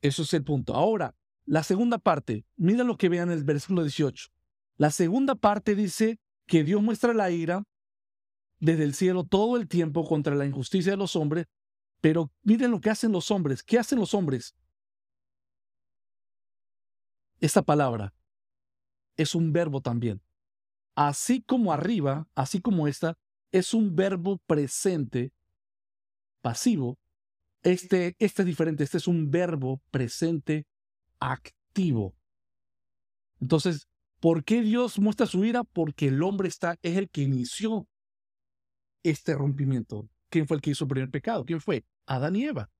Eso 0.00 0.22
es 0.22 0.32
el 0.32 0.42
punto. 0.44 0.74
Ahora, 0.74 1.14
la 1.44 1.62
segunda 1.62 1.98
parte, 1.98 2.46
miren 2.56 2.86
lo 2.86 2.96
que 2.96 3.08
vean 3.08 3.30
en 3.30 3.38
el 3.38 3.44
versículo 3.44 3.82
18. 3.82 4.28
La 4.76 4.90
segunda 4.90 5.34
parte 5.34 5.74
dice 5.74 6.18
que 6.46 6.64
Dios 6.64 6.80
muestra 6.80 7.12
la 7.12 7.30
ira 7.30 7.64
desde 8.60 8.84
el 8.84 8.94
cielo 8.94 9.24
todo 9.24 9.56
el 9.56 9.68
tiempo 9.68 10.06
contra 10.06 10.34
la 10.34 10.46
injusticia 10.46 10.92
de 10.92 10.96
los 10.96 11.16
hombres, 11.16 11.46
pero 12.00 12.32
miren 12.42 12.70
lo 12.70 12.80
que 12.80 12.90
hacen 12.90 13.12
los 13.12 13.30
hombres. 13.30 13.62
¿Qué 13.62 13.78
hacen 13.78 13.98
los 13.98 14.14
hombres? 14.14 14.54
Esta 17.40 17.62
palabra 17.62 18.12
es 19.16 19.34
un 19.34 19.52
verbo 19.52 19.80
también 19.80 20.22
así 20.94 21.42
como 21.42 21.72
arriba, 21.72 22.28
así 22.34 22.60
como 22.60 22.86
esta, 22.86 23.16
es 23.52 23.72
un 23.72 23.96
verbo 23.96 24.38
presente 24.46 25.32
pasivo. 26.42 26.98
Este, 27.62 28.16
este 28.18 28.42
es 28.42 28.46
diferente, 28.46 28.84
este 28.84 28.98
es 28.98 29.08
un 29.08 29.30
verbo 29.30 29.80
presente 29.90 30.66
activo. 31.18 32.14
Entonces, 33.40 33.88
¿por 34.20 34.44
qué 34.44 34.60
Dios 34.60 34.98
muestra 34.98 35.24
su 35.24 35.42
ira? 35.42 35.64
Porque 35.64 36.08
el 36.08 36.22
hombre 36.22 36.48
está, 36.48 36.78
es 36.82 36.98
el 36.98 37.08
que 37.08 37.22
inició 37.22 37.88
este 39.02 39.34
rompimiento. 39.34 40.06
¿Quién 40.28 40.46
fue 40.46 40.56
el 40.56 40.60
que 40.60 40.70
hizo 40.70 40.84
el 40.84 40.90
primer 40.90 41.10
pecado? 41.10 41.46
¿Quién 41.46 41.62
fue? 41.62 41.84
Adán 42.06 42.36
y 42.36 42.44
Eva. 42.44 42.70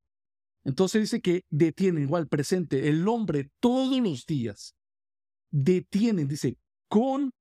Entonces 0.64 1.02
dice 1.02 1.20
que 1.20 1.44
detiene 1.50 2.02
igual 2.02 2.28
presente 2.28 2.88
el 2.88 3.06
hombre 3.08 3.50
todos 3.60 3.98
los 4.00 4.26
días. 4.26 4.74
Detiene, 5.50 6.26
dice, 6.26 6.58
con 6.88 7.32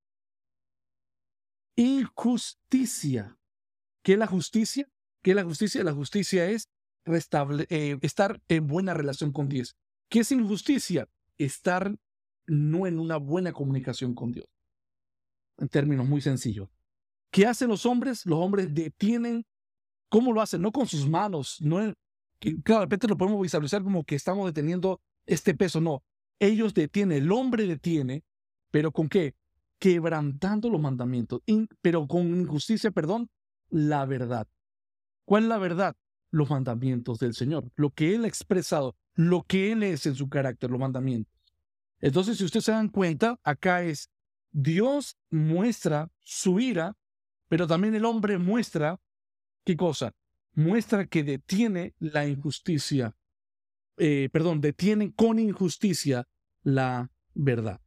injusticia. 1.76 3.38
¿Qué 4.02 4.14
es 4.14 4.18
la 4.18 4.26
justicia? 4.26 4.88
¿Qué 5.22 5.30
es 5.30 5.36
la 5.36 5.44
justicia? 5.44 5.84
La 5.84 5.92
justicia 5.92 6.48
es 6.48 6.68
eh, 7.06 7.98
estar 8.02 8.40
en 8.48 8.66
buena 8.66 8.94
relación 8.94 9.32
con 9.32 9.48
Dios. 9.48 9.76
¿Qué 10.08 10.20
es 10.20 10.32
injusticia? 10.32 11.08
Estar 11.38 11.94
no 12.46 12.86
en 12.86 12.98
una 12.98 13.16
buena 13.16 13.52
comunicación 13.52 14.14
con 14.14 14.32
Dios. 14.32 14.46
En 15.58 15.68
términos 15.68 16.06
muy 16.06 16.20
sencillos. 16.20 16.68
¿Qué 17.30 17.46
hacen 17.46 17.68
los 17.68 17.86
hombres? 17.86 18.26
Los 18.26 18.38
hombres 18.38 18.74
detienen. 18.74 19.46
¿Cómo 20.08 20.32
lo 20.32 20.40
hacen? 20.40 20.62
No 20.62 20.72
con 20.72 20.86
sus 20.86 21.08
manos. 21.08 21.60
No 21.60 21.94
claro, 22.62 22.80
de 22.80 22.86
repente 22.86 23.08
lo 23.08 23.16
podemos 23.16 23.40
visualizar 23.40 23.82
como 23.82 24.04
que 24.04 24.14
estamos 24.14 24.46
deteniendo 24.46 25.00
este 25.26 25.54
peso. 25.54 25.80
No. 25.80 26.02
Ellos 26.38 26.74
detienen, 26.74 27.22
el 27.22 27.32
hombre 27.32 27.66
detiene, 27.66 28.24
pero 28.70 28.92
¿con 28.92 29.08
qué? 29.08 29.34
quebrantando 29.80 30.68
los 30.68 30.80
mandamientos, 30.80 31.40
pero 31.80 32.06
con 32.06 32.26
injusticia, 32.38 32.92
perdón, 32.92 33.28
la 33.70 34.04
verdad. 34.04 34.46
¿Cuál 35.24 35.44
es 35.44 35.48
la 35.48 35.58
verdad? 35.58 35.96
Los 36.30 36.50
mandamientos 36.50 37.18
del 37.18 37.34
Señor, 37.34 37.72
lo 37.74 37.90
que 37.90 38.14
Él 38.14 38.24
ha 38.24 38.28
expresado, 38.28 38.94
lo 39.14 39.42
que 39.42 39.72
Él 39.72 39.82
es 39.82 40.06
en 40.06 40.14
su 40.14 40.28
carácter, 40.28 40.70
los 40.70 40.78
mandamientos. 40.78 41.34
Entonces, 42.00 42.38
si 42.38 42.44
ustedes 42.44 42.66
se 42.66 42.72
dan 42.72 42.88
cuenta, 42.88 43.40
acá 43.42 43.82
es 43.82 44.10
Dios 44.52 45.16
muestra 45.30 46.10
su 46.20 46.60
ira, 46.60 46.96
pero 47.48 47.66
también 47.66 47.94
el 47.94 48.04
hombre 48.04 48.38
muestra, 48.38 49.00
¿qué 49.64 49.76
cosa? 49.76 50.12
Muestra 50.54 51.06
que 51.06 51.22
detiene 51.22 51.94
la 51.98 52.26
injusticia, 52.26 53.16
eh, 53.96 54.28
perdón, 54.32 54.60
detiene 54.60 55.12
con 55.14 55.38
injusticia 55.38 56.26
la 56.62 57.10
verdad. 57.34 57.80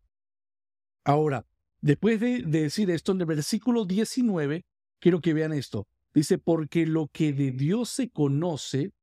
Ahora, 1.04 1.46
Después 1.84 2.18
de, 2.22 2.44
decir 2.44 2.90
esto, 2.90 3.12
en 3.12 3.20
el 3.20 3.26
versículo 3.26 3.84
19, 3.84 4.66
quiero 5.00 5.20
que 5.20 5.34
vean 5.34 5.52
esto. 5.52 5.86
Dice, 6.14 6.38
porque 6.38 6.86
lo 6.86 7.10
que 7.10 7.34
de 7.34 7.52
Dios 7.52 7.90
se 7.90 8.10
conoce, 8.10 8.94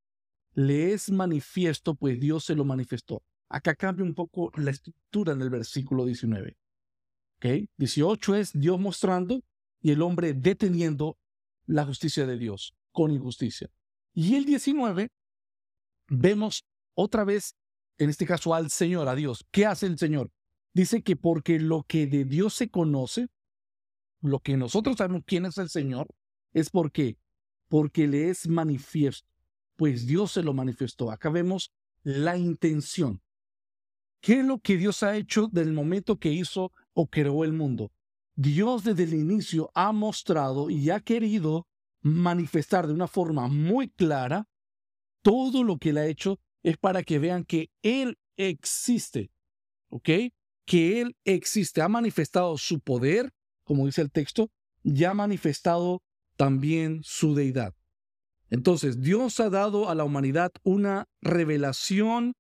le 0.55 0.95
es 0.95 1.11
manifiesto, 1.11 1.95
pues 1.95 2.19
Dios 2.19 2.47
se 2.47 2.55
lo 2.55 2.65
manifestó. 2.65 3.23
Acá 3.51 3.75
cambia 3.75 4.03
un 4.03 4.15
poco 4.15 4.51
la 4.57 4.71
estructura 4.71 5.35
en 5.35 5.43
el 5.43 5.51
versículo 5.51 6.07
19. 6.07 6.57
¿Okay? 7.37 7.69
18 7.77 8.35
es 8.37 8.59
Dios 8.59 8.81
mostrando 8.81 9.43
y 9.83 9.91
el 9.91 10.01
hombre 10.01 10.33
deteniendo 10.33 11.19
la 11.67 11.85
justicia 11.85 12.25
de 12.25 12.39
Dios 12.39 12.75
con 13.01 13.13
injusticia. 13.13 13.71
Y 14.13 14.35
el 14.35 14.45
19, 14.45 15.09
vemos 16.09 16.67
otra 16.93 17.25
vez, 17.25 17.57
en 17.97 18.11
este 18.11 18.27
caso 18.27 18.55
al 18.55 18.71
Señor, 18.71 19.09
a 19.09 19.15
Dios. 19.15 19.47
¿Qué 19.51 19.65
hace 19.65 19.87
el 19.87 19.97
Señor? 19.97 20.31
Dice 20.75 21.03
que 21.03 21.17
porque 21.17 21.59
lo 21.59 21.85
que 21.85 22.07
de 22.07 22.27
Dios 22.27 22.53
se 22.53 22.69
conoce, 22.69 23.29
lo 24.21 24.41
que 24.41 24.59
nosotros 24.59 24.99
sabemos 24.99 25.23
quién 25.25 25.47
es 25.47 25.57
el 25.57 25.71
Señor, 25.71 26.09
es 26.53 26.69
porque, 26.69 27.17
porque 27.69 28.07
le 28.07 28.29
es 28.29 28.47
manifiesto, 28.47 29.27
pues 29.77 30.07
Dios 30.07 30.33
se 30.33 30.43
lo 30.43 30.53
manifestó. 30.53 31.11
Acá 31.11 31.31
vemos 31.31 31.73
la 32.03 32.37
intención. 32.37 33.23
¿Qué 34.21 34.41
es 34.41 34.45
lo 34.45 34.59
que 34.59 34.77
Dios 34.77 35.03
ha 35.03 35.17
hecho 35.17 35.49
del 35.51 35.73
momento 35.73 36.19
que 36.19 36.33
hizo 36.33 36.71
o 36.93 37.07
creó 37.07 37.45
el 37.45 37.55
mundo? 37.55 37.93
Dios 38.35 38.85
desde 38.85 39.05
el 39.05 39.15
inicio 39.15 39.71
ha 39.73 39.91
mostrado 39.91 40.69
y 40.69 40.91
ha 40.91 41.01
querido 41.01 41.67
manifestar 42.03 42.87
de 42.87 42.95
una 42.95 43.09
forma 43.09 43.49
muy 43.49 43.89
clara 43.89 44.49
todo 45.23 45.65
lo 45.65 45.79
que 45.79 45.91
él 45.91 45.99
ha 45.99 46.07
hecho 46.07 46.41
es 46.63 46.77
para 46.77 47.03
que 47.03 47.19
vean 47.19 47.45
que 47.45 47.71
Él 47.83 48.19
existe. 48.37 49.31
¿Ok? 49.89 50.09
que 50.71 51.01
Él 51.01 51.17
existe, 51.25 51.83
ha 51.83 51.89
manifestado 51.89 52.57
su 52.57 52.79
poder, 52.79 53.33
como 53.65 53.87
dice 53.87 54.03
el 54.03 54.13
texto, 54.13 54.53
y 54.85 55.03
ha 55.03 55.15
manifestado 55.15 56.01
también 56.37 57.01
su 57.03 57.35
deidad. 57.35 57.75
Entonces, 58.51 59.01
Dios 59.01 59.41
ha 59.41 59.51
dado 59.51 59.91
a 59.91 59.97
la 59.97 60.05
humanidad 60.05 60.53
una 60.63 61.09
revelación 61.21 62.35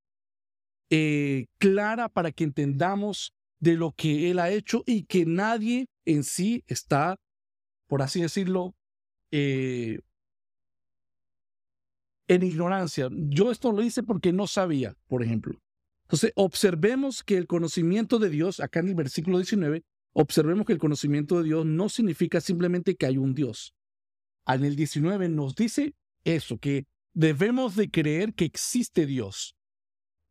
eh, 0.90 1.46
clara 1.58 2.08
para 2.08 2.30
que 2.30 2.44
entendamos 2.44 3.32
de 3.58 3.74
lo 3.74 3.90
que 3.96 4.30
Él 4.30 4.38
ha 4.38 4.50
hecho 4.50 4.84
y 4.86 5.06
que 5.06 5.26
nadie 5.26 5.88
en 6.04 6.22
sí 6.22 6.62
está, 6.68 7.16
por 7.88 8.00
así 8.00 8.22
decirlo, 8.22 8.76
eh, 9.30 10.00
en 12.28 12.42
ignorancia. 12.42 13.08
Yo 13.12 13.50
esto 13.50 13.72
lo 13.72 13.82
hice 13.82 14.02
porque 14.02 14.32
no 14.32 14.46
sabía, 14.46 14.96
por 15.08 15.22
ejemplo. 15.22 15.60
Entonces, 16.04 16.32
observemos 16.34 17.22
que 17.22 17.36
el 17.36 17.46
conocimiento 17.46 18.18
de 18.18 18.30
Dios, 18.30 18.60
acá 18.60 18.80
en 18.80 18.88
el 18.88 18.94
versículo 18.94 19.38
19, 19.38 19.84
observemos 20.12 20.66
que 20.66 20.72
el 20.72 20.78
conocimiento 20.78 21.38
de 21.38 21.44
Dios 21.44 21.66
no 21.66 21.88
significa 21.88 22.40
simplemente 22.40 22.96
que 22.96 23.06
hay 23.06 23.16
un 23.16 23.34
Dios. 23.34 23.74
En 24.46 24.64
el 24.64 24.76
19 24.76 25.28
nos 25.28 25.54
dice 25.54 25.94
eso, 26.24 26.58
que 26.58 26.86
debemos 27.14 27.76
de 27.76 27.90
creer 27.90 28.34
que 28.34 28.44
existe 28.44 29.06
Dios 29.06 29.56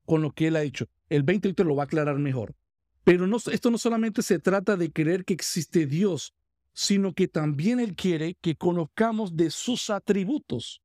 con 0.05 0.21
lo 0.21 0.31
que 0.31 0.47
Él 0.47 0.55
ha 0.55 0.61
dicho. 0.61 0.87
El 1.07 1.23
20 1.23 1.53
lo 1.63 1.75
va 1.75 1.83
a 1.83 1.85
aclarar 1.85 2.17
mejor. 2.19 2.55
Pero 3.03 3.27
no, 3.27 3.37
esto 3.37 3.71
no 3.71 3.77
solamente 3.77 4.21
se 4.21 4.39
trata 4.39 4.75
de 4.75 4.91
creer 4.91 5.25
que 5.25 5.33
existe 5.33 5.85
Dios, 5.85 6.33
sino 6.79 7.13
que 7.13 7.27
también 7.27 7.81
Él 7.81 7.93
quiere 7.93 8.35
que 8.35 8.55
conozcamos 8.55 9.35
de 9.35 9.49
sus 9.51 9.89
atributos, 9.89 10.81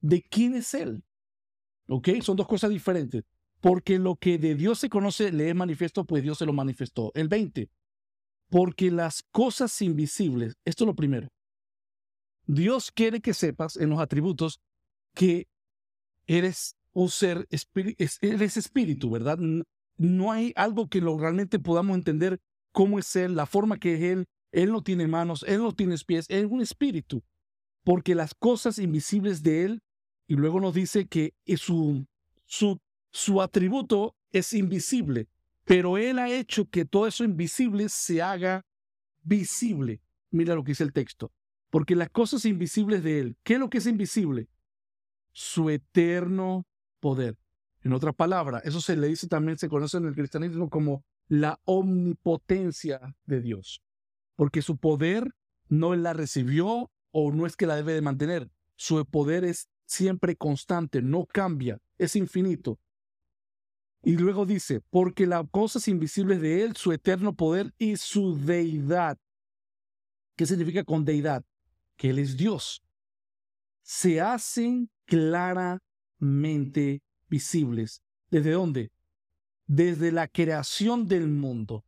de 0.00 0.22
quién 0.22 0.54
es 0.54 0.72
Él. 0.72 1.04
¿Ok? 1.86 2.08
Son 2.22 2.34
dos 2.34 2.46
cosas 2.46 2.70
diferentes 2.70 3.22
porque 3.60 3.98
lo 3.98 4.16
que 4.16 4.38
de 4.38 4.54
Dios 4.54 4.78
se 4.78 4.88
conoce 4.88 5.30
le 5.30 5.50
es 5.50 5.54
manifiesto, 5.54 6.06
pues 6.06 6.22
Dios 6.22 6.38
se 6.38 6.46
lo 6.46 6.54
manifestó. 6.54 7.12
El 7.14 7.28
20, 7.28 7.68
porque 8.48 8.90
las 8.90 9.22
cosas 9.30 9.82
invisibles, 9.82 10.56
esto 10.64 10.84
es 10.84 10.86
lo 10.86 10.96
primero. 10.96 11.28
Dios 12.46 12.90
quiere 12.90 13.20
que 13.20 13.34
sepas 13.34 13.76
en 13.76 13.90
los 13.90 14.00
atributos 14.00 14.60
que 15.14 15.46
eres 16.26 16.74
un 16.94 17.10
ser, 17.10 17.46
eres 18.22 18.56
espíritu, 18.56 19.10
¿verdad? 19.10 19.38
No 19.98 20.32
hay 20.32 20.54
algo 20.56 20.88
que 20.88 21.02
lo 21.02 21.18
realmente 21.18 21.58
podamos 21.58 21.98
entender 21.98 22.40
cómo 22.72 22.98
es 22.98 23.14
Él, 23.14 23.36
la 23.36 23.44
forma 23.44 23.78
que 23.78 23.94
es 23.94 24.00
Él. 24.00 24.26
Él 24.52 24.70
no 24.70 24.82
tiene 24.82 25.06
manos, 25.08 25.44
Él 25.48 25.58
no 25.58 25.72
tiene 25.72 25.96
pies, 26.06 26.26
Él 26.28 26.44
es 26.44 26.50
un 26.50 26.60
espíritu. 26.60 27.22
Porque 27.84 28.14
las 28.14 28.34
cosas 28.34 28.78
invisibles 28.78 29.42
de 29.42 29.64
Él, 29.64 29.82
y 30.28 30.36
luego 30.36 30.60
nos 30.60 30.74
dice 30.74 31.06
que 31.08 31.34
es 31.44 31.60
su, 31.60 32.06
su 32.44 32.80
su 33.10 33.42
atributo 33.42 34.16
es 34.30 34.52
invisible, 34.54 35.28
pero 35.64 35.98
Él 35.98 36.18
ha 36.18 36.30
hecho 36.30 36.68
que 36.68 36.84
todo 36.84 37.06
eso 37.06 37.24
invisible 37.24 37.88
se 37.88 38.22
haga 38.22 38.64
visible. 39.22 40.00
Mira 40.30 40.54
lo 40.54 40.64
que 40.64 40.70
dice 40.72 40.84
el 40.84 40.92
texto. 40.92 41.30
Porque 41.68 41.94
las 41.94 42.10
cosas 42.10 42.44
invisibles 42.44 43.02
de 43.02 43.20
Él, 43.20 43.36
¿qué 43.42 43.54
es 43.54 43.60
lo 43.60 43.68
que 43.68 43.78
es 43.78 43.86
invisible? 43.86 44.48
su 45.32 45.70
eterno 45.70 46.66
poder. 47.00 47.38
En 47.82 47.92
otra 47.92 48.12
palabra, 48.12 48.60
eso 48.64 48.80
se 48.80 48.96
le 48.96 49.08
dice 49.08 49.26
también, 49.26 49.58
se 49.58 49.68
conoce 49.68 49.96
en 49.96 50.06
el 50.06 50.14
cristianismo 50.14 50.68
como 50.68 51.04
la 51.26 51.58
omnipotencia 51.64 53.16
de 53.24 53.40
Dios, 53.40 53.82
porque 54.36 54.62
su 54.62 54.76
poder 54.76 55.34
no 55.68 55.94
la 55.94 56.12
recibió 56.12 56.90
o 57.10 57.32
no 57.32 57.46
es 57.46 57.56
que 57.56 57.66
la 57.66 57.76
debe 57.76 57.92
de 57.94 58.02
mantener, 58.02 58.50
su 58.76 59.04
poder 59.06 59.44
es 59.44 59.68
siempre 59.86 60.36
constante, 60.36 61.02
no 61.02 61.26
cambia, 61.26 61.78
es 61.98 62.16
infinito. 62.16 62.78
Y 64.02 64.16
luego 64.16 64.46
dice, 64.46 64.80
porque 64.90 65.26
las 65.26 65.44
cosas 65.50 65.86
invisibles 65.86 66.40
de 66.40 66.64
Él, 66.64 66.74
su 66.76 66.90
eterno 66.92 67.34
poder 67.34 67.72
y 67.78 67.96
su 67.96 68.36
deidad. 68.36 69.16
¿Qué 70.36 70.44
significa 70.46 70.82
con 70.82 71.04
deidad? 71.04 71.44
Que 71.96 72.10
Él 72.10 72.18
es 72.18 72.36
Dios. 72.36 72.82
Se 73.82 74.20
hacen 74.20 74.90
claramente 75.04 77.00
visibles. 77.28 78.02
¿Desde 78.30 78.50
dónde? 78.52 78.90
Desde 79.66 80.10
la 80.10 80.26
creación 80.26 81.06
del 81.06 81.28
mundo. 81.28 81.84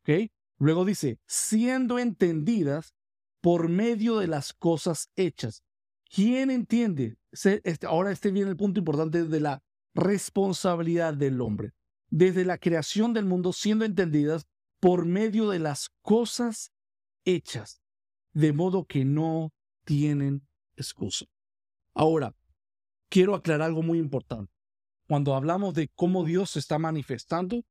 ¿Ok? 0.00 0.30
Luego 0.58 0.84
dice, 0.84 1.18
siendo 1.26 1.98
entendidas 1.98 2.94
por 3.40 3.68
medio 3.68 4.18
de 4.18 4.26
las 4.26 4.52
cosas 4.52 5.10
hechas. 5.16 5.62
¿Quién 6.10 6.50
entiende? 6.50 7.16
Este, 7.32 7.86
ahora 7.86 8.10
este 8.10 8.30
viene 8.30 8.50
el 8.50 8.56
punto 8.56 8.80
importante 8.80 9.24
de 9.24 9.40
la 9.40 9.62
responsabilidad 9.94 11.14
del 11.14 11.40
hombre. 11.40 11.72
Desde 12.10 12.44
la 12.44 12.58
creación 12.58 13.12
del 13.12 13.26
mundo 13.26 13.52
siendo 13.52 13.84
entendidas 13.84 14.46
por 14.80 15.04
medio 15.04 15.50
de 15.50 15.58
las 15.58 15.90
cosas 16.02 16.72
hechas, 17.24 17.82
de 18.32 18.52
modo 18.52 18.86
que 18.86 19.04
no 19.04 19.52
tienen 19.84 20.46
excusa. 20.76 21.26
Ahora, 21.94 22.34
quiero 23.08 23.34
aclarar 23.34 23.68
algo 23.68 23.82
muy 23.82 23.98
importante. 23.98 24.52
Cuando 25.06 25.34
hablamos 25.34 25.74
de 25.74 25.88
cómo 25.94 26.24
Dios 26.24 26.50
se 26.50 26.58
está 26.58 26.78
manifestando 26.78 27.64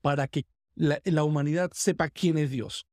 para 0.00 0.26
que 0.26 0.46
la, 0.74 1.24
humanidad 1.24 1.70
sepa 1.74 2.10
quién 2.10 2.38
es 2.38 2.50
Dios. 2.50 2.86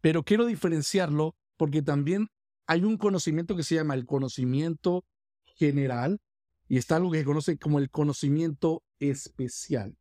Pero 0.00 0.22
quiero 0.22 0.46
diferenciarlo 0.46 1.34
porque 1.56 1.82
también 1.82 2.28
hay 2.66 2.84
un 2.84 2.96
conocimiento 2.96 3.56
que 3.56 3.62
se 3.62 3.76
llama 3.76 3.94
el 3.94 4.06
conocimiento 4.06 5.04
general 5.44 6.20
y 6.68 6.78
está 6.78 6.96
algo 6.96 7.10
que 7.10 7.18
se 7.18 7.24
conoce 7.24 7.58
como 7.58 7.78
el 7.78 7.90
conocimiento 7.90 8.82
especial. 8.98 9.96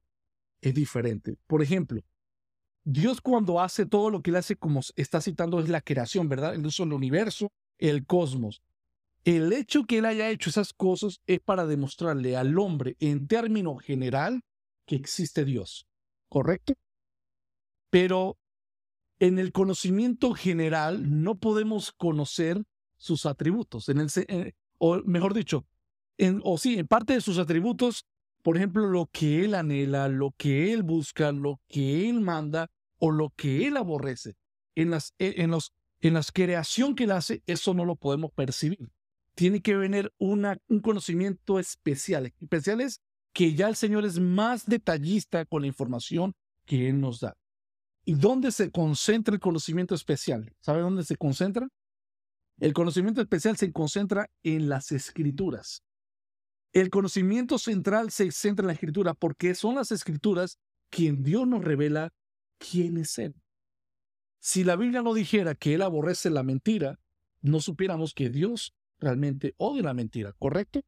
Es 0.62 0.74
diferente. 0.74 1.38
Por 1.48 1.62
ejemplo, 1.62 2.02
Dios 2.86 3.22
cuando 3.22 3.62
hace 3.62 3.86
todo 3.86 4.10
lo 4.10 4.22
que 4.22 4.32
él 4.32 4.38
hace, 4.38 4.56
como 4.56 4.82
está 4.96 5.22
citando, 5.22 5.60
es 5.60 5.70
la 5.70 5.82
creación, 5.82 6.28
¿verdad? 6.28 6.54
Él 6.56 6.66
hizo 6.66 6.84
el 6.84 6.94
universo, 6.94 7.52
el 7.78 8.06
cosmos. 8.06 8.62
El 9.24 9.54
hecho 9.54 9.86
que 9.86 10.00
él 10.00 10.06
haya 10.06 10.30
hecho 10.30 10.50
esas 10.50 10.74
cosas 10.74 11.22
es 11.28 11.40
para 11.40 11.66
demostrarle 11.66 12.36
al 12.36 12.58
hombre 12.60 12.98
en 13.00 13.28
término 13.28 13.78
general 13.78 14.42
que 14.86 14.98
existe 14.98 15.46
Dios, 15.46 15.88
¿correcto? 16.28 16.74
Pero 17.94 18.40
en 19.20 19.38
el 19.38 19.52
conocimiento 19.52 20.34
general 20.34 21.22
no 21.22 21.36
podemos 21.36 21.92
conocer 21.92 22.64
sus 22.98 23.28
atributos, 23.28 23.88
en 23.88 24.00
el, 24.00 24.10
eh, 24.30 24.54
o 24.80 25.04
mejor 25.04 25.36
dicho, 25.36 25.68
en, 26.18 26.42
o 26.44 26.58
sí, 26.58 26.80
en 26.80 26.88
parte 26.88 27.14
de 27.14 27.22
sus 27.22 27.38
atributos, 27.38 28.08
por 28.42 28.58
ejemplo, 28.58 28.88
lo 28.88 29.12
que 29.12 29.46
él 29.46 29.54
anhela, 29.54 30.08
lo 30.08 30.34
que 30.36 30.74
él 30.74 30.82
busca, 30.82 31.32
lo 31.32 31.62
que 31.68 32.10
él 32.10 32.20
manda 32.20 32.72
o 32.98 33.12
lo 33.12 33.30
que 33.30 33.68
él 33.68 33.78
aborrece. 33.78 34.38
En 34.74 34.90
las, 34.90 35.14
eh, 35.20 35.36
en 35.38 35.52
los, 35.52 35.72
en 36.02 36.16
las 36.16 36.32
creación 36.32 36.96
que 36.96 37.04
él 37.04 37.12
hace, 37.12 37.44
eso 37.46 37.76
no 37.76 37.86
lo 37.86 37.96
podemos 37.96 38.32
percibir. 38.32 38.90
Tiene 39.36 39.62
que 39.62 39.76
venir 39.76 40.12
una, 40.18 40.58
un 40.68 40.80
conocimiento 40.80 41.60
especial. 41.60 42.34
Especial 42.42 42.82
es 42.82 43.02
que 43.34 43.54
ya 43.54 43.68
el 43.68 43.76
Señor 43.76 44.04
es 44.04 44.20
más 44.20 44.66
detallista 44.66 45.46
con 45.46 45.62
la 45.62 45.68
información 45.68 46.34
que 46.66 46.90
Él 46.90 47.00
nos 47.00 47.20
da. 47.20 47.38
¿Y 48.06 48.16
dónde 48.16 48.52
se 48.52 48.72
concentra 48.72 49.34
el 49.34 49.40
conocimiento 49.40 49.96
especial? 49.96 50.54
¿Sabe 50.60 50.82
dónde 50.82 51.04
se 51.04 51.16
concentra? 51.16 51.70
El 52.60 52.74
conocimiento 52.74 53.22
especial 53.22 53.58
se 53.58 53.72
concentra 53.72 54.30
en 54.44 54.70
las 54.70 54.92
escrituras. 54.92 55.84
El 56.74 56.90
conocimiento 56.90 57.58
central 57.58 58.12
se 58.12 58.32
centra 58.32 58.64
en 58.64 58.68
la 58.68 58.74
escritura 58.74 59.14
porque 59.14 59.56
son 59.56 59.76
las 59.76 59.92
escrituras 59.92 60.58
quien 60.90 61.24
Dios 61.24 61.48
nos 61.48 61.64
revela 61.64 62.14
quién 62.58 62.98
es 62.98 63.18
Él. 63.18 63.36
Si 64.40 64.64
la 64.64 64.76
Biblia 64.76 65.02
no 65.02 65.14
dijera 65.14 65.56
que 65.56 65.76
Él 65.76 65.82
aborrece 65.82 66.30
la 66.30 66.44
mentira, 66.44 67.00
no 67.42 67.62
supiéramos 67.62 68.14
que 68.14 68.30
Dios 68.30 68.74
realmente 69.00 69.54
odia 69.58 69.84
la 69.84 69.94
mentira, 69.94 70.34
¿correcto? 70.34 70.82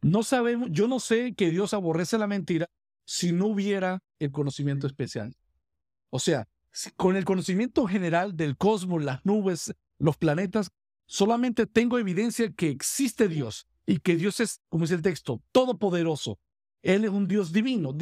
No 0.00 0.22
sabemos, 0.22 0.68
yo 0.70 0.88
no 0.88 1.00
sé 1.00 1.34
que 1.34 1.50
Dios 1.50 1.74
aborrece 1.74 2.18
la 2.18 2.26
mentira 2.26 2.68
si 3.04 3.32
no 3.32 3.46
hubiera 3.46 4.00
el 4.18 4.30
conocimiento 4.30 4.86
especial. 4.86 5.34
O 6.10 6.18
sea, 6.18 6.48
con 6.96 7.16
el 7.16 7.24
conocimiento 7.24 7.86
general 7.86 8.36
del 8.36 8.56
cosmos, 8.56 9.02
las 9.02 9.24
nubes, 9.24 9.74
los 9.98 10.16
planetas, 10.16 10.70
solamente 11.06 11.66
tengo 11.66 11.98
evidencia 11.98 12.52
que 12.52 12.68
existe 12.68 13.28
Dios 13.28 13.66
y 13.86 13.98
que 13.98 14.16
Dios 14.16 14.40
es, 14.40 14.60
como 14.68 14.84
dice 14.84 14.94
el 14.94 15.02
texto, 15.02 15.42
todopoderoso. 15.52 16.38
Él 16.82 17.04
es 17.04 17.10
un 17.10 17.26
Dios 17.26 17.52
divino. 17.52 17.94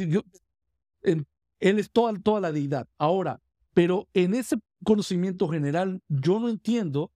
él 1.01 1.25
es 1.59 1.91
toda, 1.91 2.13
toda 2.19 2.41
la 2.41 2.51
deidad. 2.51 2.87
Ahora, 2.97 3.41
pero 3.73 4.07
en 4.13 4.33
ese 4.33 4.57
conocimiento 4.83 5.47
general, 5.47 6.01
yo 6.07 6.39
no 6.39 6.49
entiendo 6.49 7.11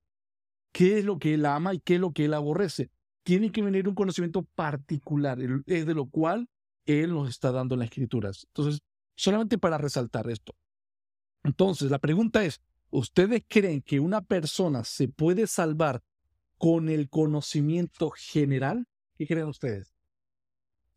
qué 0.71 0.99
es 0.99 1.05
lo 1.05 1.19
que 1.19 1.35
Él 1.35 1.45
ama 1.45 1.73
y 1.73 1.79
qué 1.79 1.95
es 1.95 2.01
lo 2.01 2.11
que 2.11 2.25
Él 2.25 2.33
aborrece. 2.33 2.89
Tiene 3.23 3.51
que 3.51 3.61
venir 3.61 3.87
un 3.87 3.95
conocimiento 3.95 4.43
particular, 4.55 5.39
es 5.65 5.85
de 5.85 5.93
lo 5.93 6.07
cual 6.07 6.47
Él 6.85 7.13
nos 7.13 7.29
está 7.29 7.51
dando 7.51 7.75
en 7.75 7.79
las 7.79 7.89
escrituras. 7.89 8.45
Entonces, 8.49 8.81
solamente 9.15 9.57
para 9.57 9.77
resaltar 9.77 10.29
esto. 10.29 10.53
Entonces, 11.43 11.89
la 11.91 11.99
pregunta 11.99 12.43
es, 12.43 12.61
¿ustedes 12.89 13.43
creen 13.47 13.81
que 13.81 13.99
una 13.99 14.21
persona 14.21 14.83
se 14.83 15.07
puede 15.07 15.47
salvar 15.47 16.03
con 16.57 16.89
el 16.89 17.09
conocimiento 17.09 18.11
general? 18.11 18.87
¿Qué 19.15 19.25
creen 19.27 19.47
ustedes? 19.47 19.93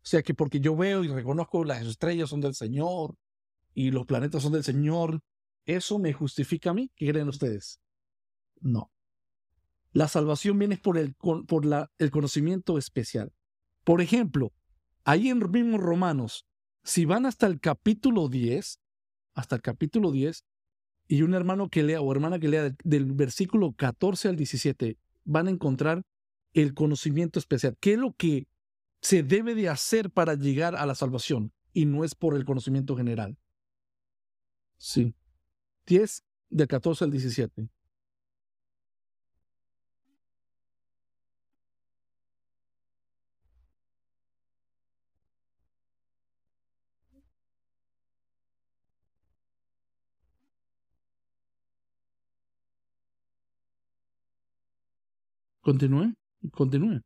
O 0.03 0.05
sea 0.05 0.21
que 0.21 0.33
porque 0.33 0.59
yo 0.59 0.75
veo 0.75 1.03
y 1.03 1.07
reconozco 1.07 1.63
las 1.63 1.85
estrellas 1.85 2.29
son 2.29 2.41
del 2.41 2.55
Señor 2.55 3.15
y 3.73 3.91
los 3.91 4.05
planetas 4.05 4.43
son 4.43 4.51
del 4.51 4.63
Señor, 4.63 5.21
¿eso 5.65 5.97
me 5.97 6.11
justifica 6.11 6.71
a 6.71 6.73
mí? 6.73 6.91
¿Qué 6.95 7.07
creen 7.09 7.29
ustedes? 7.29 7.79
No. 8.59 8.91
La 9.93 10.07
salvación 10.07 10.59
viene 10.59 10.77
por 10.77 10.97
el, 10.97 11.13
por 11.15 11.65
la, 11.65 11.89
el 11.99 12.11
conocimiento 12.11 12.77
especial. 12.77 13.31
Por 13.83 14.01
ejemplo, 14.01 14.51
ahí 15.05 15.29
en 15.29 15.39
mismo 15.51 15.77
Romanos, 15.77 16.45
si 16.83 17.05
van 17.05 17.25
hasta 17.25 17.47
el 17.47 17.61
capítulo 17.61 18.27
10, 18.27 18.79
hasta 19.33 19.55
el 19.55 19.61
capítulo 19.61 20.11
10, 20.11 20.45
y 21.07 21.21
un 21.21 21.33
hermano 21.33 21.69
que 21.69 21.83
lea 21.83 22.01
o 22.01 22.11
hermana 22.11 22.39
que 22.39 22.47
lea 22.47 22.75
del 22.83 23.11
versículo 23.11 23.73
14 23.73 24.29
al 24.29 24.35
17, 24.35 24.97
van 25.25 25.47
a 25.47 25.51
encontrar 25.51 26.03
el 26.53 26.73
conocimiento 26.73 27.39
especial. 27.39 27.75
¿Qué 27.79 27.93
es 27.93 27.99
lo 27.99 28.13
que 28.13 28.47
se 29.01 29.23
debe 29.23 29.55
de 29.55 29.69
hacer 29.69 30.09
para 30.09 30.35
llegar 30.35 30.75
a 30.75 30.85
la 30.85 30.95
salvación? 30.95 31.51
Y 31.73 31.85
no 31.85 32.03
es 32.03 32.15
por 32.15 32.35
el 32.35 32.45
conocimiento 32.45 32.95
general. 32.95 33.37
Sí. 34.77 35.15
10 35.87 36.23
del 36.49 36.67
14 36.67 37.03
al 37.05 37.11
17. 37.11 37.67
Continúe, 55.63 56.13
continúe. 56.51 57.01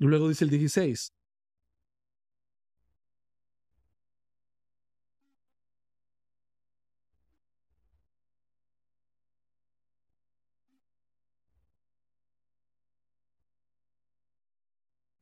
Luego 0.00 0.28
dice 0.28 0.44
el 0.44 0.50
16. 0.50 1.12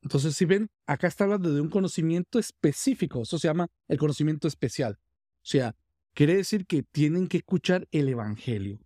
Entonces, 0.09 0.35
si 0.35 0.45
ven, 0.45 0.71
acá 0.87 1.05
está 1.05 1.25
hablando 1.25 1.53
de 1.53 1.61
un 1.61 1.69
conocimiento 1.69 2.39
específico, 2.39 3.21
eso 3.21 3.37
se 3.37 3.47
llama 3.47 3.67
el 3.87 3.99
conocimiento 3.99 4.47
especial. 4.47 4.97
O 4.99 5.45
sea, 5.45 5.75
quiere 6.15 6.35
decir 6.35 6.65
que 6.65 6.81
tienen 6.81 7.27
que 7.27 7.37
escuchar 7.37 7.87
el 7.91 8.09
Evangelio. 8.09 8.79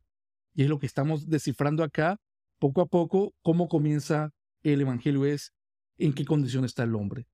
Y 0.54 0.64
es 0.64 0.70
lo 0.70 0.80
que 0.80 0.86
estamos 0.86 1.30
descifrando 1.30 1.82
acá, 1.82 2.20
poco 2.60 2.82
a 2.82 2.88
poco, 2.88 3.34
cómo 3.42 3.70
comienza 3.70 4.34
el 4.64 4.82
Evangelio. 4.82 5.24
Es 5.24 5.54
en 5.98 6.12
qué 6.12 6.26
condición 6.26 6.66
está 6.66 6.84
el 6.84 6.94
hombre. 6.94 7.26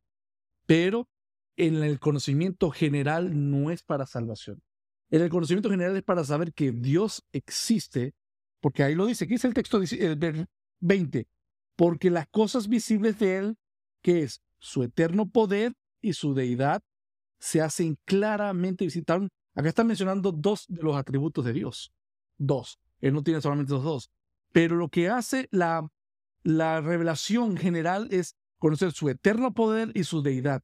Pero 0.67 1.09
en 1.57 1.81
el 1.81 1.99
conocimiento 1.99 2.69
general 2.69 3.49
no 3.49 3.71
es 3.71 3.81
para 3.81 4.05
salvación. 4.05 4.61
En 5.09 5.23
el 5.23 5.29
conocimiento 5.29 5.71
general 5.71 5.95
es 5.95 6.03
para 6.03 6.23
saber 6.23 6.53
que 6.53 6.71
Dios 6.71 7.25
existe, 7.31 8.13
porque 8.61 8.83
ahí 8.83 8.93
lo 8.93 9.07
dice, 9.07 9.25
aquí 9.25 9.33
es 9.33 9.45
el 9.45 9.55
texto 9.55 9.81
el 9.81 10.47
20, 10.79 11.27
porque 11.75 12.11
las 12.11 12.27
cosas 12.27 12.67
visibles 12.67 13.17
de 13.17 13.37
Él, 13.37 13.57
que 14.01 14.23
es 14.23 14.41
su 14.57 14.83
eterno 14.83 15.29
poder 15.29 15.73
y 16.01 16.13
su 16.13 16.33
deidad, 16.33 16.81
se 17.39 17.61
hacen 17.61 17.97
claramente 18.05 18.85
visibles. 18.85 19.29
Acá 19.55 19.69
están 19.69 19.87
mencionando 19.87 20.31
dos 20.31 20.65
de 20.67 20.81
los 20.81 20.95
atributos 20.95 21.43
de 21.45 21.53
Dios. 21.53 21.91
Dos. 22.37 22.79
Él 22.99 23.13
no 23.13 23.23
tiene 23.23 23.41
solamente 23.41 23.73
los 23.73 23.83
dos. 23.83 24.11
Pero 24.51 24.75
lo 24.75 24.89
que 24.89 25.09
hace 25.09 25.47
la, 25.51 25.89
la 26.43 26.81
revelación 26.81 27.57
general 27.57 28.07
es 28.11 28.35
conocer 28.57 28.91
su 28.91 29.09
eterno 29.09 29.53
poder 29.53 29.91
y 29.93 30.03
su 30.03 30.21
deidad, 30.21 30.63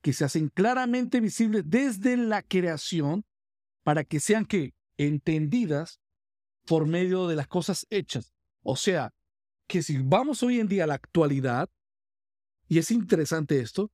que 0.00 0.12
se 0.12 0.24
hacen 0.24 0.48
claramente 0.48 1.20
visibles 1.20 1.64
desde 1.66 2.16
la 2.16 2.42
creación 2.42 3.24
para 3.82 4.04
que 4.04 4.20
sean 4.20 4.44
que 4.44 4.74
entendidas 4.96 6.00
por 6.66 6.86
medio 6.86 7.26
de 7.26 7.36
las 7.36 7.48
cosas 7.48 7.86
hechas. 7.90 8.32
O 8.62 8.76
sea, 8.76 9.12
que 9.66 9.82
si 9.82 9.98
vamos 9.98 10.42
hoy 10.42 10.60
en 10.60 10.68
día 10.68 10.84
a 10.84 10.86
la 10.86 10.94
actualidad, 10.94 11.68
y 12.72 12.78
es 12.78 12.90
interesante 12.90 13.60
esto, 13.60 13.90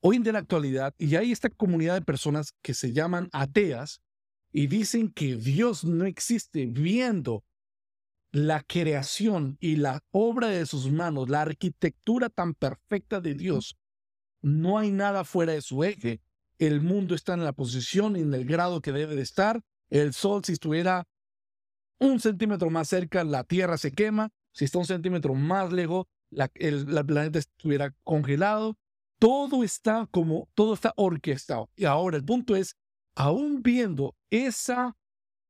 hoy 0.00 0.14
en 0.14 0.32
la 0.32 0.38
actualidad, 0.38 0.94
y 0.98 1.16
hay 1.16 1.32
esta 1.32 1.50
comunidad 1.50 1.94
de 1.94 2.02
personas 2.02 2.54
que 2.62 2.74
se 2.74 2.92
llaman 2.92 3.28
ateas 3.32 4.02
y 4.52 4.68
dicen 4.68 5.10
que 5.10 5.34
Dios 5.34 5.82
no 5.82 6.04
existe 6.04 6.66
viendo 6.66 7.42
la 8.30 8.62
creación 8.62 9.56
y 9.58 9.74
la 9.74 10.04
obra 10.12 10.46
de 10.46 10.64
sus 10.64 10.92
manos, 10.92 11.28
la 11.28 11.42
arquitectura 11.42 12.28
tan 12.28 12.54
perfecta 12.54 13.20
de 13.20 13.34
Dios, 13.34 13.76
no 14.42 14.78
hay 14.78 14.92
nada 14.92 15.24
fuera 15.24 15.54
de 15.54 15.60
su 15.60 15.82
eje. 15.82 16.20
El 16.60 16.82
mundo 16.82 17.16
está 17.16 17.34
en 17.34 17.42
la 17.42 17.52
posición 17.52 18.14
y 18.14 18.20
en 18.20 18.32
el 18.32 18.44
grado 18.44 18.80
que 18.80 18.92
debe 18.92 19.16
de 19.16 19.22
estar. 19.22 19.60
El 19.88 20.14
sol, 20.14 20.44
si 20.44 20.52
estuviera 20.52 21.08
un 21.98 22.20
centímetro 22.20 22.70
más 22.70 22.86
cerca, 22.86 23.24
la 23.24 23.42
Tierra 23.42 23.76
se 23.76 23.90
quema. 23.90 24.30
Si 24.52 24.66
está 24.66 24.78
un 24.78 24.86
centímetro 24.86 25.34
más 25.34 25.72
lejos, 25.72 26.06
la, 26.30 26.50
el 26.54 26.86
planeta 27.06 27.38
estuviera 27.38 27.94
congelado. 28.04 28.76
Todo 29.18 29.62
está 29.64 30.08
como, 30.10 30.48
todo 30.54 30.74
está 30.74 30.92
orquestado. 30.96 31.68
Y 31.76 31.84
ahora 31.84 32.16
el 32.16 32.24
punto 32.24 32.56
es, 32.56 32.76
aún 33.14 33.62
viendo 33.62 34.16
esa 34.30 34.96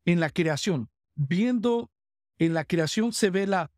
en 0.04 0.18
la 0.18 0.30
creación, 0.30 0.88
viendo 1.14 1.90
en 2.38 2.54
la 2.54 2.64
creación 2.64 3.12
se 3.12 3.30
ve 3.30 3.46
la, 3.46 3.70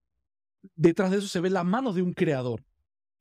detrás 0.76 1.10
de 1.10 1.18
eso 1.18 1.28
se 1.28 1.40
ve 1.40 1.50
la 1.50 1.64
mano 1.64 1.92
de 1.92 2.02
un 2.02 2.14
creador. 2.14 2.64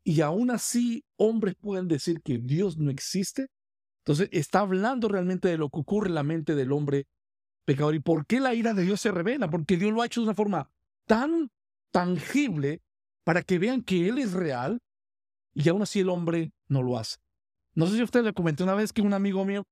Y 0.04 0.22
aún 0.22 0.50
así, 0.50 1.04
hombres 1.18 1.56
pueden 1.56 1.88
decir 1.88 2.22
que 2.22 2.38
Dios 2.38 2.78
no 2.78 2.90
existe. 2.90 3.48
Entonces, 4.00 4.30
está 4.32 4.62
hablando 4.62 5.08
realmente 5.08 5.48
de 5.48 5.58
lo 5.58 5.70
que 5.70 5.80
ocurre 5.80 6.08
en 6.08 6.16
la 6.16 6.24
mente 6.24 6.56
del 6.56 6.72
hombre 6.72 7.08
pecador. 7.66 7.94
¿Y 7.94 8.00
por 8.00 8.26
qué 8.26 8.40
la 8.40 8.56
ira 8.56 8.74
de 8.74 8.84
Dios 8.84 9.02
se 9.02 9.12
revela? 9.12 9.50
Porque 9.50 9.78
Dios 9.78 9.92
lo 9.92 10.02
ha 10.02 10.08
hecho 10.08 10.22
de 10.22 10.28
una 10.28 10.36
forma 10.36 10.72
tan 11.06 11.52
tangible 11.92 12.82
para 13.24 13.44
que 13.44 13.60
vean 13.60 13.84
que 13.84 14.10
Él 14.10 14.18
es 14.18 14.34
real 14.34 14.80
y 15.54 15.68
aún 15.70 15.82
así 15.82 16.00
el 16.00 16.10
hombre 16.10 16.52
no 16.68 16.82
lo 16.82 16.98
hace. 16.98 17.18
No 17.76 17.88
sé 17.88 17.96
si 17.96 18.04
usted 18.04 18.24
le 18.24 18.34
comenté 18.34 18.64
una 18.64 18.74
vez 18.74 18.94
que 18.94 19.02
un 19.02 19.14
amigo 19.14 19.46
mío, 19.46 19.64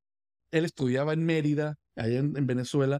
él 0.52 0.66
estudiaba 0.66 1.14
en 1.14 1.26
Mérida, 1.26 1.76
allá 1.96 2.20
en 2.20 2.48
Venezuela, 2.48 3.00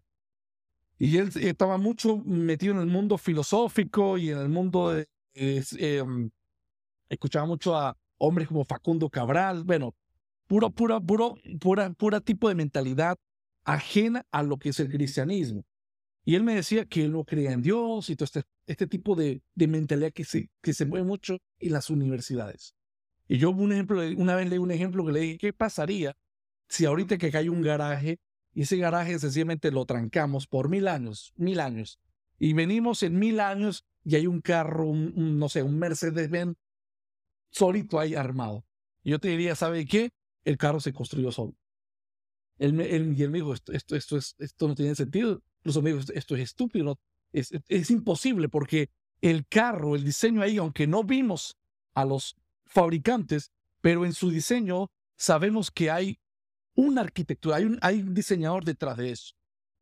y 1.00 1.18
él 1.18 1.32
estaba 1.36 1.78
mucho 1.78 2.18
metido 2.26 2.74
en 2.74 2.82
el 2.82 2.88
mundo 2.88 3.18
filosófico 3.18 4.18
y 4.18 4.30
en 4.32 4.38
el 4.38 4.50
mundo 4.50 4.92
de... 4.92 5.08
Em, 5.34 6.30
escuchaba 7.08 7.46
mucho 7.46 7.76
a 7.76 7.96
hombres 8.18 8.50
como 8.50 8.66
Facundo 8.66 9.10
Cabral, 9.10 9.64
bueno, 9.64 9.96
puro, 10.48 10.70
puro, 10.72 11.02
puro, 11.02 11.36
pura, 11.62 11.90
pura 11.92 12.20
tipo 12.20 12.50
de 12.50 12.56
mentalidad 12.56 13.18
ajena 13.64 14.26
a 14.32 14.44
lo 14.44 14.58
que 14.58 14.70
es 14.70 14.80
el 14.82 14.90
cristianismo. 14.90 15.64
Y 16.30 16.36
él 16.36 16.44
me 16.44 16.54
decía 16.54 16.86
que 16.86 17.06
él 17.06 17.12
no 17.12 17.26
creía 17.26 17.54
en 17.54 17.64
Dios 17.64 18.08
y 18.12 18.16
todo 18.16 18.26
este, 18.26 18.44
este 18.68 18.86
tipo 18.86 19.16
de, 19.16 19.42
de 19.56 19.68
mentalidad 19.68 20.14
que 20.14 20.24
se, 20.24 20.52
que 20.62 20.76
se 20.76 20.86
mueve 20.86 21.04
mucho 21.04 21.40
en 21.58 21.72
las 21.72 21.90
universidades. 21.90 22.76
Y 23.28 23.40
yo 23.40 23.50
un 23.50 23.72
ejemplo, 23.72 24.00
una 24.16 24.36
vez 24.36 24.48
leí 24.48 24.60
un 24.60 24.70
ejemplo 24.70 25.04
que 25.04 25.12
le 25.12 25.20
dije, 25.22 25.38
¿qué 25.40 25.54
pasaría 25.54 26.16
si 26.68 26.86
ahorita 26.86 27.18
que 27.18 27.32
cae 27.32 27.50
un 27.50 27.64
garaje 27.64 28.20
y 28.54 28.62
ese 28.62 28.78
garaje 28.78 29.18
sencillamente 29.18 29.72
lo 29.72 29.88
trancamos 29.88 30.46
por 30.46 30.70
mil 30.70 30.88
años, 30.88 31.34
mil 31.36 31.60
años. 31.60 32.00
Y 32.38 32.54
venimos 32.54 33.02
en 33.02 33.18
mil 33.18 33.40
años 33.40 33.88
y 34.04 34.14
hay 34.14 34.28
un 34.28 34.42
carro, 34.42 34.94
no 34.94 35.50
sé, 35.50 35.64
un 35.64 35.80
Mercedes-Benz 35.80 36.56
solito 37.50 38.00
ahí 38.00 38.14
armado. 38.14 38.64
Y 39.02 39.10
yo 39.10 39.20
te 39.20 39.30
diría, 39.30 39.56
¿sabe 39.56 39.84
qué? 39.88 40.12
El 40.44 40.60
carro 40.60 40.80
se 40.80 40.94
construyó 40.94 41.32
solo. 41.32 41.56
Él, 42.60 42.80
él, 42.82 43.16
y 43.18 43.24
él 43.24 43.32
me 43.32 43.40
dijo, 43.40 43.52
esto, 43.52 43.72
esto, 43.72 43.96
esto, 43.96 44.16
es, 44.16 44.36
esto 44.38 44.68
no 44.68 44.76
tiene 44.76 44.94
sentido. 44.94 45.42
Los 45.64 45.78
amigos, 45.78 46.12
esto 46.14 46.36
es 46.36 46.42
estúpido. 46.42 47.00
Es, 47.32 47.92
imposible 47.92 48.50
porque 48.50 48.90
el 49.22 49.46
carro, 49.48 49.96
el 49.96 50.04
diseño 50.04 50.42
ahí, 50.42 50.58
aunque 50.58 50.88
no 50.88 51.04
vimos 51.04 51.58
a 51.94 52.06
los 52.06 52.36
fabricantes, 52.66 53.52
pero 53.82 54.06
en 54.06 54.14
su 54.14 54.32
diseño 54.32 54.90
sabemos 55.16 55.70
que 55.70 55.92
hay 55.92 56.20
una 56.76 57.02
arquitectura, 57.02 57.58
hay 57.58 57.66
un, 57.66 57.78
hay 57.82 58.02
un 58.02 58.14
diseñador 58.14 58.64
detrás 58.64 58.98
de 58.98 59.12
eso. 59.12 59.34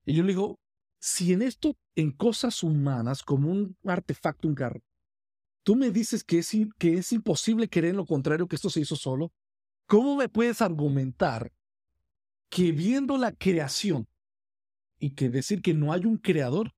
Y 0.06 0.14
yo 0.16 0.24
le 0.24 0.30
digo, 0.30 0.60
si 1.00 1.34
en 1.34 1.42
esto, 1.42 1.76
en 1.96 2.12
cosas 2.12 2.64
humanas, 2.64 3.24
como 3.24 3.52
un 3.52 3.78
artefacto, 3.86 4.48
un 4.48 4.56
carro, 4.56 4.82
tú 5.64 5.76
me 5.76 5.92
dices 5.92 6.24
que 6.24 6.40
es, 6.40 6.52
que 6.78 6.96
es 6.96 7.12
imposible 7.12 7.68
querer 7.68 7.96
lo 7.96 8.06
contrario, 8.06 8.48
que 8.48 8.56
esto 8.56 8.70
se 8.70 8.82
hizo 8.82 8.96
solo, 8.96 9.32
¿cómo 9.86 10.16
me 10.16 10.30
puedes 10.30 10.62
argumentar 10.62 11.52
que 12.50 12.72
viendo 12.72 13.18
la 13.18 13.32
creación 13.32 14.08
y 15.00 15.12
que 15.12 15.30
decir 15.30 15.62
que 15.62 15.74
no 15.74 15.94
hay 15.94 16.06
un 16.06 16.18
creador 16.18 16.74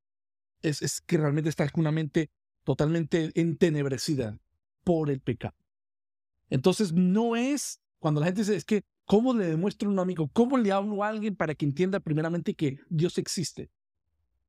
es, 0.61 0.81
es 0.81 1.01
que 1.01 1.17
realmente 1.17 1.49
está 1.49 1.67
con 1.69 1.81
una 1.81 1.91
mente 1.91 2.29
totalmente 2.63 3.31
entenebrecida 3.35 4.39
por 4.83 5.09
el 5.09 5.21
pecado? 5.21 5.55
Entonces 6.49 6.93
no 6.93 7.35
es 7.35 7.81
cuando 7.99 8.19
la 8.21 8.27
gente 8.27 8.41
dice 8.41 8.55
es 8.55 8.65
que 8.65 8.83
¿Cómo 9.09 9.33
le 9.33 9.47
demuestro 9.47 9.89
a 9.89 9.91
un 9.91 9.97
amigo? 9.97 10.29
¿Cómo 10.33 10.55
le 10.55 10.71
hablo 10.71 11.03
a 11.03 11.07
alguien 11.07 11.35
para 11.35 11.55
que 11.55 11.65
entienda 11.65 11.99
primeramente 11.99 12.53
que 12.53 12.77
Dios 12.91 13.17
existe? 13.17 13.71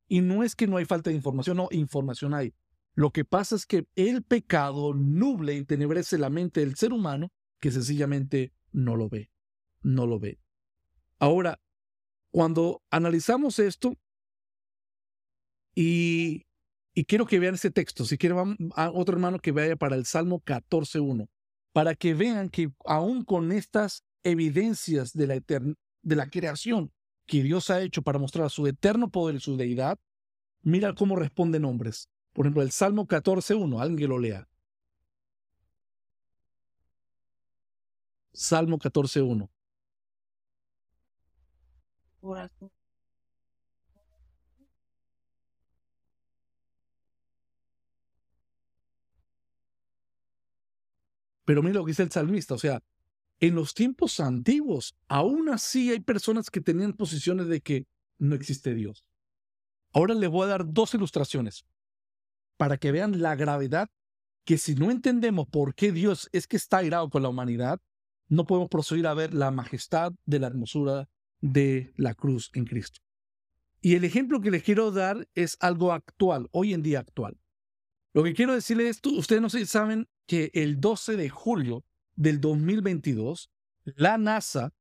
Y 0.07 0.21
no 0.21 0.45
es 0.45 0.55
que 0.55 0.67
no 0.67 0.77
hay 0.77 0.85
falta 0.85 1.09
de 1.09 1.17
información, 1.17 1.57
no, 1.57 1.69
información 1.71 2.35
hay. 2.35 2.53
Lo 2.93 3.11
que 3.11 3.25
pasa 3.25 3.57
es 3.57 3.65
que 3.65 3.87
el 3.97 4.23
pecado 4.23 4.93
nuble 4.93 5.55
y 5.55 5.65
tenebrece 5.65 6.19
la 6.19 6.29
mente 6.29 6.61
del 6.61 6.77
ser 6.77 6.93
humano 6.93 7.33
que 7.59 7.71
sencillamente 7.71 8.53
no 8.71 8.97
lo 8.97 9.09
ve, 9.09 9.31
no 9.81 10.07
lo 10.07 10.21
ve. 10.21 10.39
Ahora, 11.19 11.59
cuando 12.31 12.83
analizamos 12.91 13.59
esto, 13.59 13.97
y, 15.75 16.47
y 16.95 17.05
quiero 17.05 17.27
que 17.27 17.39
vean 17.39 17.55
ese 17.55 17.71
texto, 17.71 18.05
si 18.05 18.19
quieren 18.19 18.57
a 18.75 18.91
otro 18.91 19.15
hermano 19.15 19.39
que 19.39 19.53
vaya 19.53 19.77
para 19.77 19.97
el 19.97 20.05
Salmo 20.05 20.41
14.1, 20.41 21.29
para 21.73 21.95
que 21.95 22.15
vean 22.15 22.49
que 22.49 22.71
aún 22.85 23.25
con 23.25 23.53
estas 23.53 24.05
evidencias 24.23 25.13
de 25.13 25.27
la, 25.27 25.35
de 26.03 26.17
la 26.17 26.29
creación 26.29 26.93
que 27.27 27.43
Dios 27.43 27.71
ha 27.71 27.81
hecho 27.81 28.03
para 28.03 28.19
mostrar 28.19 28.51
su 28.51 28.67
eterno 28.67 29.09
poder 29.09 29.37
y 29.37 29.41
su 29.41 29.57
deidad, 29.57 29.99
mira 30.63 30.95
cómo 30.95 31.17
responden 31.17 31.65
hombres. 31.65 32.09
Por 32.33 32.47
ejemplo, 32.47 32.63
el 32.63 32.71
Salmo 32.73 33.07
14.1, 33.07 33.81
alguien 33.81 33.99
que 33.99 34.09
lo 34.09 34.19
lea. 34.19 34.49
Salmo 38.33 38.79
14.1. 38.79 39.49
Pero 51.45 51.63
mira 51.63 51.75
lo 51.75 51.85
que 51.85 51.91
dice 51.91 52.05
el 52.05 52.13
salmista, 52.13 52.55
o 52.55 52.59
sea, 52.59 52.81
en 53.41 53.55
los 53.55 53.75
tiempos 53.75 54.21
antiguos, 54.21 54.95
aún 55.09 55.49
así 55.49 55.91
hay 55.91 56.01
personas 56.01 56.51
que 56.51 56.61
tenían 56.61 56.93
posiciones 56.93 57.49
de 57.49 57.61
que 57.61 57.87
no 58.19 58.35
existe 58.35 58.75
Dios. 58.75 59.05
Ahora 59.93 60.15
les 60.15 60.31
voy 60.31 60.45
a 60.45 60.51
dar 60.51 60.73
dos 60.73 60.95
ilustraciones 60.95 61.65
para 62.57 62.77
que 62.77 62.93
vean 62.93 63.21
la 63.21 63.35
gravedad 63.35 63.89
que 64.45 64.59
si 64.59 64.75
no 64.75 64.91
entendemos 64.91 65.49
por 65.49 65.75
qué 65.75 65.91
Dios 65.91 66.29
es 66.33 66.47
que 66.47 66.57
está 66.57 66.79
airado 66.79 67.09
con 67.09 67.23
la 67.23 67.29
humanidad, 67.31 67.81
no 68.29 68.45
podemos 68.47 68.69
proceder 68.69 69.07
a 69.07 69.15
ver 69.15 69.35
la 69.35 69.51
majestad 69.51 70.13
de 70.27 70.39
la 70.39 70.47
hermosura 70.47 71.09
de 71.41 71.93
la 71.97 72.15
cruz 72.15 72.51
en 72.55 72.65
Cristo. 72.65 73.01
Y 73.81 73.95
el 73.95 74.05
ejemplo 74.05 74.41
que 74.41 74.51
les 74.51 74.63
quiero 74.63 74.91
dar 74.91 75.29
es 75.35 75.57
algo 75.61 75.93
actual, 75.93 76.49
hoy 76.53 76.75
en 76.75 76.83
día 76.83 77.01
actual. 77.01 77.39
Lo 78.13 78.25
que 78.25 78.35
quiero 78.35 78.55
decirles 78.55 79.01
es, 79.05 79.13
ustedes 79.13 79.41
no 79.41 79.49
saben 79.49 80.09
que 80.27 80.51
el 80.53 80.81
12 80.81 81.17
de 81.17 81.29
julio 81.29 81.85
del 82.15 82.41
2022, 82.41 83.51
la 83.85 84.19
NASA, 84.19 84.75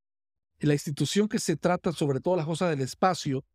la 0.60 0.74
institución 0.74 1.30
que 1.30 1.40
se 1.40 1.56
trata 1.56 1.92
sobre 1.94 2.20
todas 2.20 2.38
las 2.38 2.46
cosas 2.46 2.72
del 2.72 2.82
espacio, 2.82 3.46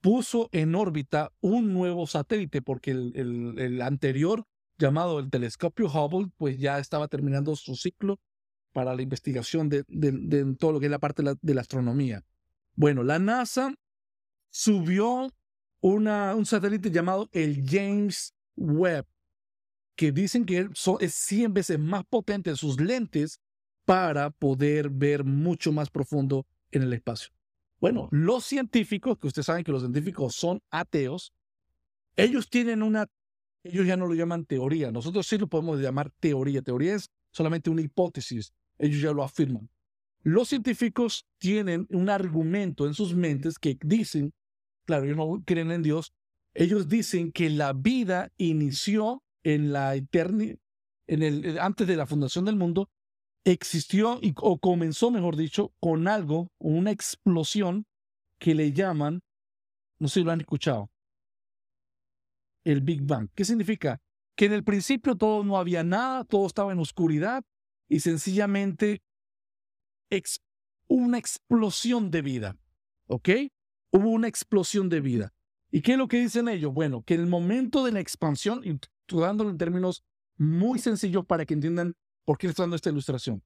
puso 0.00 0.48
en 0.52 0.74
órbita 0.74 1.32
un 1.40 1.72
nuevo 1.72 2.06
satélite 2.06 2.62
porque 2.62 2.92
el, 2.92 3.82
anterior 3.82 4.44
llamado 4.78 5.18
el 5.18 5.30
telescopio 5.30 5.86
Hubble, 5.86 6.30
pues 6.36 6.58
ya 6.58 6.78
estaba 6.78 7.08
terminando 7.08 7.56
su 7.56 7.74
ciclo 7.74 8.20
para 8.78 8.94
la 8.94 9.02
investigación 9.02 9.68
de, 9.68 9.82
todo 10.56 10.70
lo 10.70 10.78
que 10.78 10.86
es 10.86 10.90
la 10.92 11.00
parte 11.00 11.24
de 11.42 11.54
la, 11.54 11.60
astronomía. 11.60 12.24
Bueno, 12.76 13.02
la 13.02 13.18
NASA 13.18 13.74
subió 14.50 15.34
una, 15.80 16.36
un 16.36 16.46
satélite 16.46 16.92
llamado 16.92 17.28
el 17.32 17.68
James 17.68 18.36
Webb, 18.54 19.04
que 19.96 20.12
dicen 20.12 20.44
que 20.44 20.68
es 21.00 21.12
100 21.12 21.54
veces 21.54 21.76
más 21.80 22.04
potente 22.04 22.50
en 22.50 22.56
sus 22.56 22.80
lentes 22.80 23.40
para 23.84 24.30
poder 24.30 24.90
ver 24.90 25.24
mucho 25.24 25.72
más 25.72 25.90
profundo 25.90 26.46
en 26.70 26.82
el 26.82 26.92
espacio. 26.92 27.32
Bueno, 27.80 28.08
los 28.12 28.44
científicos, 28.44 29.18
que 29.18 29.26
ustedes 29.26 29.46
saben 29.46 29.64
que 29.64 29.72
los 29.72 29.82
científicos 29.82 30.36
son 30.36 30.62
ateos, 30.70 31.32
ellos 32.14 32.48
tienen 32.48 32.84
una, 32.84 33.08
ellos 33.64 33.88
ya 33.88 33.96
no 33.96 34.06
lo 34.06 34.14
llaman 34.14 34.44
teoría, 34.44 34.92
nosotros 34.92 35.26
sí 35.26 35.36
lo 35.36 35.48
podemos 35.48 35.80
llamar 35.80 36.12
teoría. 36.20 36.62
Teoría 36.62 36.94
es 36.94 37.10
solamente 37.32 37.70
una 37.70 37.82
hipótesis, 37.82 38.52
ellos 38.78 39.00
ya 39.00 39.12
lo 39.12 39.22
afirman. 39.22 39.68
Los 40.22 40.48
científicos 40.48 41.26
tienen 41.38 41.86
un 41.90 42.10
argumento 42.10 42.86
en 42.86 42.94
sus 42.94 43.14
mentes 43.14 43.58
que 43.58 43.78
dicen, 43.80 44.32
claro, 44.84 45.04
ellos 45.04 45.16
no 45.16 45.42
creen 45.44 45.70
en 45.70 45.82
Dios, 45.82 46.12
ellos 46.54 46.88
dicen 46.88 47.32
que 47.32 47.50
la 47.50 47.72
vida 47.72 48.32
inició 48.36 49.22
en 49.44 49.72
la 49.72 49.94
eternidad, 49.94 50.56
en 51.06 51.22
el, 51.22 51.58
antes 51.58 51.86
de 51.86 51.96
la 51.96 52.06
fundación 52.06 52.44
del 52.44 52.56
mundo, 52.56 52.90
existió 53.44 54.20
o 54.36 54.58
comenzó, 54.58 55.10
mejor 55.10 55.36
dicho, 55.36 55.72
con 55.80 56.08
algo, 56.08 56.50
una 56.58 56.90
explosión 56.90 57.86
que 58.38 58.54
le 58.54 58.72
llaman, 58.72 59.20
no 59.98 60.08
sé 60.08 60.20
si 60.20 60.24
lo 60.24 60.32
han 60.32 60.40
escuchado, 60.40 60.90
el 62.64 62.82
Big 62.82 63.02
Bang. 63.02 63.28
¿Qué 63.34 63.44
significa? 63.44 64.00
Que 64.36 64.46
en 64.46 64.52
el 64.52 64.64
principio 64.64 65.16
todo 65.16 65.42
no 65.44 65.56
había 65.56 65.82
nada, 65.82 66.24
todo 66.24 66.46
estaba 66.46 66.72
en 66.72 66.78
oscuridad 66.78 67.42
y 67.88 68.00
sencillamente 68.00 69.02
una 70.88 71.18
explosión 71.18 72.10
de 72.10 72.22
vida. 72.22 72.56
¿Ok? 73.06 73.28
Hubo 73.90 74.10
una 74.10 74.28
explosión 74.28 74.88
de 74.88 75.00
vida. 75.00 75.32
¿Y 75.70 75.82
qué 75.82 75.92
es 75.92 75.98
lo 75.98 76.08
que 76.08 76.20
dicen 76.20 76.48
ellos? 76.48 76.72
Bueno, 76.72 77.02
que 77.02 77.14
el 77.14 77.26
momento 77.26 77.84
de 77.84 77.92
la 77.92 78.00
expansión, 78.00 78.62
y 78.64 78.78
dándolo 79.16 79.50
en 79.50 79.58
términos 79.58 80.02
muy 80.36 80.78
sencillos 80.78 81.26
para 81.26 81.44
que 81.44 81.54
entiendan 81.54 81.94
por 82.24 82.38
qué 82.38 82.46
estoy 82.46 82.64
dando 82.64 82.76
esta 82.76 82.90
ilustración 82.90 83.42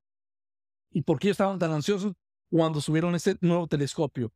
y 0.90 1.02
por 1.02 1.18
qué 1.18 1.30
estaban 1.30 1.58
tan 1.58 1.72
ansiosos 1.72 2.12
cuando 2.50 2.80
subieron 2.80 3.14
ese 3.14 3.36
nuevo 3.40 3.66
telescopio. 3.66 4.32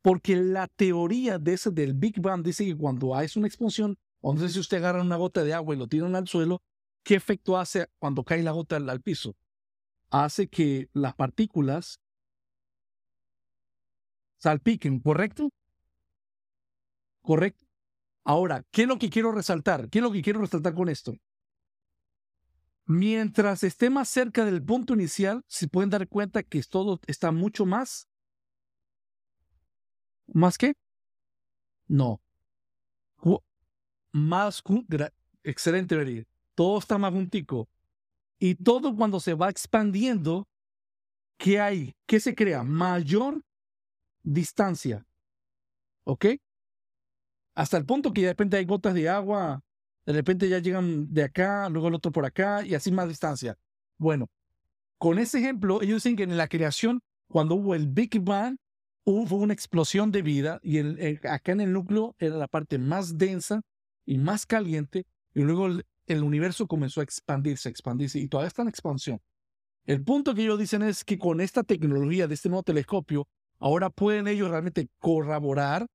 Porque 0.00 0.36
la 0.36 0.68
teoría 0.68 1.38
de 1.38 1.54
ese 1.54 1.70
del 1.70 1.94
Big 1.94 2.20
Bang 2.20 2.42
dice 2.42 2.64
que 2.64 2.76
cuando 2.76 3.14
hay 3.14 3.28
una 3.36 3.46
explosión, 3.46 3.98
o 4.20 4.32
no 4.32 4.40
sé 4.40 4.48
si 4.48 4.58
usted 4.58 4.78
agarra 4.78 5.02
una 5.02 5.16
gota 5.16 5.44
de 5.44 5.52
agua 5.52 5.74
y 5.74 5.78
lo 5.78 5.86
tiran 5.86 6.14
al 6.16 6.26
suelo, 6.28 6.62
¿qué 7.02 7.14
efecto 7.14 7.58
hace 7.58 7.88
cuando 7.98 8.24
cae 8.24 8.42
la 8.42 8.52
gota 8.52 8.76
al, 8.76 9.00
piso? 9.02 9.36
Hace 10.10 10.48
que 10.48 10.88
las 10.92 11.14
partículas 11.14 12.00
salpiquen, 14.38 15.00
¿correcto? 15.00 15.50
¿Correcto? 17.22 17.66
Ahora, 18.24 18.64
¿qué 18.70 18.82
es 18.82 18.88
lo 18.88 18.98
que 18.98 19.10
quiero 19.10 19.32
resaltar? 19.32 19.88
¿Qué 19.90 19.98
es 19.98 20.02
lo 20.02 20.12
que 20.12 20.22
quiero 20.22 20.40
resaltar 20.40 20.74
con 20.74 20.88
esto? 20.88 21.14
Mientras 22.86 23.62
esté 23.64 23.90
más 23.90 24.08
cerca 24.08 24.44
del 24.44 24.62
punto 24.62 24.94
inicial, 24.94 25.42
se 25.46 25.68
pueden 25.68 25.90
dar 25.90 26.08
cuenta 26.08 26.42
que 26.42 26.62
todo 26.62 27.00
está 27.06 27.32
mucho 27.32 27.66
más. 27.66 28.08
¿Más 30.26 30.56
qué? 30.56 30.74
No 31.86 32.22
más 34.12 34.62
excelente 35.42 35.96
venir. 35.96 36.26
Todo 36.54 36.78
está 36.78 36.98
más 36.98 37.12
juntico. 37.12 37.68
Y 38.38 38.54
todo 38.54 38.94
cuando 38.94 39.20
se 39.20 39.34
va 39.34 39.50
expandiendo, 39.50 40.46
¿qué 41.36 41.60
hay? 41.60 41.94
¿Qué 42.06 42.20
se 42.20 42.34
crea? 42.34 42.62
Mayor 42.62 43.42
distancia. 44.22 45.06
¿Ok? 46.04 46.26
Hasta 47.54 47.76
el 47.76 47.84
punto 47.84 48.12
que 48.12 48.22
de 48.22 48.28
repente 48.28 48.56
hay 48.56 48.64
gotas 48.64 48.94
de 48.94 49.08
agua, 49.08 49.60
de 50.06 50.12
repente 50.12 50.48
ya 50.48 50.58
llegan 50.60 51.12
de 51.12 51.24
acá, 51.24 51.68
luego 51.68 51.88
el 51.88 51.94
otro 51.94 52.12
por 52.12 52.24
acá 52.24 52.64
y 52.64 52.74
así 52.74 52.92
más 52.92 53.08
distancia. 53.08 53.58
Bueno, 53.98 54.28
con 54.98 55.18
ese 55.18 55.38
ejemplo, 55.38 55.82
ellos 55.82 56.02
dicen 56.02 56.16
que 56.16 56.22
en 56.22 56.36
la 56.36 56.48
creación, 56.48 57.00
cuando 57.28 57.56
hubo 57.56 57.74
el 57.74 57.88
Big 57.88 58.20
Bang, 58.20 58.56
hubo 59.04 59.36
una 59.36 59.54
explosión 59.54 60.12
de 60.12 60.22
vida 60.22 60.60
y 60.62 60.78
acá 61.26 61.52
en 61.52 61.60
el 61.60 61.72
núcleo 61.72 62.14
era 62.18 62.36
la 62.36 62.46
parte 62.46 62.78
más 62.78 63.18
densa 63.18 63.62
y 64.06 64.18
más 64.18 64.46
caliente, 64.46 65.04
y 65.34 65.42
luego 65.42 65.66
el, 65.66 65.84
universo 66.22 66.66
comenzó 66.66 67.00
a 67.00 67.04
expandirse, 67.04 67.68
expandirse, 67.68 68.18
y 68.18 68.28
todavía 68.28 68.48
está 68.48 68.62
en 68.62 68.68
expansión. 68.68 69.20
El 69.84 70.02
punto 70.04 70.34
que 70.34 70.42
ellos 70.42 70.58
dicen 70.58 70.82
es 70.82 71.04
que 71.04 71.18
con 71.18 71.40
esta 71.40 71.62
tecnología 71.62 72.26
de 72.26 72.34
este 72.34 72.48
nuevo 72.48 72.62
telescopio, 72.62 73.26
ahora 73.58 73.90
pueden 73.90 74.28
ellos 74.28 74.50
realmente 74.50 74.88
corroborar 74.98 75.86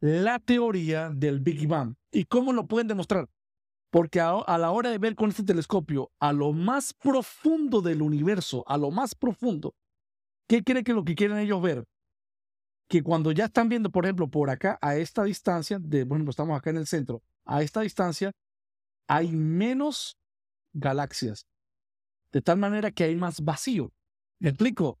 la 0.00 0.38
teoría 0.38 1.10
del 1.10 1.40
Big 1.40 1.66
Bang. 1.66 1.96
¿Y 2.12 2.24
cómo 2.24 2.52
lo 2.52 2.66
pueden 2.66 2.88
demostrar? 2.88 3.28
Porque 3.90 4.20
a, 4.20 4.30
a, 4.30 4.58
la 4.58 4.70
hora 4.70 4.90
de 4.90 4.98
ver 4.98 5.14
con 5.14 5.30
este 5.30 5.42
telescopio 5.42 6.10
a 6.20 6.32
lo 6.32 6.52
más 6.52 6.92
profundo 6.94 7.80
del 7.80 8.02
universo, 8.02 8.64
a 8.66 8.76
lo 8.76 8.90
más 8.90 9.14
profundo, 9.14 9.74
¿qué 10.48 10.62
cree 10.62 10.84
que 10.84 10.92
lo 10.92 11.04
que 11.04 11.14
quieren 11.14 11.38
ellos 11.38 11.62
ver? 11.62 11.84
Que 12.88 13.02
cuando 13.02 13.32
ya 13.32 13.46
están 13.46 13.68
viendo, 13.68 13.90
por 13.90 14.04
ejemplo, 14.04 14.28
por 14.28 14.50
acá, 14.50 14.78
a 14.80 14.96
esta 14.96 15.24
distancia, 15.24 15.78
de, 15.80 16.04
bueno, 16.04 16.28
estamos 16.30 16.56
acá 16.56 16.70
en 16.70 16.76
el 16.76 16.86
centro, 16.86 17.22
a 17.44 17.62
esta 17.62 17.80
distancia 17.80 18.32
hay 19.08 19.32
menos 19.32 20.18
galaxias, 20.72 21.46
de 22.32 22.42
tal 22.42 22.58
manera 22.58 22.90
que 22.90 23.04
hay 23.04 23.16
más 23.16 23.40
vacío. 23.42 23.92
¿Me 24.38 24.50
explico? 24.50 24.98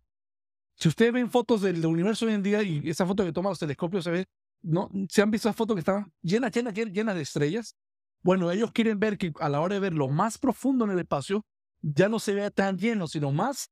Si 0.74 0.88
ustedes 0.88 1.12
ven 1.12 1.30
fotos 1.30 1.62
del, 1.62 1.84
universo 1.84 2.26
hoy 2.26 2.34
en 2.34 2.42
día 2.42 2.62
y 2.62 2.88
esa 2.88 3.06
foto 3.06 3.24
que 3.24 3.32
toman 3.32 3.50
los 3.50 3.58
telescopios 3.58 4.04
se 4.04 4.10
ve, 4.10 4.26
¿no? 4.62 4.90
¿Se 5.08 5.22
han 5.22 5.30
visto 5.30 5.48
esas 5.48 5.56
fotos 5.56 5.74
que 5.74 5.80
están 5.80 6.12
llenas, 6.22 6.52
llenas, 6.52 6.74
llenas 6.74 7.14
de 7.14 7.22
estrellas? 7.22 7.76
Bueno, 8.22 8.50
ellos 8.50 8.72
quieren 8.72 8.98
ver 8.98 9.18
que 9.18 9.32
a 9.40 9.48
la 9.48 9.60
hora 9.60 9.74
de 9.74 9.80
ver 9.80 9.94
lo 9.94 10.08
más 10.08 10.38
profundo 10.38 10.84
en 10.84 10.90
el 10.90 10.98
espacio, 10.98 11.44
ya 11.80 12.08
no 12.08 12.18
se 12.18 12.34
vea 12.34 12.50
tan 12.50 12.76
lleno, 12.78 13.06
sino 13.06 13.30
más, 13.32 13.70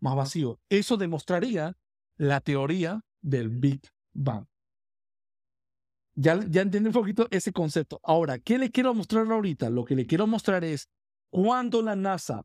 más 0.00 0.16
vacío. 0.16 0.58
Eso 0.68 0.96
demostraría 0.96 1.76
la 2.16 2.40
teoría 2.40 3.02
del 3.20 3.50
Big 3.50 3.82
Bang. 4.12 4.46
Ya, 6.14 6.38
ya 6.48 6.62
entiende 6.62 6.90
un 6.90 6.94
poquito 6.94 7.26
ese 7.30 7.52
concepto. 7.52 8.00
Ahora, 8.02 8.38
¿qué 8.38 8.58
le 8.58 8.70
quiero 8.70 8.92
mostrar 8.94 9.30
ahorita? 9.30 9.70
Lo 9.70 9.84
que 9.84 9.96
le 9.96 10.06
quiero 10.06 10.26
mostrar 10.26 10.62
es 10.64 10.88
cuando 11.30 11.80
la 11.80 11.96
NASA 11.96 12.44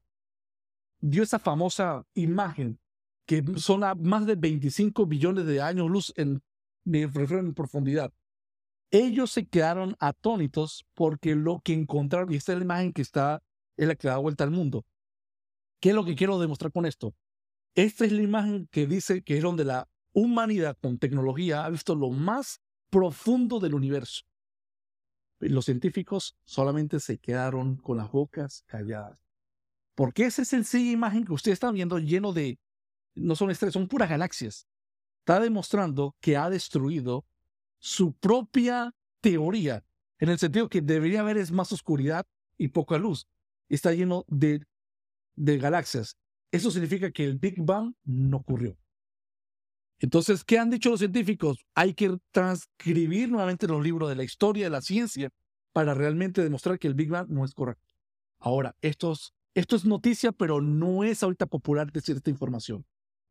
dio 1.00 1.24
esa 1.24 1.40
famosa 1.40 2.06
imagen 2.14 2.80
que 3.26 3.44
son 3.58 3.84
a 3.84 3.94
más 3.94 4.26
de 4.26 4.36
25 4.36 5.06
billones 5.06 5.46
de 5.46 5.62
años 5.62 5.90
luz 5.90 6.14
en, 6.16 6.42
en 6.86 7.54
profundidad. 7.54 8.14
Ellos 8.90 9.32
se 9.32 9.46
quedaron 9.46 9.98
atónitos 10.00 10.86
porque 10.94 11.36
lo 11.36 11.60
que 11.60 11.74
encontraron, 11.74 12.32
y 12.32 12.38
esta 12.38 12.54
es 12.54 12.60
la 12.60 12.64
imagen 12.64 12.94
que 12.94 13.02
está, 13.02 13.44
es 13.76 13.86
la 13.86 13.96
que 13.96 14.08
da 14.08 14.18
vuelta 14.18 14.46
al 14.46 14.52
mundo. 14.52 14.86
¿Qué 15.82 15.90
es 15.90 15.96
lo 15.96 16.06
que 16.06 16.16
quiero 16.16 16.40
demostrar 16.40 16.72
con 16.72 16.86
esto? 16.86 17.14
Esta 17.76 18.06
es 18.06 18.14
la 18.14 18.22
imagen 18.22 18.68
que 18.72 18.88
dice 18.88 19.22
que 19.22 19.36
es 19.36 19.44
donde 19.44 19.66
la 19.66 19.90
humanidad 20.14 20.78
con 20.82 20.98
tecnología 20.98 21.66
ha 21.66 21.70
visto 21.70 21.96
lo 21.96 22.10
más 22.10 22.62
profundo 22.90 23.60
del 23.60 23.74
universo. 23.74 24.26
Los 25.40 25.66
científicos 25.66 26.36
solamente 26.44 27.00
se 27.00 27.20
quedaron 27.20 27.78
con 27.78 27.98
las 27.98 28.12
bocas 28.12 28.64
calladas. 28.66 29.20
Porque 29.96 30.26
esa 30.26 30.46
sencilla 30.46 30.92
imagen 30.92 31.26
que 31.26 31.34
ustedes 31.34 31.56
están 31.56 31.74
viendo 31.74 32.00
lleno 32.00 32.34
de, 32.34 32.60
no 33.16 33.36
son 33.36 33.50
estrellas, 33.50 33.74
son 33.74 33.88
puras 33.88 34.10
galaxias, 34.10 34.68
está 35.20 35.40
demostrando 35.40 36.16
que 36.20 36.38
ha 36.38 36.50
destruido 36.50 37.26
su 37.80 38.14
propia 38.14 38.96
teoría, 39.22 39.84
en 40.20 40.30
el 40.30 40.40
sentido 40.40 40.70
que 40.70 40.82
debería 40.82 41.22
haber 41.22 41.38
es 41.38 41.52
más 41.52 41.72
oscuridad 41.72 42.26
y 42.58 42.70
poca 42.70 42.98
luz. 42.98 43.28
Está 43.70 43.94
lleno 43.94 44.26
de, 44.28 44.66
de 45.36 45.58
galaxias. 45.58 46.18
Eso 46.52 46.72
significa 46.72 47.12
que 47.12 47.26
el 47.26 47.38
Big 47.38 47.56
Bang 47.58 47.94
no 48.04 48.38
ocurrió. 48.38 48.78
Entonces, 50.00 50.44
¿qué 50.44 50.60
han 50.60 50.70
dicho 50.70 50.90
los 50.90 51.00
científicos? 51.00 51.66
Hay 51.74 51.94
que 51.94 52.18
transcribir 52.32 53.30
nuevamente 53.30 53.68
los 53.68 53.84
libros 53.84 54.10
de 54.10 54.16
la 54.16 54.24
historia 54.24 54.66
de 54.66 54.70
la 54.70 54.82
ciencia 54.82 55.30
para 55.74 55.94
realmente 55.94 56.44
demostrar 56.44 56.78
que 56.78 56.88
el 56.88 56.94
Big 56.94 57.10
Bang 57.10 57.30
no 57.30 57.44
es 57.44 57.54
correcto. 57.54 57.94
Ahora, 58.40 58.76
esto 58.82 59.14
es, 59.14 59.34
esto 59.56 59.76
es 59.76 59.86
noticia, 59.86 60.32
pero 60.32 60.62
no 60.62 61.04
es 61.04 61.24
ahorita 61.24 61.48
popular 61.48 61.92
decir 61.92 62.16
esta 62.16 62.30
información, 62.30 62.86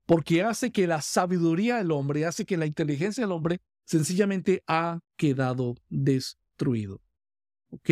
porque 0.06 0.42
hace 0.42 0.72
que 0.72 0.86
la 0.86 1.02
sabiduría 1.02 1.76
del 1.76 1.92
hombre, 1.92 2.26
hace 2.26 2.44
que 2.44 2.56
la 2.56 2.66
inteligencia 2.66 3.22
del 3.22 3.32
hombre 3.32 3.60
sencillamente 3.84 4.62
ha 4.66 5.00
quedado 5.16 5.76
destruido. 5.88 7.00
¿Ok? 7.70 7.90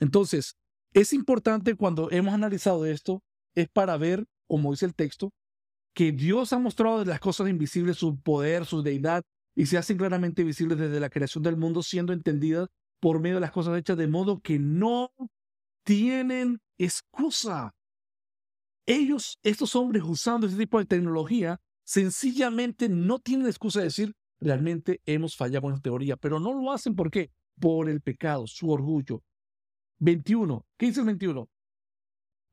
Entonces, 0.00 0.56
es 0.92 1.12
importante 1.12 1.76
cuando 1.76 2.10
hemos 2.10 2.34
analizado 2.34 2.84
esto, 2.86 3.22
es 3.54 3.68
para 3.68 3.96
ver, 3.96 4.26
como 4.46 4.72
dice 4.72 4.86
el 4.86 4.94
texto, 4.94 5.32
que 5.96 6.12
Dios 6.12 6.52
ha 6.52 6.58
mostrado 6.58 7.02
las 7.06 7.20
cosas 7.20 7.48
invisibles 7.48 7.96
su 7.96 8.20
poder, 8.20 8.66
su 8.66 8.82
deidad, 8.82 9.24
y 9.56 9.64
se 9.64 9.78
hacen 9.78 9.96
claramente 9.96 10.44
visibles 10.44 10.78
desde 10.78 11.00
la 11.00 11.08
creación 11.08 11.42
del 11.42 11.56
mundo, 11.56 11.82
siendo 11.82 12.12
entendidas 12.12 12.68
por 13.00 13.18
medio 13.18 13.36
de 13.36 13.40
las 13.40 13.50
cosas 13.50 13.78
hechas, 13.78 13.96
de 13.96 14.06
modo 14.06 14.42
que 14.42 14.58
no 14.58 15.10
tienen 15.84 16.60
excusa. 16.76 17.74
Ellos, 18.84 19.38
estos 19.42 19.74
hombres 19.74 20.02
usando 20.04 20.46
ese 20.46 20.58
tipo 20.58 20.78
de 20.78 20.84
tecnología, 20.84 21.58
sencillamente 21.82 22.90
no 22.90 23.18
tienen 23.18 23.46
excusa 23.46 23.78
de 23.78 23.86
decir, 23.86 24.12
realmente 24.38 25.00
hemos 25.06 25.34
fallado 25.34 25.68
en 25.68 25.76
la 25.76 25.80
teoría, 25.80 26.18
pero 26.18 26.38
no 26.38 26.52
lo 26.52 26.72
hacen 26.72 26.94
¿por 26.94 27.10
qué? 27.10 27.30
Por 27.58 27.88
el 27.88 28.02
pecado, 28.02 28.46
su 28.46 28.70
orgullo. 28.70 29.22
21. 30.00 30.62
¿Qué 30.76 30.86
dice 30.86 31.00
el 31.00 31.06
21? 31.06 31.48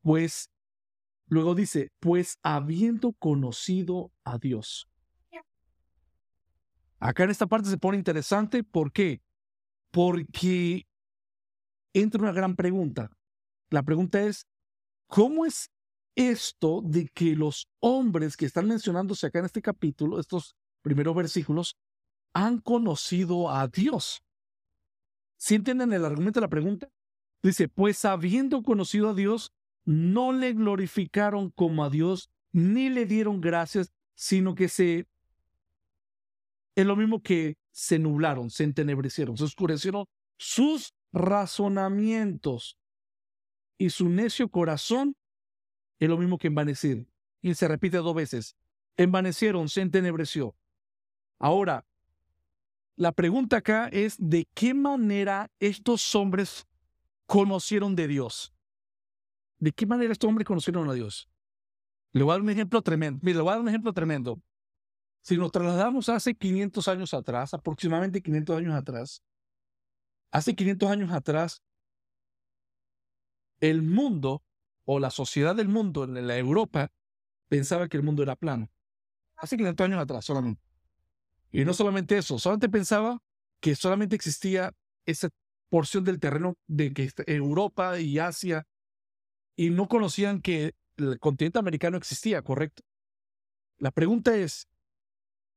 Pues, 0.00 0.48
luego 1.34 1.54
dice, 1.54 1.90
pues 2.00 2.38
habiendo 2.42 3.12
conocido 3.12 4.12
a 4.24 4.38
Dios. 4.38 4.88
Acá 6.98 7.24
en 7.24 7.30
esta 7.30 7.46
parte 7.46 7.68
se 7.68 7.76
pone 7.76 7.98
interesante, 7.98 8.62
¿por 8.64 8.92
qué? 8.92 9.20
Porque 9.90 10.86
entra 11.92 12.22
una 12.22 12.32
gran 12.32 12.56
pregunta. 12.56 13.10
La 13.68 13.82
pregunta 13.82 14.22
es, 14.22 14.46
¿cómo 15.08 15.44
es 15.44 15.70
esto 16.14 16.80
de 16.82 17.08
que 17.08 17.34
los 17.36 17.68
hombres 17.80 18.36
que 18.36 18.46
están 18.46 18.68
mencionándose 18.68 19.26
acá 19.26 19.40
en 19.40 19.46
este 19.46 19.60
capítulo, 19.60 20.18
estos 20.18 20.56
primeros 20.82 21.14
versículos, 21.14 21.76
han 22.32 22.58
conocido 22.58 23.50
a 23.50 23.68
Dios? 23.68 24.22
¿Sí 25.36 25.56
entienden 25.56 25.92
el 25.92 26.04
argumento 26.04 26.40
de 26.40 26.46
la 26.46 26.50
pregunta? 26.50 26.88
Dice, 27.42 27.68
pues 27.68 28.04
habiendo 28.06 28.62
conocido 28.62 29.10
a 29.10 29.14
Dios, 29.14 29.52
no 29.84 30.32
le 30.32 30.52
glorificaron 30.52 31.50
como 31.50 31.84
a 31.84 31.90
Dios, 31.90 32.30
ni 32.52 32.88
le 32.88 33.06
dieron 33.06 33.40
gracias, 33.40 33.92
sino 34.14 34.54
que 34.54 34.68
se... 34.68 35.06
Es 36.74 36.86
lo 36.86 36.96
mismo 36.96 37.22
que 37.22 37.56
se 37.70 37.98
nublaron, 37.98 38.50
se 38.50 38.64
entenebrecieron, 38.64 39.36
se 39.36 39.44
oscurecieron 39.44 40.06
sus 40.36 40.94
razonamientos 41.12 42.78
y 43.78 43.90
su 43.90 44.08
necio 44.08 44.48
corazón 44.48 45.16
es 45.98 46.08
lo 46.08 46.16
mismo 46.16 46.38
que 46.38 46.48
envanecer. 46.48 47.06
Y 47.42 47.54
se 47.54 47.68
repite 47.68 47.98
dos 47.98 48.14
veces. 48.14 48.56
Envanecieron, 48.96 49.68
se 49.68 49.82
entenebreció. 49.82 50.56
Ahora, 51.38 51.84
la 52.96 53.12
pregunta 53.12 53.58
acá 53.58 53.88
es 53.88 54.16
de 54.18 54.48
qué 54.54 54.72
manera 54.72 55.50
estos 55.58 56.14
hombres 56.14 56.66
conocieron 57.26 57.96
de 57.96 58.08
Dios. 58.08 58.53
¿De 59.64 59.72
qué 59.72 59.86
manera 59.86 60.12
estos 60.12 60.28
hombres 60.28 60.46
conocieron 60.46 60.90
a 60.90 60.92
Dios? 60.92 61.26
Le 62.12 62.22
voy 62.22 62.32
a 62.32 62.34
dar 62.34 62.42
un 62.42 62.50
ejemplo 62.50 62.82
tremendo. 62.82 63.18
Mire, 63.22 63.38
le 63.38 63.48
a 63.48 63.52
dar 63.52 63.60
un 63.62 63.68
ejemplo 63.70 63.94
tremendo. 63.94 64.38
Si 65.22 65.38
nos 65.38 65.52
trasladamos 65.52 66.10
hace 66.10 66.34
500 66.34 66.86
años 66.86 67.14
atrás, 67.14 67.54
aproximadamente 67.54 68.20
500 68.20 68.58
años 68.58 68.74
atrás, 68.74 69.22
hace 70.30 70.54
500 70.54 70.90
años 70.90 71.12
atrás, 71.12 71.62
el 73.58 73.80
mundo 73.80 74.42
o 74.84 74.98
la 75.00 75.08
sociedad 75.08 75.56
del 75.56 75.68
mundo 75.68 76.06
la 76.06 76.36
Europa 76.36 76.92
pensaba 77.48 77.88
que 77.88 77.96
el 77.96 78.02
mundo 78.02 78.22
era 78.22 78.36
plano. 78.36 78.68
Hace 79.34 79.56
500 79.56 79.82
años 79.86 80.02
atrás 80.02 80.26
solamente. 80.26 80.62
Y 81.50 81.64
no 81.64 81.72
solamente 81.72 82.18
eso, 82.18 82.38
solamente 82.38 82.68
pensaba 82.68 83.22
que 83.60 83.74
solamente 83.74 84.14
existía 84.14 84.74
esa 85.06 85.30
porción 85.70 86.04
del 86.04 86.20
terreno 86.20 86.58
de 86.66 86.92
que 86.92 87.10
Europa 87.26 87.98
y 87.98 88.18
Asia 88.18 88.66
y 89.56 89.70
no 89.70 89.88
conocían 89.88 90.40
que 90.40 90.74
el 90.96 91.18
continente 91.18 91.58
americano 91.58 91.96
existía, 91.96 92.42
¿correcto? 92.42 92.82
La 93.78 93.90
pregunta 93.90 94.36
es, 94.36 94.68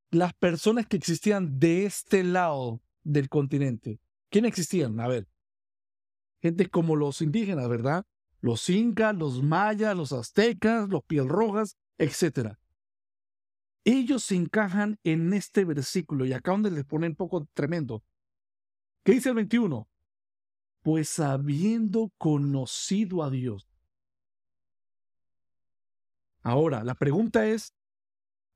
las 0.09 0.33
personas 0.33 0.87
que 0.87 0.97
existían 0.97 1.59
de 1.59 1.85
este 1.85 2.23
lado 2.23 2.81
del 3.03 3.29
continente, 3.29 3.99
¿quién 4.29 4.45
existían? 4.45 4.99
A 4.99 5.07
ver, 5.07 5.27
gente 6.41 6.69
como 6.69 6.95
los 6.95 7.21
indígenas, 7.21 7.67
¿verdad? 7.69 8.05
Los 8.39 8.69
incas, 8.69 9.15
los 9.15 9.43
mayas, 9.43 9.95
los 9.95 10.13
aztecas, 10.13 10.89
los 10.89 11.03
piel 11.03 11.27
rojas, 11.27 11.75
etc. 11.97 12.55
Ellos 13.83 14.23
se 14.23 14.35
encajan 14.35 14.99
en 15.03 15.33
este 15.33 15.65
versículo 15.65 16.25
y 16.25 16.33
acá 16.33 16.51
donde 16.51 16.71
les 16.71 16.85
pone 16.85 17.07
un 17.07 17.15
poco 17.15 17.47
tremendo. 17.53 18.03
¿Qué 19.03 19.13
dice 19.13 19.29
el 19.29 19.35
21? 19.35 19.87
Pues 20.81 21.19
habiendo 21.19 22.11
conocido 22.17 23.23
a 23.23 23.29
Dios. 23.29 23.66
Ahora, 26.47 26.85
la 26.85 26.95
pregunta 26.95 27.45
es, 27.45 27.73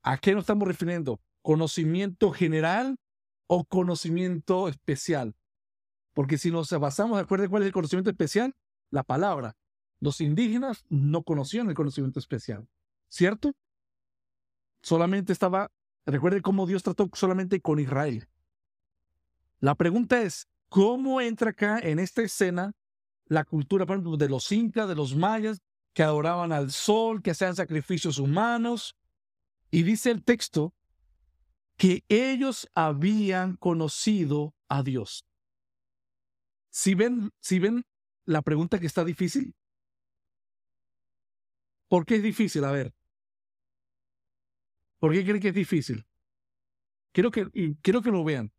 ¿a 0.02 0.16
qué 0.16 0.32
nos 0.32 0.44
estamos 0.44 0.66
refiriendo? 0.66 1.20
¿Conocimiento 1.42 2.30
general 2.30 2.96
o 3.46 3.66
conocimiento 3.66 4.66
especial? 4.68 5.36
Porque 6.14 6.38
si 6.38 6.50
nos 6.50 6.70
basamos, 6.70 7.20
¿acuerden 7.20 7.50
cuál 7.50 7.64
es 7.64 7.66
el 7.66 7.74
conocimiento 7.74 8.08
especial? 8.08 8.56
La 8.88 9.02
palabra. 9.02 9.58
Los 10.00 10.22
indígenas 10.22 10.86
no 10.88 11.22
conocían 11.22 11.68
el 11.68 11.74
conocimiento 11.74 12.18
especial, 12.18 12.66
¿cierto? 13.10 13.52
Solamente 14.80 15.34
estaba, 15.34 15.70
recuerde 16.06 16.40
cómo 16.40 16.66
Dios 16.66 16.82
trató 16.82 17.10
solamente 17.12 17.60
con 17.60 17.78
Israel. 17.78 18.26
La 19.60 19.74
pregunta 19.74 20.22
es, 20.22 20.48
¿cómo 20.70 21.20
entra 21.20 21.50
acá 21.50 21.78
en 21.78 21.98
esta 21.98 22.22
escena 22.22 22.72
la 23.26 23.44
cultura, 23.44 23.84
por 23.84 24.16
de 24.16 24.30
los 24.30 24.50
incas, 24.50 24.88
de 24.88 24.94
los 24.94 25.14
mayas, 25.14 25.60
que 25.92 26.02
adoraban 26.02 26.52
al 26.52 26.70
sol, 26.70 27.22
que 27.22 27.32
hacían 27.32 27.56
sacrificios 27.56 28.18
humanos? 28.18 28.96
Y 29.70 29.82
dice 29.82 30.10
el 30.10 30.22
texto 30.22 30.74
que 31.76 32.04
ellos 32.08 32.68
habían 32.74 33.56
conocido 33.56 34.54
a 34.68 34.82
Dios. 34.82 35.26
Si 36.70 36.94
ven, 36.94 37.30
si 37.40 37.58
ven 37.58 37.84
la 38.24 38.42
pregunta 38.42 38.78
que 38.78 38.86
está 38.86 39.04
difícil, 39.04 39.54
¿Por 41.92 42.06
qué 42.06 42.16
es 42.16 42.22
difícil? 42.22 42.64
A 42.64 42.72
ver. 42.72 42.94
¿Por 44.98 45.12
qué 45.12 45.22
creen 45.24 45.42
que 45.42 45.48
es 45.48 45.54
difícil? 45.54 46.06
Quiero 47.12 47.30
que, 47.30 47.50
quiero 47.82 48.00
que 48.00 48.10
lo 48.10 48.24
vean. 48.24 48.50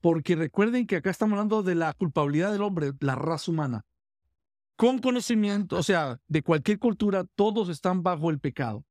Porque 0.00 0.34
recuerden 0.34 0.86
que 0.86 0.96
acá 0.96 1.10
estamos 1.10 1.34
hablando 1.34 1.62
de 1.62 1.74
la 1.74 1.92
culpabilidad 1.92 2.50
del 2.50 2.62
hombre, 2.62 2.92
la 3.00 3.14
raza 3.14 3.50
humana. 3.50 3.84
Con 4.76 4.98
conocimiento, 4.98 5.78
o 5.78 5.82
sea, 5.82 6.20
de 6.28 6.42
cualquier 6.42 6.78
cultura, 6.78 7.24
todos 7.34 7.70
están 7.70 8.02
bajo 8.02 8.30
el 8.30 8.38
pecado. 8.38 8.84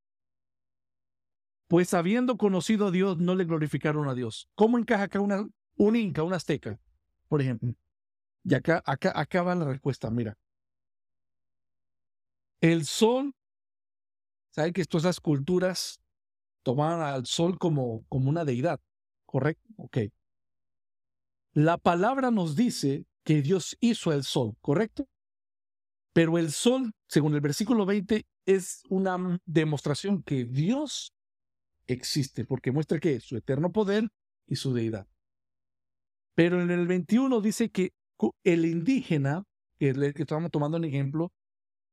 Pues 1.67 1.93
habiendo 1.93 2.37
conocido 2.37 2.87
a 2.87 2.91
Dios, 2.91 3.17
no 3.17 3.35
le 3.35 3.45
glorificaron 3.45 4.07
a 4.07 4.15
Dios. 4.15 4.49
¿Cómo 4.55 4.79
encaja 4.79 5.03
acá 5.03 5.19
una, 5.19 5.47
un 5.77 5.95
inca, 5.95 6.23
un 6.23 6.33
azteca, 6.33 6.79
por 7.27 7.41
ejemplo? 7.41 7.73
Y 8.43 8.53
acá, 8.55 8.81
acá, 8.85 9.11
acá 9.15 9.43
va 9.43 9.55
la 9.55 9.65
respuesta, 9.65 10.09
mira. 10.09 10.35
El 12.61 12.85
sol, 12.85 13.33
¿saben 14.51 14.73
que 14.73 14.85
todas 14.85 15.05
esas 15.05 15.19
culturas 15.19 15.99
tomaban 16.63 17.01
al 17.01 17.25
sol 17.27 17.59
como, 17.59 18.05
como 18.09 18.29
una 18.29 18.43
deidad? 18.43 18.79
¿Correcto? 19.25 19.67
Ok. 19.77 19.97
La 21.53 21.77
palabra 21.77 22.31
nos 22.31 22.55
dice 22.55 23.05
que 23.23 23.41
Dios 23.41 23.77
hizo 23.79 24.11
el 24.13 24.23
sol, 24.23 24.55
¿correcto? 24.61 25.07
Pero 26.15 26.37
el 26.37 26.53
sol, 26.53 26.93
según 27.09 27.35
el 27.35 27.41
versículo 27.41 27.85
20, 27.85 28.25
es 28.45 28.83
una 28.87 29.37
demostración 29.45 30.23
que 30.23 30.45
Dios 30.45 31.13
existe, 31.87 32.45
porque 32.45 32.71
muestra 32.71 33.01
que 33.01 33.19
su 33.19 33.35
eterno 33.35 33.73
poder 33.73 34.07
y 34.47 34.55
su 34.55 34.73
deidad. 34.73 35.07
Pero 36.33 36.61
en 36.61 36.71
el 36.71 36.87
21 36.87 37.41
dice 37.41 37.69
que 37.69 37.91
el 38.45 38.63
indígena, 38.63 39.43
que 39.77 39.89
es 39.89 39.97
estamos 39.97 40.51
tomando 40.51 40.77
en 40.77 40.85
ejemplo, 40.85 41.33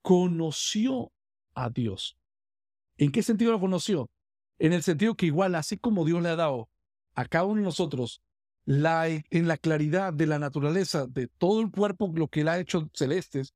conoció 0.02 1.10
a 1.54 1.68
Dios. 1.70 2.16
¿En 2.98 3.10
qué 3.10 3.24
sentido 3.24 3.50
lo 3.50 3.58
conoció? 3.58 4.08
En 4.60 4.72
el 4.72 4.84
sentido 4.84 5.16
que 5.16 5.26
igual, 5.26 5.56
así 5.56 5.78
como 5.78 6.04
Dios 6.04 6.22
le 6.22 6.28
ha 6.28 6.36
dado 6.36 6.68
a 7.16 7.24
cada 7.24 7.46
uno 7.46 7.56
de 7.56 7.64
nosotros 7.64 8.22
la, 8.66 9.08
en 9.08 9.48
la 9.48 9.56
claridad 9.56 10.12
de 10.12 10.28
la 10.28 10.38
naturaleza 10.38 11.08
de 11.08 11.26
todo 11.26 11.60
el 11.60 11.72
cuerpo, 11.72 12.12
lo 12.14 12.28
que 12.28 12.42
él 12.42 12.48
ha 12.48 12.60
hecho 12.60 12.88
celestes, 12.94 13.52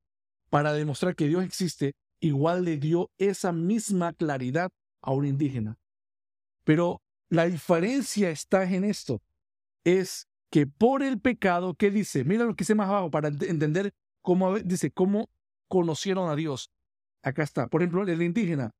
para 0.51 0.73
demostrar 0.73 1.15
que 1.15 1.29
Dios 1.29 1.45
existe, 1.45 1.95
igual 2.21 2.65
le 2.65 2.77
dio 2.77 3.11
esa 3.19 3.53
misma 3.53 4.13
claridad 4.13 4.71
a 5.01 5.13
un 5.13 5.27
indígena. 5.27 5.79
Pero 6.65 7.03
la 7.29 7.47
diferencia 7.47 8.31
está 8.31 8.65
en 8.65 8.85
esto, 8.85 9.21
es 9.85 10.29
que 10.51 10.67
por 10.67 11.03
el 11.03 11.21
pecado, 11.21 11.75
¿qué 11.75 11.91
dice? 11.91 12.25
Mira 12.25 12.45
lo 12.45 12.55
que 12.55 12.63
dice 12.63 12.75
más 12.75 12.89
abajo 12.89 13.11
para 13.11 13.29
entender 13.29 13.93
cómo 14.23 14.59
dice, 14.59 14.91
cómo 14.91 15.29
conocieron 15.69 16.31
a 16.31 16.37
Dios. 16.37 16.71
Acá 17.23 17.43
está. 17.43 17.69
Por 17.69 17.83
ejemplo, 17.83 18.03
el 18.05 18.23
indígena. 18.23 18.73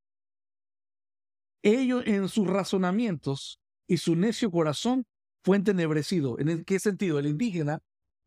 Ellos 1.63 2.05
en 2.07 2.29
sus 2.29 2.47
razonamientos 2.47 3.61
y 3.89 3.97
su 3.97 4.15
necio 4.15 4.51
corazón 4.51 5.05
fue 5.43 5.57
entenebrecido. 5.57 6.39
¿En 6.39 6.65
qué 6.65 6.79
sentido? 6.79 7.19
El 7.19 7.27
indígena, 7.27 7.81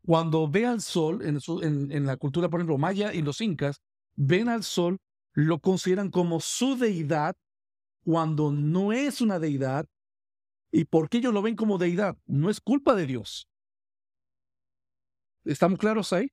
cuando 0.04 0.48
ve 0.48 0.66
al 0.66 0.80
sol, 0.80 1.22
en, 1.22 1.92
en 1.92 2.06
la 2.06 2.16
cultura, 2.16 2.48
por 2.48 2.60
ejemplo, 2.60 2.78
maya 2.78 3.12
y 3.12 3.22
los 3.22 3.40
incas, 3.40 3.80
ven 4.16 4.48
al 4.48 4.64
sol, 4.64 4.98
lo 5.32 5.60
consideran 5.60 6.10
como 6.10 6.40
su 6.40 6.76
deidad 6.76 7.36
cuando 8.04 8.50
no 8.50 8.92
es 8.92 9.20
una 9.20 9.38
deidad. 9.38 9.86
¿Y 10.72 10.84
por 10.84 11.08
qué 11.08 11.18
ellos 11.18 11.34
lo 11.34 11.42
ven 11.42 11.56
como 11.56 11.78
deidad? 11.78 12.16
No 12.26 12.50
es 12.50 12.60
culpa 12.60 12.94
de 12.94 13.06
Dios. 13.06 13.48
¿Estamos 15.44 15.78
claros 15.78 16.12
ahí? 16.12 16.28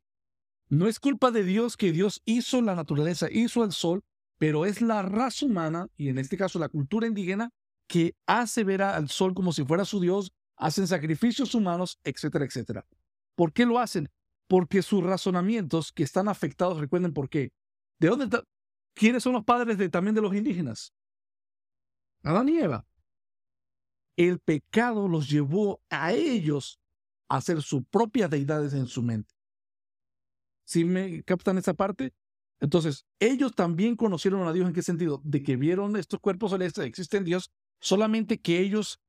No 0.70 0.88
es 0.88 0.99
culpa 0.99 1.32
de 1.32 1.43
Dios 1.43 1.78
que 1.78 1.91
Dios 1.91 2.22
hizo 2.26 2.61
la 2.61 2.76
naturaleza, 2.76 3.28
hizo 3.32 3.63
el 3.63 3.72
sol, 3.72 4.01
pero 4.38 4.65
es 4.65 4.82
la 4.82 5.01
raza 5.01 5.45
humana, 5.45 5.88
y 5.95 6.09
en 6.09 6.18
este 6.18 6.38
caso 6.38 6.59
la 6.59 6.70
cultura 6.70 7.07
indígena, 7.07 7.49
que 7.88 8.15
hace 8.26 8.63
ver 8.63 8.82
al 8.82 9.09
sol 9.09 9.34
como 9.34 9.53
si 9.53 9.63
fuera 9.63 9.86
su 9.86 10.01
Dios, 10.01 10.32
hacen 10.57 10.88
sacrificios 10.88 11.55
humanos, 11.55 11.99
etcétera, 12.03 12.45
etcétera. 12.45 12.86
¿Por 13.38 13.54
qué 13.54 13.68
lo 13.68 13.78
hacen? 13.78 14.10
Porque 14.48 14.82
sus 14.82 15.04
razonamientos 15.04 15.92
que 15.92 16.02
están 16.02 16.28
afectados, 16.28 16.80
recuerden 16.80 17.14
por 17.14 17.30
qué. 17.30 17.52
¿De 18.00 18.08
dónde? 18.08 18.42
¿Quiénes 18.96 19.22
son 19.22 19.34
los 19.34 19.46
padres 19.46 19.78
también 19.92 20.16
de 20.16 20.22
los 20.22 20.34
indígenas? 20.34 20.92
Adán 22.24 22.50
y 22.50 22.58
Eva. 22.58 22.88
El 24.18 24.40
pecado 24.40 25.08
los 25.08 25.30
llevó 25.30 25.80
a 25.92 26.14
ellos 26.14 26.80
a 27.30 27.38
hacer 27.38 27.62
sus 27.62 27.86
propias 27.86 28.32
deidades 28.32 28.74
en 28.74 28.88
su 28.88 29.04
mente. 29.04 29.36
¿Sí 30.66 30.84
me 30.84 31.22
captan 31.24 31.60
esa 31.60 31.76
parte? 31.76 32.14
Entonces, 32.60 33.06
ellos 33.20 33.54
también 33.54 33.96
conocieron 33.96 34.48
a 34.48 34.54
Dios 34.54 34.68
en 34.68 34.74
qué 34.74 34.82
sentido? 34.82 35.22
De 35.24 35.44
que 35.44 35.58
vieron 35.58 35.96
estos 35.96 36.20
cuerpos 36.20 36.52
celestes, 36.52 36.86
existen 36.86 37.24
Dios, 37.24 37.52
solamente 37.80 38.40
que 38.40 38.60
ellos 38.60 39.00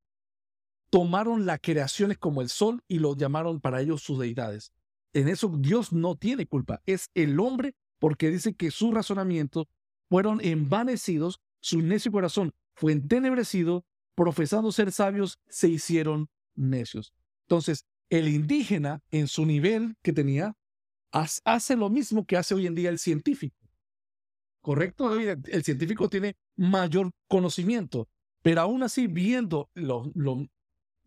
tomaron 0.90 1.46
las 1.46 1.60
creaciones 1.60 2.18
como 2.18 2.42
el 2.42 2.48
sol 2.48 2.82
y 2.88 2.98
los 2.98 3.16
llamaron 3.16 3.60
para 3.60 3.80
ellos 3.80 4.02
sus 4.02 4.18
deidades. 4.18 4.72
En 5.12 5.28
eso 5.28 5.48
Dios 5.58 5.92
no 5.92 6.16
tiene 6.16 6.46
culpa, 6.46 6.82
es 6.86 7.10
el 7.14 7.38
hombre 7.40 7.74
porque 7.98 8.30
dice 8.30 8.54
que 8.54 8.70
sus 8.70 8.94
razonamientos 8.94 9.66
fueron 10.08 10.40
envanecidos, 10.42 11.40
su 11.60 11.82
necio 11.82 12.12
corazón 12.12 12.52
fue 12.74 12.92
entenebrecido, 12.92 13.84
profesando 14.14 14.72
ser 14.72 14.92
sabios, 14.92 15.38
se 15.48 15.68
hicieron 15.68 16.28
necios. 16.54 17.12
Entonces, 17.46 17.84
el 18.10 18.28
indígena, 18.28 19.02
en 19.10 19.26
su 19.26 19.44
nivel 19.44 19.96
que 20.02 20.12
tenía, 20.12 20.56
hace 21.10 21.76
lo 21.76 21.90
mismo 21.90 22.24
que 22.24 22.36
hace 22.36 22.54
hoy 22.54 22.66
en 22.66 22.74
día 22.74 22.90
el 22.90 22.98
científico. 22.98 23.56
¿Correcto? 24.60 25.18
El 25.18 25.64
científico 25.64 26.08
tiene 26.08 26.36
mayor 26.56 27.10
conocimiento, 27.26 28.08
pero 28.42 28.60
aún 28.60 28.82
así 28.82 29.06
viendo 29.06 29.70
lo, 29.74 30.12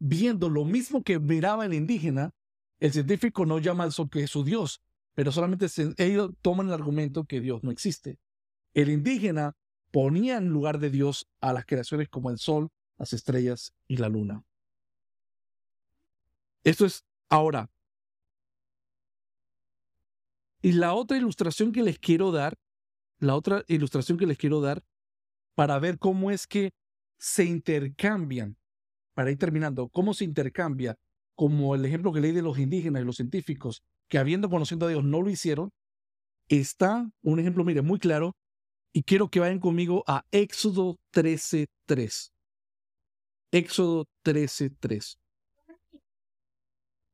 viendo 0.04 0.50
lo 0.50 0.66
mismo 0.66 1.04
que 1.04 1.20
miraba 1.20 1.66
el 1.66 1.76
indígena, 1.76 2.32
el 2.80 2.92
científico 2.92 3.46
no 3.46 3.60
llama 3.60 3.90
sol 3.92 4.10
que 4.10 4.24
es 4.24 4.32
su 4.32 4.44
Dios, 4.44 4.82
pero 5.14 5.32
solamente 5.32 5.68
ellos 5.98 6.32
toman 6.42 6.68
el 6.68 6.74
argumento 6.74 7.26
que 7.26 7.40
Dios 7.40 7.64
no 7.64 7.70
existe. 7.70 8.18
El 8.74 8.90
indígena 8.90 9.56
ponía 9.92 10.38
en 10.38 10.48
lugar 10.48 10.80
de 10.80 10.90
Dios 10.90 11.30
a 11.40 11.54
las 11.54 11.66
creaciones 11.66 12.10
como 12.10 12.32
el 12.32 12.40
sol, 12.40 12.70
las 12.98 13.14
estrellas 13.14 13.76
y 13.88 13.98
la 13.98 14.10
luna. 14.10 14.44
Esto 16.64 16.86
es 16.86 17.06
ahora, 17.30 17.70
y 20.64 20.74
la 20.74 20.94
otra 20.94 21.18
ilustración 21.18 21.72
que 21.72 21.84
les 21.84 22.00
quiero 22.00 22.32
dar, 22.32 22.58
la 23.20 23.36
otra 23.36 23.64
ilustración 23.68 24.18
que 24.18 24.28
les 24.28 24.38
quiero 24.38 24.62
dar 24.62 24.84
para 25.54 25.78
ver 25.80 26.00
cómo 26.00 26.32
es 26.32 26.48
que 26.48 26.74
se 27.18 27.46
intercambian, 27.46 28.58
para 29.14 29.32
ir 29.32 29.38
terminando, 29.38 29.90
cómo 29.90 30.14
se 30.14 30.26
intercambia, 30.26 30.96
como 31.36 31.76
el 31.76 31.86
ejemplo 31.86 32.12
que 32.14 32.22
leí 32.22 32.32
de 32.32 32.42
los 32.42 32.60
indígenas 32.60 33.02
y 33.02 33.06
los 33.06 33.16
científicos, 33.16 33.84
que 34.08 34.18
habiendo 34.18 34.50
conocido 34.50 34.86
a 34.86 34.90
Dios 34.90 35.04
no 35.04 35.22
lo 35.22 35.30
hicieron, 35.30 35.72
está 36.48 37.10
un 37.22 37.40
ejemplo, 37.40 37.64
mire, 37.64 37.82
muy 37.82 38.00
claro, 38.00 38.36
y 38.94 39.04
quiero 39.04 39.30
que 39.30 39.40
vayan 39.40 39.60
conmigo 39.60 40.04
a 40.08 40.26
Éxodo 40.32 40.98
13.3. 41.14 42.32
Éxodo 43.52 44.06
13.3. 44.26 45.18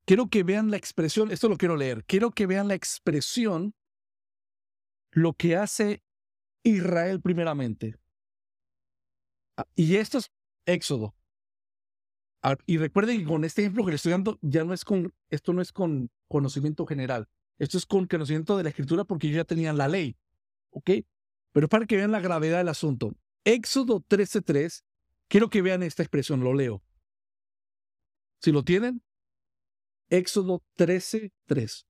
Quiero 0.06 0.30
que 0.30 0.44
vean 0.44 0.72
la 0.72 0.78
expresión, 0.78 1.32
esto 1.32 1.50
lo 1.50 1.58
quiero 1.58 1.76
leer, 1.76 2.06
quiero 2.06 2.32
que 2.32 2.46
vean 2.48 2.68
la 2.68 2.76
expresión, 2.76 3.74
lo 5.12 5.34
que 5.34 5.56
hace 5.56 6.02
Israel 6.64 7.22
primeramente. 7.22 7.96
Ah, 9.58 9.66
y 9.76 9.98
esto 9.98 10.20
es 10.20 10.32
Éxodo. 10.66 11.17
Y 12.66 12.78
recuerden 12.78 13.20
que 13.20 13.26
con 13.26 13.44
este 13.44 13.62
ejemplo 13.62 13.84
que 13.84 13.92
les 13.92 14.00
estoy 14.00 14.12
dando, 14.12 14.38
ya 14.42 14.64
no 14.64 14.74
es 14.74 14.86
con, 14.86 15.14
esto 15.30 15.54
no 15.54 15.62
es 15.62 15.72
con 15.72 16.10
conocimiento 16.28 16.86
general, 16.86 17.28
esto 17.58 17.78
es 17.78 17.86
con 17.86 18.06
conocimiento 18.08 18.56
de 18.56 18.64
la 18.64 18.70
escritura 18.70 19.04
porque 19.04 19.30
ya 19.32 19.44
tenían 19.44 19.78
la 19.78 19.88
ley. 19.88 20.16
¿Ok? 20.70 20.92
Pero 21.52 21.68
para 21.68 21.86
que 21.86 21.98
vean 21.98 22.12
la 22.12 22.20
gravedad 22.20 22.60
del 22.60 22.70
asunto. 22.70 23.14
Éxodo 23.44 24.02
13.3, 24.02 24.84
quiero 25.28 25.50
que 25.50 25.62
vean 25.62 25.84
esta 25.84 26.04
expresión, 26.04 26.42
lo 26.42 26.54
leo. 26.54 26.84
Si 28.42 28.52
lo 28.52 28.64
tienen, 28.64 29.02
Éxodo 30.10 30.64
13, 30.76 31.34
3. 31.46 31.88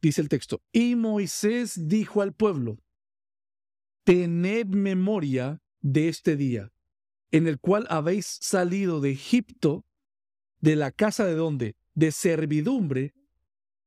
Dice 0.00 0.20
el 0.20 0.28
texto, 0.28 0.62
y 0.72 0.96
Moisés 0.96 1.88
dijo 1.88 2.20
al 2.20 2.34
pueblo, 2.34 2.78
tened 4.04 4.66
memoria 4.66 5.62
de 5.80 6.08
este 6.08 6.36
día, 6.36 6.72
en 7.34 7.48
el 7.48 7.58
cual 7.58 7.84
habéis 7.90 8.38
salido 8.40 9.00
de 9.00 9.10
Egipto, 9.10 9.84
de 10.60 10.76
la 10.76 10.92
casa 10.92 11.24
de 11.24 11.34
donde, 11.34 11.74
de 11.94 12.12
servidumbre. 12.12 13.12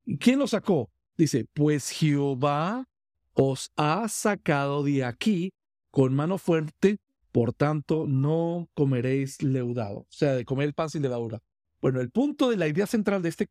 ¿Y 0.04 0.18
quién 0.18 0.38
lo 0.38 0.48
sacó? 0.48 0.92
Dice, 1.16 1.46
pues 1.54 1.90
Jehová 1.92 2.90
os 3.32 3.72
ha 3.78 4.10
sacado 4.10 4.84
de 4.84 5.06
aquí 5.06 5.54
con 5.92 6.14
mano 6.14 6.38
fuerte, 6.38 6.98
por 7.32 7.54
tanto 7.54 8.06
no 8.06 8.68
comeréis 8.74 9.42
leudado. 9.42 10.00
O 10.00 10.08
sea, 10.10 10.34
de 10.34 10.44
comer 10.44 10.68
el 10.68 10.74
pan 10.74 10.90
sin 10.90 11.02
levadura. 11.02 11.40
Bueno, 11.80 12.02
el 12.02 12.12
punto 12.12 12.50
de 12.50 12.58
la 12.58 12.68
idea 12.68 12.86
central 12.86 13.22
de 13.22 13.30
este 13.30 13.48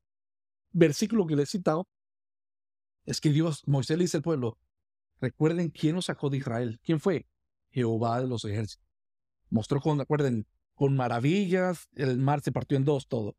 versículo 0.73 1.27
que 1.27 1.37
le 1.37 1.45
he 1.45 1.47
citado 1.47 1.89
es 3.07 3.19
que 3.23 3.31
Dios, 3.31 3.63
Moisés 3.67 3.97
le 3.97 4.05
dice 4.05 4.19
al 4.19 4.23
pueblo, 4.23 4.59
recuerden 5.23 5.71
quién 5.71 5.95
nos 5.95 6.05
sacó 6.05 6.29
de 6.29 6.37
Israel. 6.37 6.79
¿Quién 6.83 7.01
fue? 7.01 7.27
Jehová 7.71 8.21
de 8.21 8.29
los 8.29 8.45
ejércitos. 8.45 8.86
Mostró 9.51 9.81
con, 9.81 10.05
con 10.75 10.97
maravillas, 10.97 11.89
el 11.95 12.19
mar 12.19 12.41
se 12.41 12.53
partió 12.53 12.77
en 12.77 12.85
dos, 12.85 13.09
todo. 13.09 13.37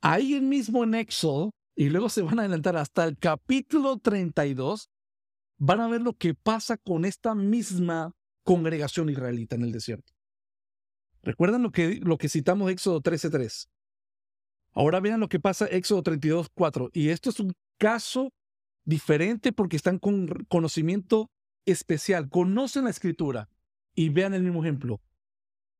Ahí 0.00 0.40
mismo 0.40 0.84
en 0.84 0.94
Éxodo, 0.94 1.52
y 1.74 1.88
luego 1.88 2.08
se 2.08 2.22
van 2.22 2.38
a 2.38 2.42
adelantar 2.42 2.76
hasta 2.76 3.04
el 3.04 3.18
capítulo 3.18 3.98
32, 3.98 4.90
van 5.58 5.80
a 5.80 5.88
ver 5.88 6.02
lo 6.02 6.14
que 6.14 6.34
pasa 6.34 6.76
con 6.76 7.04
esta 7.04 7.34
misma 7.34 8.12
congregación 8.44 9.08
israelita 9.08 9.56
en 9.56 9.62
el 9.62 9.72
desierto. 9.72 10.12
¿Recuerdan 11.22 11.62
lo 11.62 11.72
que, 11.72 11.96
lo 11.96 12.18
que 12.18 12.28
citamos 12.28 12.70
Éxodo 12.70 13.02
13.3? 13.02 13.68
Ahora 14.72 15.00
vean 15.00 15.20
lo 15.20 15.28
que 15.28 15.40
pasa 15.40 15.66
Éxodo 15.66 16.02
32, 16.02 16.48
4. 16.54 16.90
Y 16.92 17.08
esto 17.08 17.30
es 17.30 17.40
un 17.40 17.52
caso 17.78 18.32
diferente 18.84 19.52
porque 19.52 19.76
están 19.76 19.98
con 19.98 20.28
conocimiento 20.48 21.30
especial, 21.64 22.28
conocen 22.28 22.84
la 22.84 22.90
escritura 22.90 23.48
y 23.96 24.10
vean 24.10 24.34
el 24.34 24.42
mismo 24.42 24.62
ejemplo. 24.62 25.00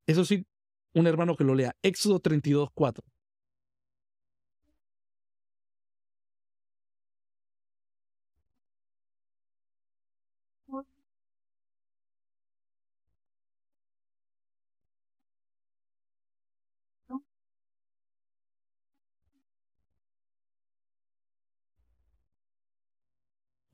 Eso 0.08 0.24
sí, 0.24 0.44
un 0.94 1.06
hermano 1.06 1.36
que 1.36 1.44
lo 1.44 1.54
lea. 1.54 1.76
Éxodo 1.82 2.18
32, 2.18 2.70
4. 2.74 3.04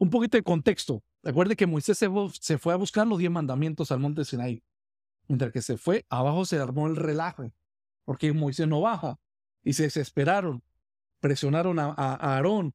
Un 0.02 0.10
poquito 0.10 0.36
de 0.36 0.42
contexto. 0.42 1.04
Recuerde 1.22 1.54
que 1.54 1.68
Moisés 1.68 1.96
se, 1.96 2.58
fue 2.58 2.72
a 2.72 2.76
buscar 2.76 3.06
los 3.06 3.20
diez 3.20 3.30
mandamientos 3.30 3.92
al 3.92 4.00
monte 4.00 4.24
Sinai. 4.24 4.60
Mientras 5.28 5.52
que 5.52 5.62
se 5.62 5.76
fue, 5.76 6.04
abajo 6.08 6.44
se 6.44 6.58
armó 6.58 6.88
el 6.88 6.96
relaje, 6.96 7.52
porque 8.04 8.32
Moisés 8.32 8.66
no 8.66 8.80
baja. 8.80 9.20
Y 9.62 9.74
se 9.74 9.84
desesperaron, 9.84 10.64
presionaron 11.20 11.78
a, 11.78 11.92
Aarón. 11.94 12.74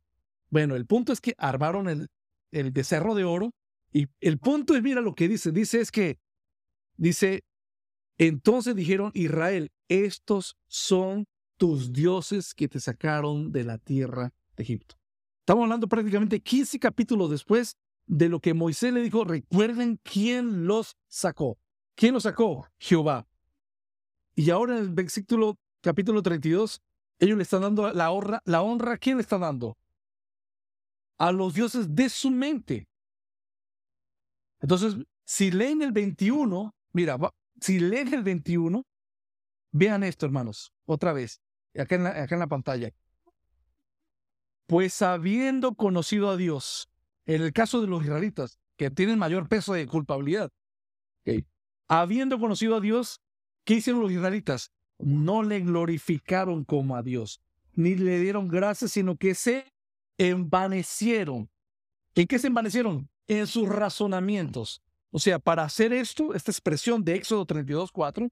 Bueno, 0.49 0.78
el 0.78 0.86
punto 0.86 1.11
es 1.11 1.19
que 1.19 1.36
armaron 1.38 1.89
el, 1.89 2.07
el 2.51 2.71
becerro 2.71 3.13
de 3.13 3.25
oro. 3.25 3.53
Y 3.91 4.07
el 4.21 4.39
punto 4.39 4.73
es, 4.73 4.82
mira 4.82 5.01
lo 5.01 5.13
que 5.13 5.28
dice, 5.28 5.51
dice 5.51 5.82
es 5.82 5.91
que, 5.91 6.21
dice, 6.95 7.43
entonces 8.17 8.73
dijeron, 8.73 9.11
Israel, 9.13 9.73
estos 9.89 10.55
son 10.67 11.28
tus 11.57 11.91
dioses 11.91 12.53
que 12.53 12.69
te 12.69 12.80
sacaron 12.80 13.51
de 13.51 13.65
la 13.65 13.80
tierra 13.80 14.34
de 14.55 14.63
Egipto. 14.63 14.96
Estamos 15.47 15.63
hablando 15.63 15.87
prácticamente 15.87 16.41
15 16.41 16.77
capítulos 16.77 17.29
después 17.29 17.77
de 18.05 18.27
lo 18.27 18.41
que 18.41 18.53
Moisés 18.53 18.91
le 18.91 19.01
dijo, 19.01 19.23
recuerden 19.23 19.97
quién 20.03 20.67
los 20.67 20.97
sacó. 21.07 21.57
¿Quién 21.95 22.13
los 22.13 22.23
sacó? 22.23 22.67
Jehová. 22.77 23.29
Y 24.35 24.49
ahora 24.49 24.75
en 24.75 24.83
el 24.83 24.89
versículo 24.89 25.57
capítulo 25.79 26.21
32, 26.21 26.81
ellos 27.19 27.37
le 27.37 27.43
están 27.43 27.61
dando 27.61 27.93
la 27.93 28.11
honra. 28.11 28.41
¿La 28.43 28.61
honra 28.61 28.95
a 28.95 28.97
quién 28.97 29.15
le 29.15 29.21
están 29.21 29.39
dando? 29.39 29.77
A 31.17 31.31
los 31.31 31.53
dioses 31.53 31.95
de 31.95 32.09
su 32.09 32.29
mente. 32.29 32.89
Entonces, 34.59 34.97
si 35.23 35.49
leen 35.49 35.81
el 35.81 35.93
21, 35.93 36.75
mira, 36.91 37.17
si 37.61 37.79
leen 37.79 38.13
el 38.13 38.23
21, 38.23 38.85
vean 39.71 40.03
esto, 40.03 40.25
hermanos, 40.25 40.73
otra 40.85 41.13
vez, 41.13 41.39
acá 41.73 41.95
acá 42.21 42.35
en 42.35 42.39
la 42.39 42.47
pantalla. 42.47 42.91
Pues 44.68 45.01
habiendo 45.01 45.76
conocido 45.76 46.30
a 46.30 46.38
Dios, 46.38 46.89
en 47.26 47.41
el 47.41 47.53
caso 47.53 47.82
de 47.82 47.88
los 47.88 48.03
israelitas, 48.03 48.59
que 48.78 48.91
tienen 48.91 49.18
mayor 49.18 49.47
peso 49.49 49.74
de 49.74 49.88
culpabilidad, 49.88 50.51
habiendo 51.88 52.39
conocido 52.39 52.76
a 52.76 52.82
Dios, 52.82 53.22
¿qué 53.63 53.76
hicieron 53.76 54.01
los 54.01 54.11
israelitas? 54.11 54.72
No 54.99 55.41
le 55.41 55.61
glorificaron 55.61 56.63
como 56.63 56.95
a 56.95 57.01
Dios, 57.01 57.41
ni 57.74 57.95
le 57.95 58.20
dieron 58.20 58.47
gracias, 58.47 58.91
sino 58.91 59.15
que 59.15 59.36
se 59.36 59.65
envanecieron. 60.18 61.49
¿En 62.15 62.28
qué 62.28 62.39
se 62.39 62.47
envanecieron? 62.47 63.09
En 63.28 63.47
sus 63.47 63.70
razonamientos. 63.70 64.82
O 65.11 65.20
sea, 65.20 65.39
para 65.39 65.63
hacer 65.63 65.93
esto, 65.93 66.34
esta 66.34 66.51
expresión 66.51 67.03
de 67.03 67.15
Éxodo 67.15 67.45
32, 67.45 67.91
4, 67.91 68.30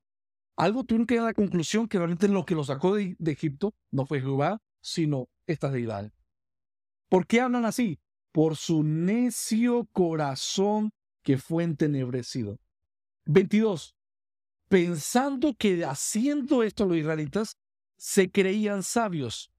algo 0.58 0.84
tuvieron 0.84 1.08
que 1.08 1.16
dar 1.16 1.26
la 1.26 1.34
conclusión 1.34 1.88
que 1.88 1.98
realmente 1.98 2.28
lo 2.28 2.46
que 2.46 2.56
los 2.56 2.68
sacó 2.68 2.96
de, 2.96 3.16
Egipto 3.26 3.74
no 3.92 4.06
fue 4.06 4.22
Jehová, 4.22 4.62
sino 4.82 5.28
esta 5.48 5.70
deidad. 5.70 6.12
¿Por 7.10 7.28
qué 7.28 7.42
hablan 7.42 7.66
así? 7.66 8.00
Por 8.32 8.56
su 8.56 8.84
necio 8.84 9.88
corazón 9.92 10.92
que 11.24 11.38
fue 11.38 11.64
entenebrecido. 11.64 12.60
22. 13.26 13.96
Pensando 14.68 15.56
que 15.56 15.86
haciendo 15.86 16.64
esto 16.64 16.86
los 16.86 16.98
israelitas 16.98 17.58
se 17.98 18.30
creían 18.30 18.84
sabios. 18.84 19.52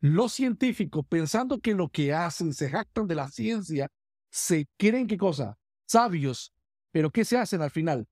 Los 0.00 0.32
científicos, 0.32 1.06
pensando 1.08 1.60
que 1.60 1.74
lo 1.74 1.88
que 1.88 2.12
hacen, 2.12 2.52
se 2.54 2.68
jactan 2.68 3.06
de 3.06 3.14
la 3.14 3.28
ciencia, 3.28 3.88
se 4.30 4.66
creen 4.76 5.06
qué 5.06 5.16
cosa? 5.16 5.58
Sabios. 5.86 6.52
Pero 6.90 7.10
¿qué 7.10 7.24
se 7.24 7.38
hacen 7.38 7.62
al 7.62 7.70
final? 7.70 8.08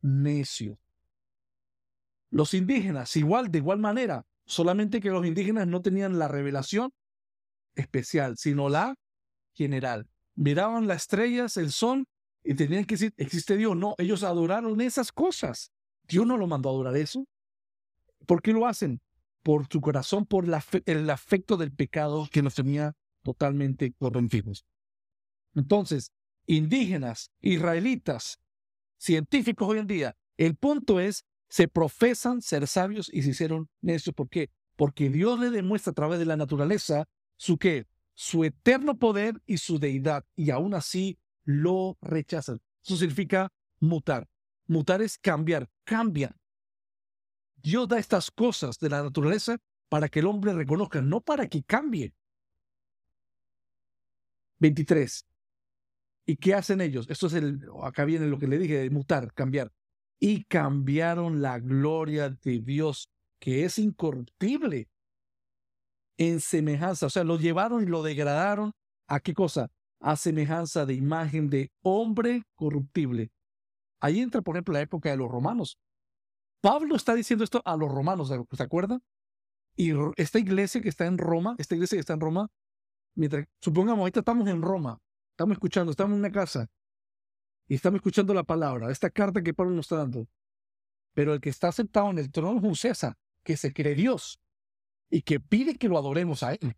Necios. 0.00 0.78
Los 2.30 2.54
indígenas, 2.54 3.16
igual, 3.16 3.50
de 3.50 3.58
igual 3.58 3.78
manera, 3.78 4.24
solamente 4.46 5.00
que 5.00 5.10
los 5.10 5.26
indígenas 5.26 5.66
no 5.66 5.82
tenían 5.82 6.18
la 6.18 6.28
revelación 6.28 6.92
especial, 7.74 8.36
sino 8.36 8.68
la 8.68 8.94
general. 9.54 10.08
Miraban 10.34 10.86
las 10.86 11.02
estrellas, 11.02 11.56
el 11.56 11.72
sol, 11.72 12.04
y 12.44 12.54
tenían 12.54 12.84
que 12.84 12.94
decir, 12.94 13.14
¿existe 13.16 13.56
Dios? 13.56 13.76
No, 13.76 13.94
ellos 13.98 14.22
adoraron 14.22 14.80
esas 14.80 15.12
cosas. 15.12 15.70
Dios 16.08 16.26
no 16.26 16.36
lo 16.36 16.46
mandó 16.46 16.70
adorar 16.70 16.96
eso. 16.96 17.26
¿Por 18.26 18.42
qué 18.42 18.52
lo 18.52 18.66
hacen? 18.66 19.00
Por 19.42 19.66
su 19.70 19.80
corazón, 19.80 20.26
por 20.26 20.46
el 20.86 21.10
afecto 21.10 21.56
del 21.56 21.72
pecado 21.72 22.28
que 22.30 22.42
nos 22.42 22.54
tenía 22.54 22.94
totalmente 23.22 23.92
corrompidos. 23.92 24.64
Entonces, 25.54 26.12
indígenas, 26.46 27.30
israelitas, 27.40 28.38
científicos 28.98 29.68
hoy 29.68 29.78
en 29.78 29.86
día, 29.86 30.16
el 30.36 30.56
punto 30.56 31.00
es 31.00 31.24
se 31.48 31.68
profesan 31.68 32.40
ser 32.40 32.66
sabios 32.66 33.10
y 33.12 33.22
se 33.22 33.30
hicieron 33.30 33.68
necios. 33.80 34.14
¿Por 34.14 34.28
qué? 34.28 34.50
Porque 34.76 35.10
Dios 35.10 35.38
le 35.38 35.50
demuestra 35.50 35.90
a 35.90 35.94
través 35.94 36.18
de 36.18 36.24
la 36.24 36.36
naturaleza 36.36 37.06
su 37.42 37.58
qué, 37.58 37.88
su 38.14 38.44
eterno 38.44 39.00
poder 39.00 39.42
y 39.46 39.58
su 39.58 39.80
deidad, 39.80 40.24
y 40.36 40.50
aún 40.50 40.74
así 40.74 41.18
lo 41.42 41.98
rechazan. 42.00 42.60
Eso 42.84 42.96
significa 42.96 43.52
mutar. 43.80 44.28
Mutar 44.68 45.02
es 45.02 45.18
cambiar, 45.18 45.68
cambian. 45.82 46.36
Dios 47.56 47.88
da 47.88 47.98
estas 47.98 48.30
cosas 48.30 48.78
de 48.78 48.90
la 48.90 49.02
naturaleza 49.02 49.58
para 49.88 50.08
que 50.08 50.20
el 50.20 50.26
hombre 50.26 50.52
reconozca, 50.52 51.02
no 51.02 51.20
para 51.20 51.48
que 51.48 51.64
cambie. 51.64 52.14
23. 54.60 55.26
¿Y 56.26 56.36
qué 56.36 56.54
hacen 56.54 56.80
ellos? 56.80 57.06
Esto 57.10 57.26
es 57.26 57.32
el, 57.32 57.60
acá 57.82 58.04
viene 58.04 58.28
lo 58.28 58.38
que 58.38 58.46
le 58.46 58.56
dije, 58.56 58.78
de 58.78 58.90
mutar, 58.90 59.34
cambiar 59.34 59.72
y 60.20 60.44
cambiaron 60.44 61.42
la 61.42 61.58
gloria 61.58 62.30
de 62.30 62.60
Dios, 62.60 63.10
que 63.40 63.64
es 63.64 63.80
incorruptible, 63.80 64.88
en 66.16 66.40
semejanza. 66.40 67.06
O 67.06 67.10
sea, 67.10 67.24
lo 67.24 67.38
llevaron 67.38 67.82
y 67.82 67.86
lo 67.86 68.02
degradaron 68.02 68.72
a 69.06 69.20
qué 69.20 69.34
cosa? 69.34 69.70
A 70.00 70.16
semejanza 70.16 70.86
de 70.86 70.94
imagen 70.94 71.48
de 71.50 71.70
hombre 71.82 72.42
corruptible. 72.54 73.30
Ahí 74.00 74.20
entra, 74.20 74.42
por 74.42 74.56
ejemplo, 74.56 74.74
la 74.74 74.80
época 74.80 75.10
de 75.10 75.16
los 75.16 75.30
romanos. 75.30 75.78
Pablo 76.60 76.96
está 76.96 77.14
diciendo 77.14 77.44
esto 77.44 77.62
a 77.64 77.76
los 77.76 77.90
romanos, 77.90 78.28
¿se 78.28 78.62
acuerdan? 78.62 79.02
Y 79.76 79.92
esta 80.16 80.38
iglesia 80.38 80.80
que 80.80 80.88
está 80.88 81.06
en 81.06 81.18
Roma, 81.18 81.56
esta 81.58 81.74
iglesia 81.74 81.96
que 81.96 82.00
está 82.00 82.12
en 82.12 82.20
Roma, 82.20 82.48
mientras, 83.14 83.46
supongamos, 83.60 84.00
ahorita 84.00 84.20
estamos 84.20 84.48
en 84.48 84.62
Roma, 84.62 84.98
estamos 85.30 85.54
escuchando, 85.54 85.90
estamos 85.90 86.14
en 86.14 86.20
una 86.20 86.30
casa, 86.30 86.68
y 87.68 87.74
estamos 87.74 87.98
escuchando 87.98 88.34
la 88.34 88.44
palabra, 88.44 88.90
esta 88.90 89.10
carta 89.10 89.42
que 89.42 89.54
Pablo 89.54 89.72
nos 89.72 89.86
está 89.86 89.96
dando. 89.96 90.28
Pero 91.14 91.34
el 91.34 91.40
que 91.40 91.50
está 91.50 91.72
sentado 91.72 92.10
en 92.10 92.18
el 92.18 92.30
trono 92.30 92.58
es 92.58 92.64
un 92.64 92.76
César, 92.76 93.16
que 93.44 93.56
se 93.56 93.72
cree 93.72 93.94
Dios 93.94 94.38
y 95.12 95.20
que 95.22 95.38
pide 95.38 95.76
que 95.76 95.88
lo 95.88 95.98
adoremos 95.98 96.42
a 96.42 96.54
Él. 96.54 96.74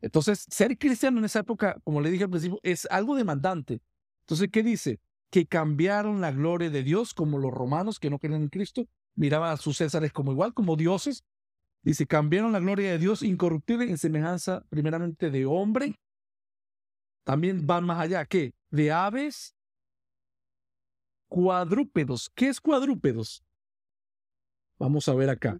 Entonces, 0.00 0.46
ser 0.48 0.78
cristiano 0.78 1.18
en 1.18 1.24
esa 1.24 1.40
época, 1.40 1.80
como 1.82 2.00
le 2.00 2.10
dije 2.10 2.24
al 2.24 2.30
principio, 2.30 2.60
es 2.62 2.86
algo 2.90 3.16
demandante. 3.16 3.82
Entonces, 4.20 4.48
¿qué 4.52 4.62
dice? 4.62 5.00
Que 5.30 5.44
cambiaron 5.44 6.20
la 6.20 6.30
gloria 6.30 6.70
de 6.70 6.84
Dios 6.84 7.12
como 7.12 7.38
los 7.38 7.52
romanos 7.52 7.98
que 7.98 8.08
no 8.08 8.20
creen 8.20 8.40
en 8.40 8.48
Cristo, 8.48 8.86
miraban 9.16 9.50
a 9.50 9.56
sus 9.56 9.78
Césares 9.78 10.12
como 10.12 10.30
igual, 10.30 10.54
como 10.54 10.76
dioses. 10.76 11.24
Dice, 11.82 12.06
cambiaron 12.06 12.52
la 12.52 12.60
gloria 12.60 12.92
de 12.92 12.98
Dios 12.98 13.22
incorruptible 13.22 13.90
en 13.90 13.98
semejanza 13.98 14.64
primeramente 14.68 15.30
de 15.30 15.44
hombre. 15.44 15.96
También 17.24 17.66
van 17.66 17.84
más 17.84 17.98
allá, 17.98 18.24
¿qué? 18.26 18.54
De 18.70 18.92
aves, 18.92 19.56
cuadrúpedos. 21.26 22.30
¿Qué 22.32 22.46
es 22.48 22.60
cuadrúpedos? 22.60 23.42
Vamos 24.78 25.08
a 25.08 25.14
ver 25.14 25.30
acá. 25.30 25.58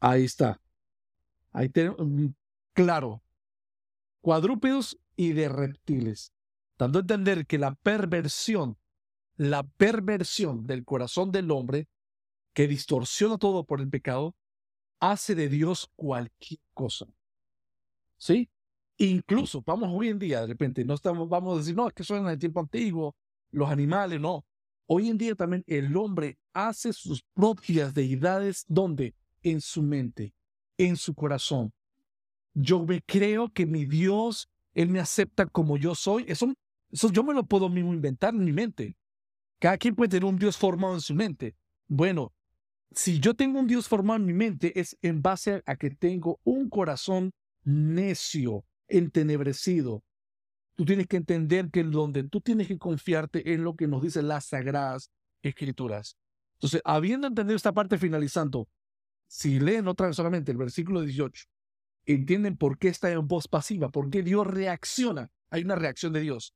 Ahí 0.00 0.24
está. 0.24 0.60
Ahí 1.52 1.68
tenemos, 1.68 1.98
mm, 2.00 2.26
claro, 2.72 3.22
cuadrúpedos 4.20 4.98
y 5.16 5.32
de 5.32 5.48
reptiles, 5.48 6.32
dando 6.78 6.98
a 6.98 7.02
entender 7.02 7.46
que 7.46 7.58
la 7.58 7.74
perversión, 7.74 8.78
la 9.36 9.62
perversión 9.62 10.66
del 10.66 10.84
corazón 10.84 11.30
del 11.30 11.50
hombre, 11.50 11.88
que 12.52 12.68
distorsiona 12.68 13.38
todo 13.38 13.64
por 13.64 13.80
el 13.80 13.88
pecado, 13.88 14.34
hace 15.00 15.34
de 15.34 15.48
Dios 15.48 15.90
cualquier 15.96 16.60
cosa. 16.72 17.06
¿Sí? 18.16 18.48
Incluso, 18.96 19.62
vamos 19.66 19.90
hoy 19.92 20.08
en 20.08 20.18
día, 20.18 20.40
de 20.40 20.46
repente, 20.46 20.84
no 20.84 20.94
estamos, 20.94 21.28
vamos 21.28 21.54
a 21.54 21.58
decir, 21.58 21.74
no, 21.74 21.88
es 21.88 21.94
que 21.94 22.02
eso 22.02 22.16
en 22.16 22.26
el 22.28 22.38
tiempo 22.38 22.60
antiguo, 22.60 23.16
los 23.50 23.68
animales, 23.68 24.20
no. 24.20 24.44
Hoy 24.86 25.08
en 25.08 25.18
día 25.18 25.34
también 25.34 25.64
el 25.66 25.96
hombre 25.96 26.38
hace 26.52 26.92
sus 26.92 27.22
propias 27.34 27.92
deidades 27.94 28.64
donde? 28.68 29.14
En 29.44 29.60
su 29.60 29.82
mente, 29.82 30.34
en 30.76 30.96
su 30.96 31.14
corazón. 31.14 31.72
Yo 32.54 32.84
me 32.84 33.00
creo 33.02 33.52
que 33.52 33.66
mi 33.66 33.84
Dios, 33.84 34.48
Él 34.74 34.88
me 34.88 34.98
acepta 34.98 35.46
como 35.46 35.76
yo 35.76 35.94
soy. 35.94 36.24
Eso, 36.26 36.52
eso 36.90 37.12
yo 37.12 37.22
me 37.22 37.32
lo 37.32 37.44
puedo 37.44 37.68
mismo 37.68 37.94
inventar 37.94 38.34
en 38.34 38.44
mi 38.44 38.52
mente. 38.52 38.96
Cada 39.60 39.78
quien 39.78 39.94
puede 39.94 40.08
tener 40.08 40.24
un 40.24 40.38
Dios 40.38 40.56
formado 40.56 40.94
en 40.94 41.00
su 41.00 41.14
mente. 41.14 41.54
Bueno, 41.86 42.32
si 42.90 43.20
yo 43.20 43.34
tengo 43.34 43.60
un 43.60 43.68
Dios 43.68 43.86
formado 43.86 44.18
en 44.18 44.26
mi 44.26 44.32
mente 44.32 44.78
es 44.80 44.96
en 45.02 45.22
base 45.22 45.62
a 45.64 45.76
que 45.76 45.90
tengo 45.90 46.40
un 46.42 46.68
corazón 46.68 47.32
necio, 47.62 48.64
entenebrecido, 48.88 50.02
Tú 50.76 50.84
tienes 50.84 51.06
que 51.06 51.16
entender 51.16 51.70
que 51.70 51.84
donde 51.84 52.24
tú 52.24 52.40
tienes 52.40 52.66
que 52.66 52.78
confiarte 52.78 53.52
en 53.52 53.62
lo 53.62 53.76
que 53.76 53.86
nos 53.86 54.02
dicen 54.02 54.26
las 54.26 54.46
sagradas 54.46 55.10
escrituras. 55.42 56.16
Entonces, 56.54 56.80
habiendo 56.84 57.28
entendido 57.28 57.56
esta 57.56 57.72
parte 57.72 57.96
finalizando, 57.96 58.68
si 59.26 59.60
leen 59.60 59.88
otra 59.88 60.08
vez 60.08 60.16
solamente 60.16 60.52
el 60.52 60.58
versículo 60.58 61.00
18, 61.00 61.44
entienden 62.06 62.56
por 62.56 62.78
qué 62.78 62.88
está 62.88 63.10
en 63.10 63.26
voz 63.26 63.48
pasiva, 63.48 63.90
por 63.90 64.10
qué 64.10 64.22
Dios 64.22 64.46
reacciona. 64.46 65.30
Hay 65.50 65.62
una 65.62 65.76
reacción 65.76 66.12
de 66.12 66.20
Dios 66.20 66.54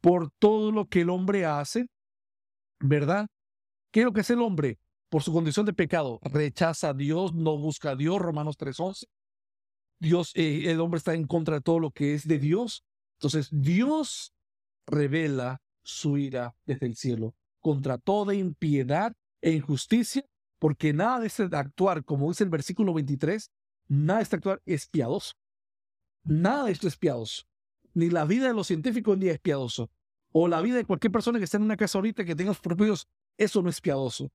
por 0.00 0.30
todo 0.38 0.72
lo 0.72 0.86
que 0.88 1.02
el 1.02 1.10
hombre 1.10 1.44
hace, 1.44 1.86
¿verdad? 2.80 3.26
¿Qué 3.90 4.00
es 4.00 4.06
lo 4.06 4.12
que 4.12 4.20
es 4.20 4.30
el 4.30 4.40
hombre? 4.40 4.78
Por 5.08 5.22
su 5.22 5.32
condición 5.32 5.66
de 5.66 5.72
pecado, 5.72 6.20
rechaza 6.22 6.90
a 6.90 6.94
Dios, 6.94 7.34
no 7.34 7.56
busca 7.56 7.90
a 7.90 7.96
Dios, 7.96 8.20
Romanos 8.20 8.56
3.11. 8.58 9.06
Dios, 10.00 10.32
eh, 10.34 10.70
el 10.70 10.80
hombre 10.80 10.98
está 10.98 11.14
en 11.14 11.26
contra 11.26 11.56
de 11.56 11.60
todo 11.62 11.80
lo 11.80 11.90
que 11.90 12.14
es 12.14 12.28
de 12.28 12.38
Dios. 12.38 12.84
Entonces 13.16 13.48
Dios 13.50 14.32
revela 14.86 15.60
su 15.82 16.18
ira 16.18 16.54
desde 16.66 16.86
el 16.86 16.94
cielo 16.94 17.34
contra 17.60 17.98
toda 17.98 18.34
impiedad 18.34 19.14
e 19.40 19.52
injusticia, 19.52 20.24
porque 20.58 20.92
nada 20.92 21.20
de 21.20 21.26
este 21.26 21.48
actuar, 21.52 22.04
como 22.04 22.28
dice 22.28 22.44
el 22.44 22.50
versículo 22.50 22.92
23, 22.94 23.50
nada 23.88 24.18
de 24.18 24.22
este 24.24 24.36
actuar 24.36 24.62
es 24.66 24.88
piadoso. 24.88 25.34
Nada 26.24 26.64
de 26.64 26.72
esto 26.72 26.88
es 26.88 26.96
piadoso. 26.96 27.44
Ni 27.94 28.10
la 28.10 28.24
vida 28.24 28.48
de 28.48 28.54
los 28.54 28.66
científicos 28.66 29.16
ni 29.16 29.28
es 29.28 29.38
piadoso. 29.38 29.90
O 30.32 30.48
la 30.48 30.60
vida 30.60 30.76
de 30.76 30.84
cualquier 30.84 31.12
persona 31.12 31.38
que 31.38 31.44
esté 31.44 31.56
en 31.56 31.62
una 31.62 31.76
casa 31.76 31.98
ahorita 31.98 32.24
que 32.24 32.34
tenga 32.34 32.52
sus 32.52 32.60
propios, 32.60 33.08
eso 33.36 33.62
no 33.62 33.70
es 33.70 33.80
piadoso. 33.80 34.30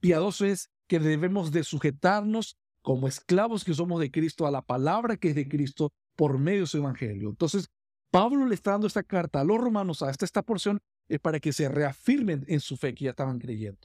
Piadoso 0.00 0.44
es 0.44 0.70
que 0.86 0.98
debemos 0.98 1.50
de 1.50 1.64
sujetarnos 1.64 2.56
como 2.82 3.08
esclavos 3.08 3.64
que 3.64 3.74
somos 3.74 4.00
de 4.00 4.10
Cristo 4.10 4.46
a 4.46 4.50
la 4.50 4.62
palabra 4.62 5.16
que 5.16 5.28
es 5.30 5.34
de 5.34 5.48
Cristo 5.48 5.92
por 6.16 6.38
medio 6.38 6.62
de 6.62 6.66
su 6.66 6.78
evangelio. 6.78 7.30
Entonces, 7.30 7.68
Pablo 8.10 8.46
le 8.46 8.54
está 8.54 8.72
dando 8.72 8.86
esta 8.86 9.02
carta 9.02 9.40
a 9.40 9.44
los 9.44 9.58
romanos, 9.58 10.02
hasta 10.02 10.24
esta 10.24 10.42
porción, 10.42 10.80
es 11.08 11.20
para 11.20 11.40
que 11.40 11.52
se 11.52 11.68
reafirmen 11.68 12.44
en 12.48 12.60
su 12.60 12.76
fe 12.76 12.94
que 12.94 13.04
ya 13.04 13.10
estaban 13.10 13.38
creyendo. 13.38 13.80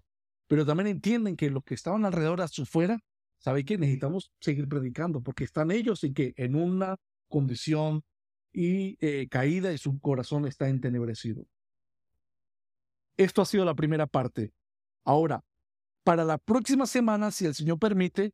Pero 0.53 0.67
también 0.67 0.85
entienden 0.85 1.35
que 1.35 1.49
los 1.49 1.63
que 1.63 1.73
estaban 1.73 2.05
alrededor 2.05 2.39
a 2.39 2.47
su 2.47 2.67
fuera 2.67 2.99
¿sabe 3.39 3.65
qué? 3.65 3.75
Necesitamos 3.75 4.31
seguir 4.39 4.69
predicando 4.69 5.19
porque 5.19 5.45
están 5.45 5.71
ellos 5.71 6.03
y 6.03 6.13
que 6.13 6.35
en 6.37 6.53
una 6.53 6.97
condición 7.27 8.03
y 8.51 8.97
eh, 9.01 9.27
caída 9.29 9.73
y 9.73 9.79
su 9.79 9.99
corazón 9.99 10.45
está 10.45 10.69
entenebrecido. 10.69 11.43
Esto 13.17 13.41
ha 13.41 13.45
sido 13.45 13.65
la 13.65 13.73
primera 13.73 14.05
parte. 14.05 14.53
Ahora, 15.03 15.43
para 16.03 16.23
la 16.23 16.37
próxima 16.37 16.85
semana, 16.85 17.31
si 17.31 17.47
el 17.47 17.55
Señor 17.55 17.79
permite, 17.79 18.31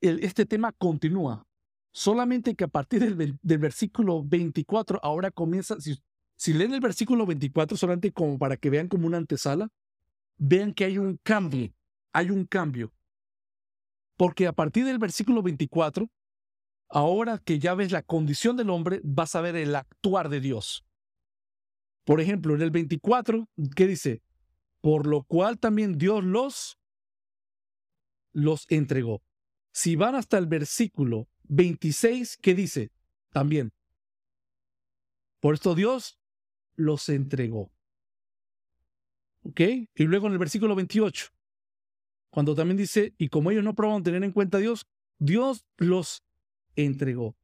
este 0.00 0.46
tema 0.46 0.70
continúa. 0.70 1.44
Solamente 1.90 2.54
que 2.54 2.62
a 2.62 2.68
partir 2.68 3.16
del, 3.16 3.58
versículo 3.58 4.22
24, 4.22 5.00
ahora 5.02 5.32
comienza, 5.32 5.80
si, 5.80 5.98
si 6.36 6.52
leen 6.52 6.72
el 6.72 6.80
versículo 6.80 7.26
24, 7.26 7.76
solamente 7.76 8.12
como 8.12 8.38
para 8.38 8.56
que 8.56 8.70
vean 8.70 8.86
como 8.86 9.08
una 9.08 9.16
antesala, 9.16 9.72
vean 10.38 10.72
que 10.72 10.84
hay 10.84 10.98
un 10.98 11.18
cambio, 11.22 11.72
hay 12.12 12.30
un 12.30 12.44
cambio. 12.46 12.92
Porque 14.16 14.46
a 14.46 14.52
partir 14.52 14.84
del 14.84 14.98
versículo 14.98 15.42
24, 15.42 16.08
ahora 16.88 17.38
que 17.38 17.58
ya 17.58 17.74
ves 17.74 17.92
la 17.92 18.02
condición 18.02 18.56
del 18.56 18.70
hombre, 18.70 19.00
vas 19.02 19.34
a 19.34 19.40
ver 19.40 19.56
el 19.56 19.74
actuar 19.74 20.28
de 20.28 20.40
Dios. 20.40 20.84
Por 22.04 22.20
ejemplo, 22.20 22.54
en 22.54 22.62
el 22.62 22.70
24, 22.70 23.48
¿qué 23.76 23.86
dice? 23.86 24.22
Por 24.80 25.06
lo 25.06 25.22
cual 25.22 25.58
también 25.58 25.96
Dios 25.96 26.24
los, 26.24 26.78
los 28.32 28.66
entregó. 28.68 29.22
Si 29.72 29.96
van 29.96 30.14
hasta 30.14 30.38
el 30.38 30.46
versículo 30.46 31.28
26, 31.44 32.36
¿qué 32.38 32.54
dice? 32.54 32.90
También. 33.30 33.72
Por 35.40 35.54
esto 35.54 35.74
Dios 35.74 36.20
los 36.74 37.08
entregó. 37.08 37.72
¿Ok? 39.42 39.60
Y 39.60 40.04
luego 40.04 40.26
en 40.26 40.34
el 40.34 40.38
versículo 40.38 40.74
28, 40.74 41.26
cuando 42.30 42.54
también 42.54 42.76
dice, 42.76 43.14
y 43.18 43.28
como 43.28 43.50
ellos 43.50 43.64
no 43.64 43.74
probaron 43.74 44.02
tener 44.02 44.22
en 44.24 44.32
cuenta 44.32 44.58
a 44.58 44.60
Dios, 44.60 44.86
Dios 45.18 45.66
los 45.76 46.24
entregó. 46.76 47.36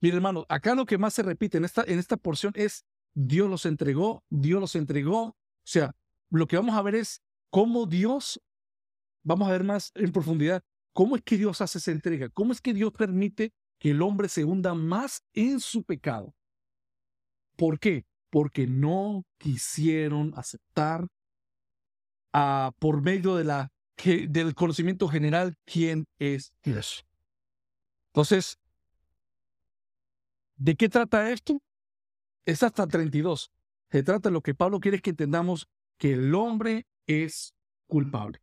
Mire, 0.00 0.16
hermano, 0.16 0.44
acá 0.48 0.74
lo 0.74 0.84
que 0.84 0.98
más 0.98 1.14
se 1.14 1.22
repite 1.22 1.58
en 1.58 1.64
esta, 1.64 1.84
en 1.86 1.98
esta 1.98 2.16
porción 2.16 2.52
es 2.56 2.84
Dios 3.14 3.48
los 3.48 3.66
entregó, 3.66 4.24
Dios 4.30 4.60
los 4.60 4.74
entregó. 4.74 5.22
O 5.22 5.36
sea, 5.62 5.94
lo 6.30 6.46
que 6.46 6.56
vamos 6.56 6.74
a 6.74 6.82
ver 6.82 6.96
es 6.96 7.22
cómo 7.50 7.86
Dios, 7.86 8.42
vamos 9.22 9.48
a 9.48 9.52
ver 9.52 9.64
más 9.64 9.92
en 9.94 10.10
profundidad, 10.10 10.64
cómo 10.92 11.16
es 11.16 11.22
que 11.22 11.36
Dios 11.36 11.60
hace 11.60 11.78
esa 11.78 11.92
entrega, 11.92 12.28
cómo 12.30 12.52
es 12.52 12.60
que 12.60 12.74
Dios 12.74 12.92
permite 12.92 13.52
que 13.78 13.90
el 13.90 14.02
hombre 14.02 14.28
se 14.28 14.44
hunda 14.44 14.74
más 14.74 15.22
en 15.34 15.60
su 15.60 15.84
pecado. 15.84 16.34
¿Por 17.56 17.78
qué? 17.78 18.06
Porque 18.30 18.66
no 18.66 19.24
quisieron 19.38 20.32
aceptar 20.36 21.06
a, 22.32 22.72
por 22.78 23.02
medio 23.02 23.36
de 23.36 23.44
la, 23.44 23.72
del 24.04 24.54
conocimiento 24.54 25.08
general 25.08 25.56
quién 25.64 26.06
es 26.18 26.52
Dios. 26.62 27.04
Entonces, 28.08 28.58
¿de 30.56 30.74
qué 30.76 30.88
trata 30.88 31.30
esto? 31.30 31.60
es 32.46 32.62
hasta 32.62 32.86
32. 32.86 33.50
Se 33.90 34.02
trata 34.02 34.28
de 34.28 34.32
lo 34.32 34.40
que 34.40 34.54
Pablo 34.54 34.80
quiere 34.80 35.00
que 35.00 35.10
entendamos, 35.10 35.68
que 35.98 36.14
el 36.14 36.34
hombre 36.34 36.86
es 37.06 37.54
culpable 37.86 38.40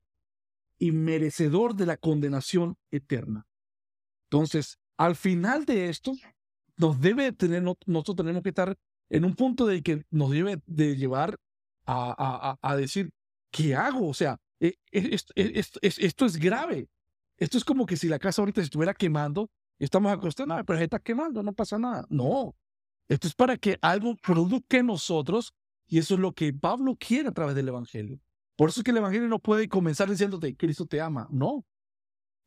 y 0.78 0.92
merecedor 0.92 1.76
de 1.76 1.86
la 1.86 1.98
condenación 1.98 2.78
eterna. 2.92 3.48
Entonces, 4.26 4.80
al 4.98 5.16
final 5.16 5.66
de 5.66 5.90
esto, 5.90 6.14
nos 6.78 7.02
debe 7.02 7.32
tener, 7.34 7.64
nosotros 7.64 8.16
tenemos 8.16 8.44
que 8.44 8.50
estar 8.50 8.78
en 9.10 9.26
un 9.26 9.36
punto 9.36 9.66
de 9.66 9.82
que 9.82 10.06
nos 10.12 10.30
debe 10.32 10.62
de 10.66 10.96
llevar 10.96 11.38
a, 11.86 12.58
a, 12.62 12.76
decir, 12.76 13.10
¿qué 13.52 13.76
hago? 13.76 14.08
O 14.08 14.14
sea, 14.14 14.40
e, 14.60 14.76
e, 14.92 15.16
esto, 15.16 16.26
es 16.26 16.38
grave. 16.38 16.90
Esto 17.38 17.58
es 17.58 17.64
como 17.64 17.86
que 17.86 17.98
si 17.98 18.08
la 18.08 18.20
casa 18.20 18.42
ahorita 18.42 18.62
se 18.62 18.66
estuviera 18.66 18.94
quemando, 18.94 19.50
estamos 19.78 20.12
acostados, 20.12 20.64
pero 20.66 20.78
se 20.78 20.86
está 20.86 21.00
quemando, 21.00 21.42
no 21.42 21.54
pasa 21.54 21.78
nada. 21.78 22.06
No, 22.10 22.56
esto 23.08 23.28
es 23.28 23.36
para 23.36 23.58
que 23.58 23.78
algo 23.82 24.16
produzca 24.16 24.78
en 24.78 24.88
nosotros 24.88 25.54
y 25.88 25.98
eso 25.98 26.14
es 26.16 26.20
lo 26.20 26.34
que 26.34 26.54
Pablo 26.54 26.96
quiere 27.00 27.30
a 27.30 27.32
través 27.32 27.56
del 27.56 27.68
Evangelio. 27.70 28.20
Por 28.56 28.70
eso 28.70 28.82
es 28.82 28.84
que 28.84 28.92
el 28.92 28.98
Evangelio 28.98 29.28
no 29.28 29.40
puede 29.40 29.70
comenzar 29.70 30.10
diciéndote, 30.10 30.56
Cristo 30.56 30.86
te 30.86 31.00
ama. 31.00 31.28
No. 31.32 31.66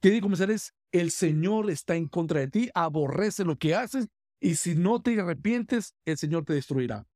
Tiene 0.01 0.19
que 0.19 0.23
comenzar 0.23 0.51
es, 0.51 0.75
el 0.93 1.11
Señor 1.11 1.71
está 1.71 1.97
en 1.97 2.07
contra 2.07 2.41
de 2.41 2.49
ti, 2.49 2.71
aborrece 2.75 3.45
lo 3.45 3.57
que 3.57 3.75
haces 3.75 4.09
y 4.39 4.57
si 4.57 4.75
no 4.75 5.01
te 5.01 5.19
arrepientes, 5.19 5.95
el 6.05 6.19
Señor 6.19 6.45
te 6.45 6.53
destruirá 6.53 7.07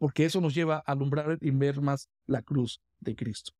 porque 0.00 0.24
eso 0.24 0.40
nos 0.40 0.54
lleva 0.54 0.76
a 0.78 0.92
alumbrar 0.92 1.36
y 1.42 1.50
ver 1.50 1.82
más 1.82 2.08
la 2.26 2.40
cruz 2.40 2.80
de 3.00 3.14
Cristo. 3.14 3.52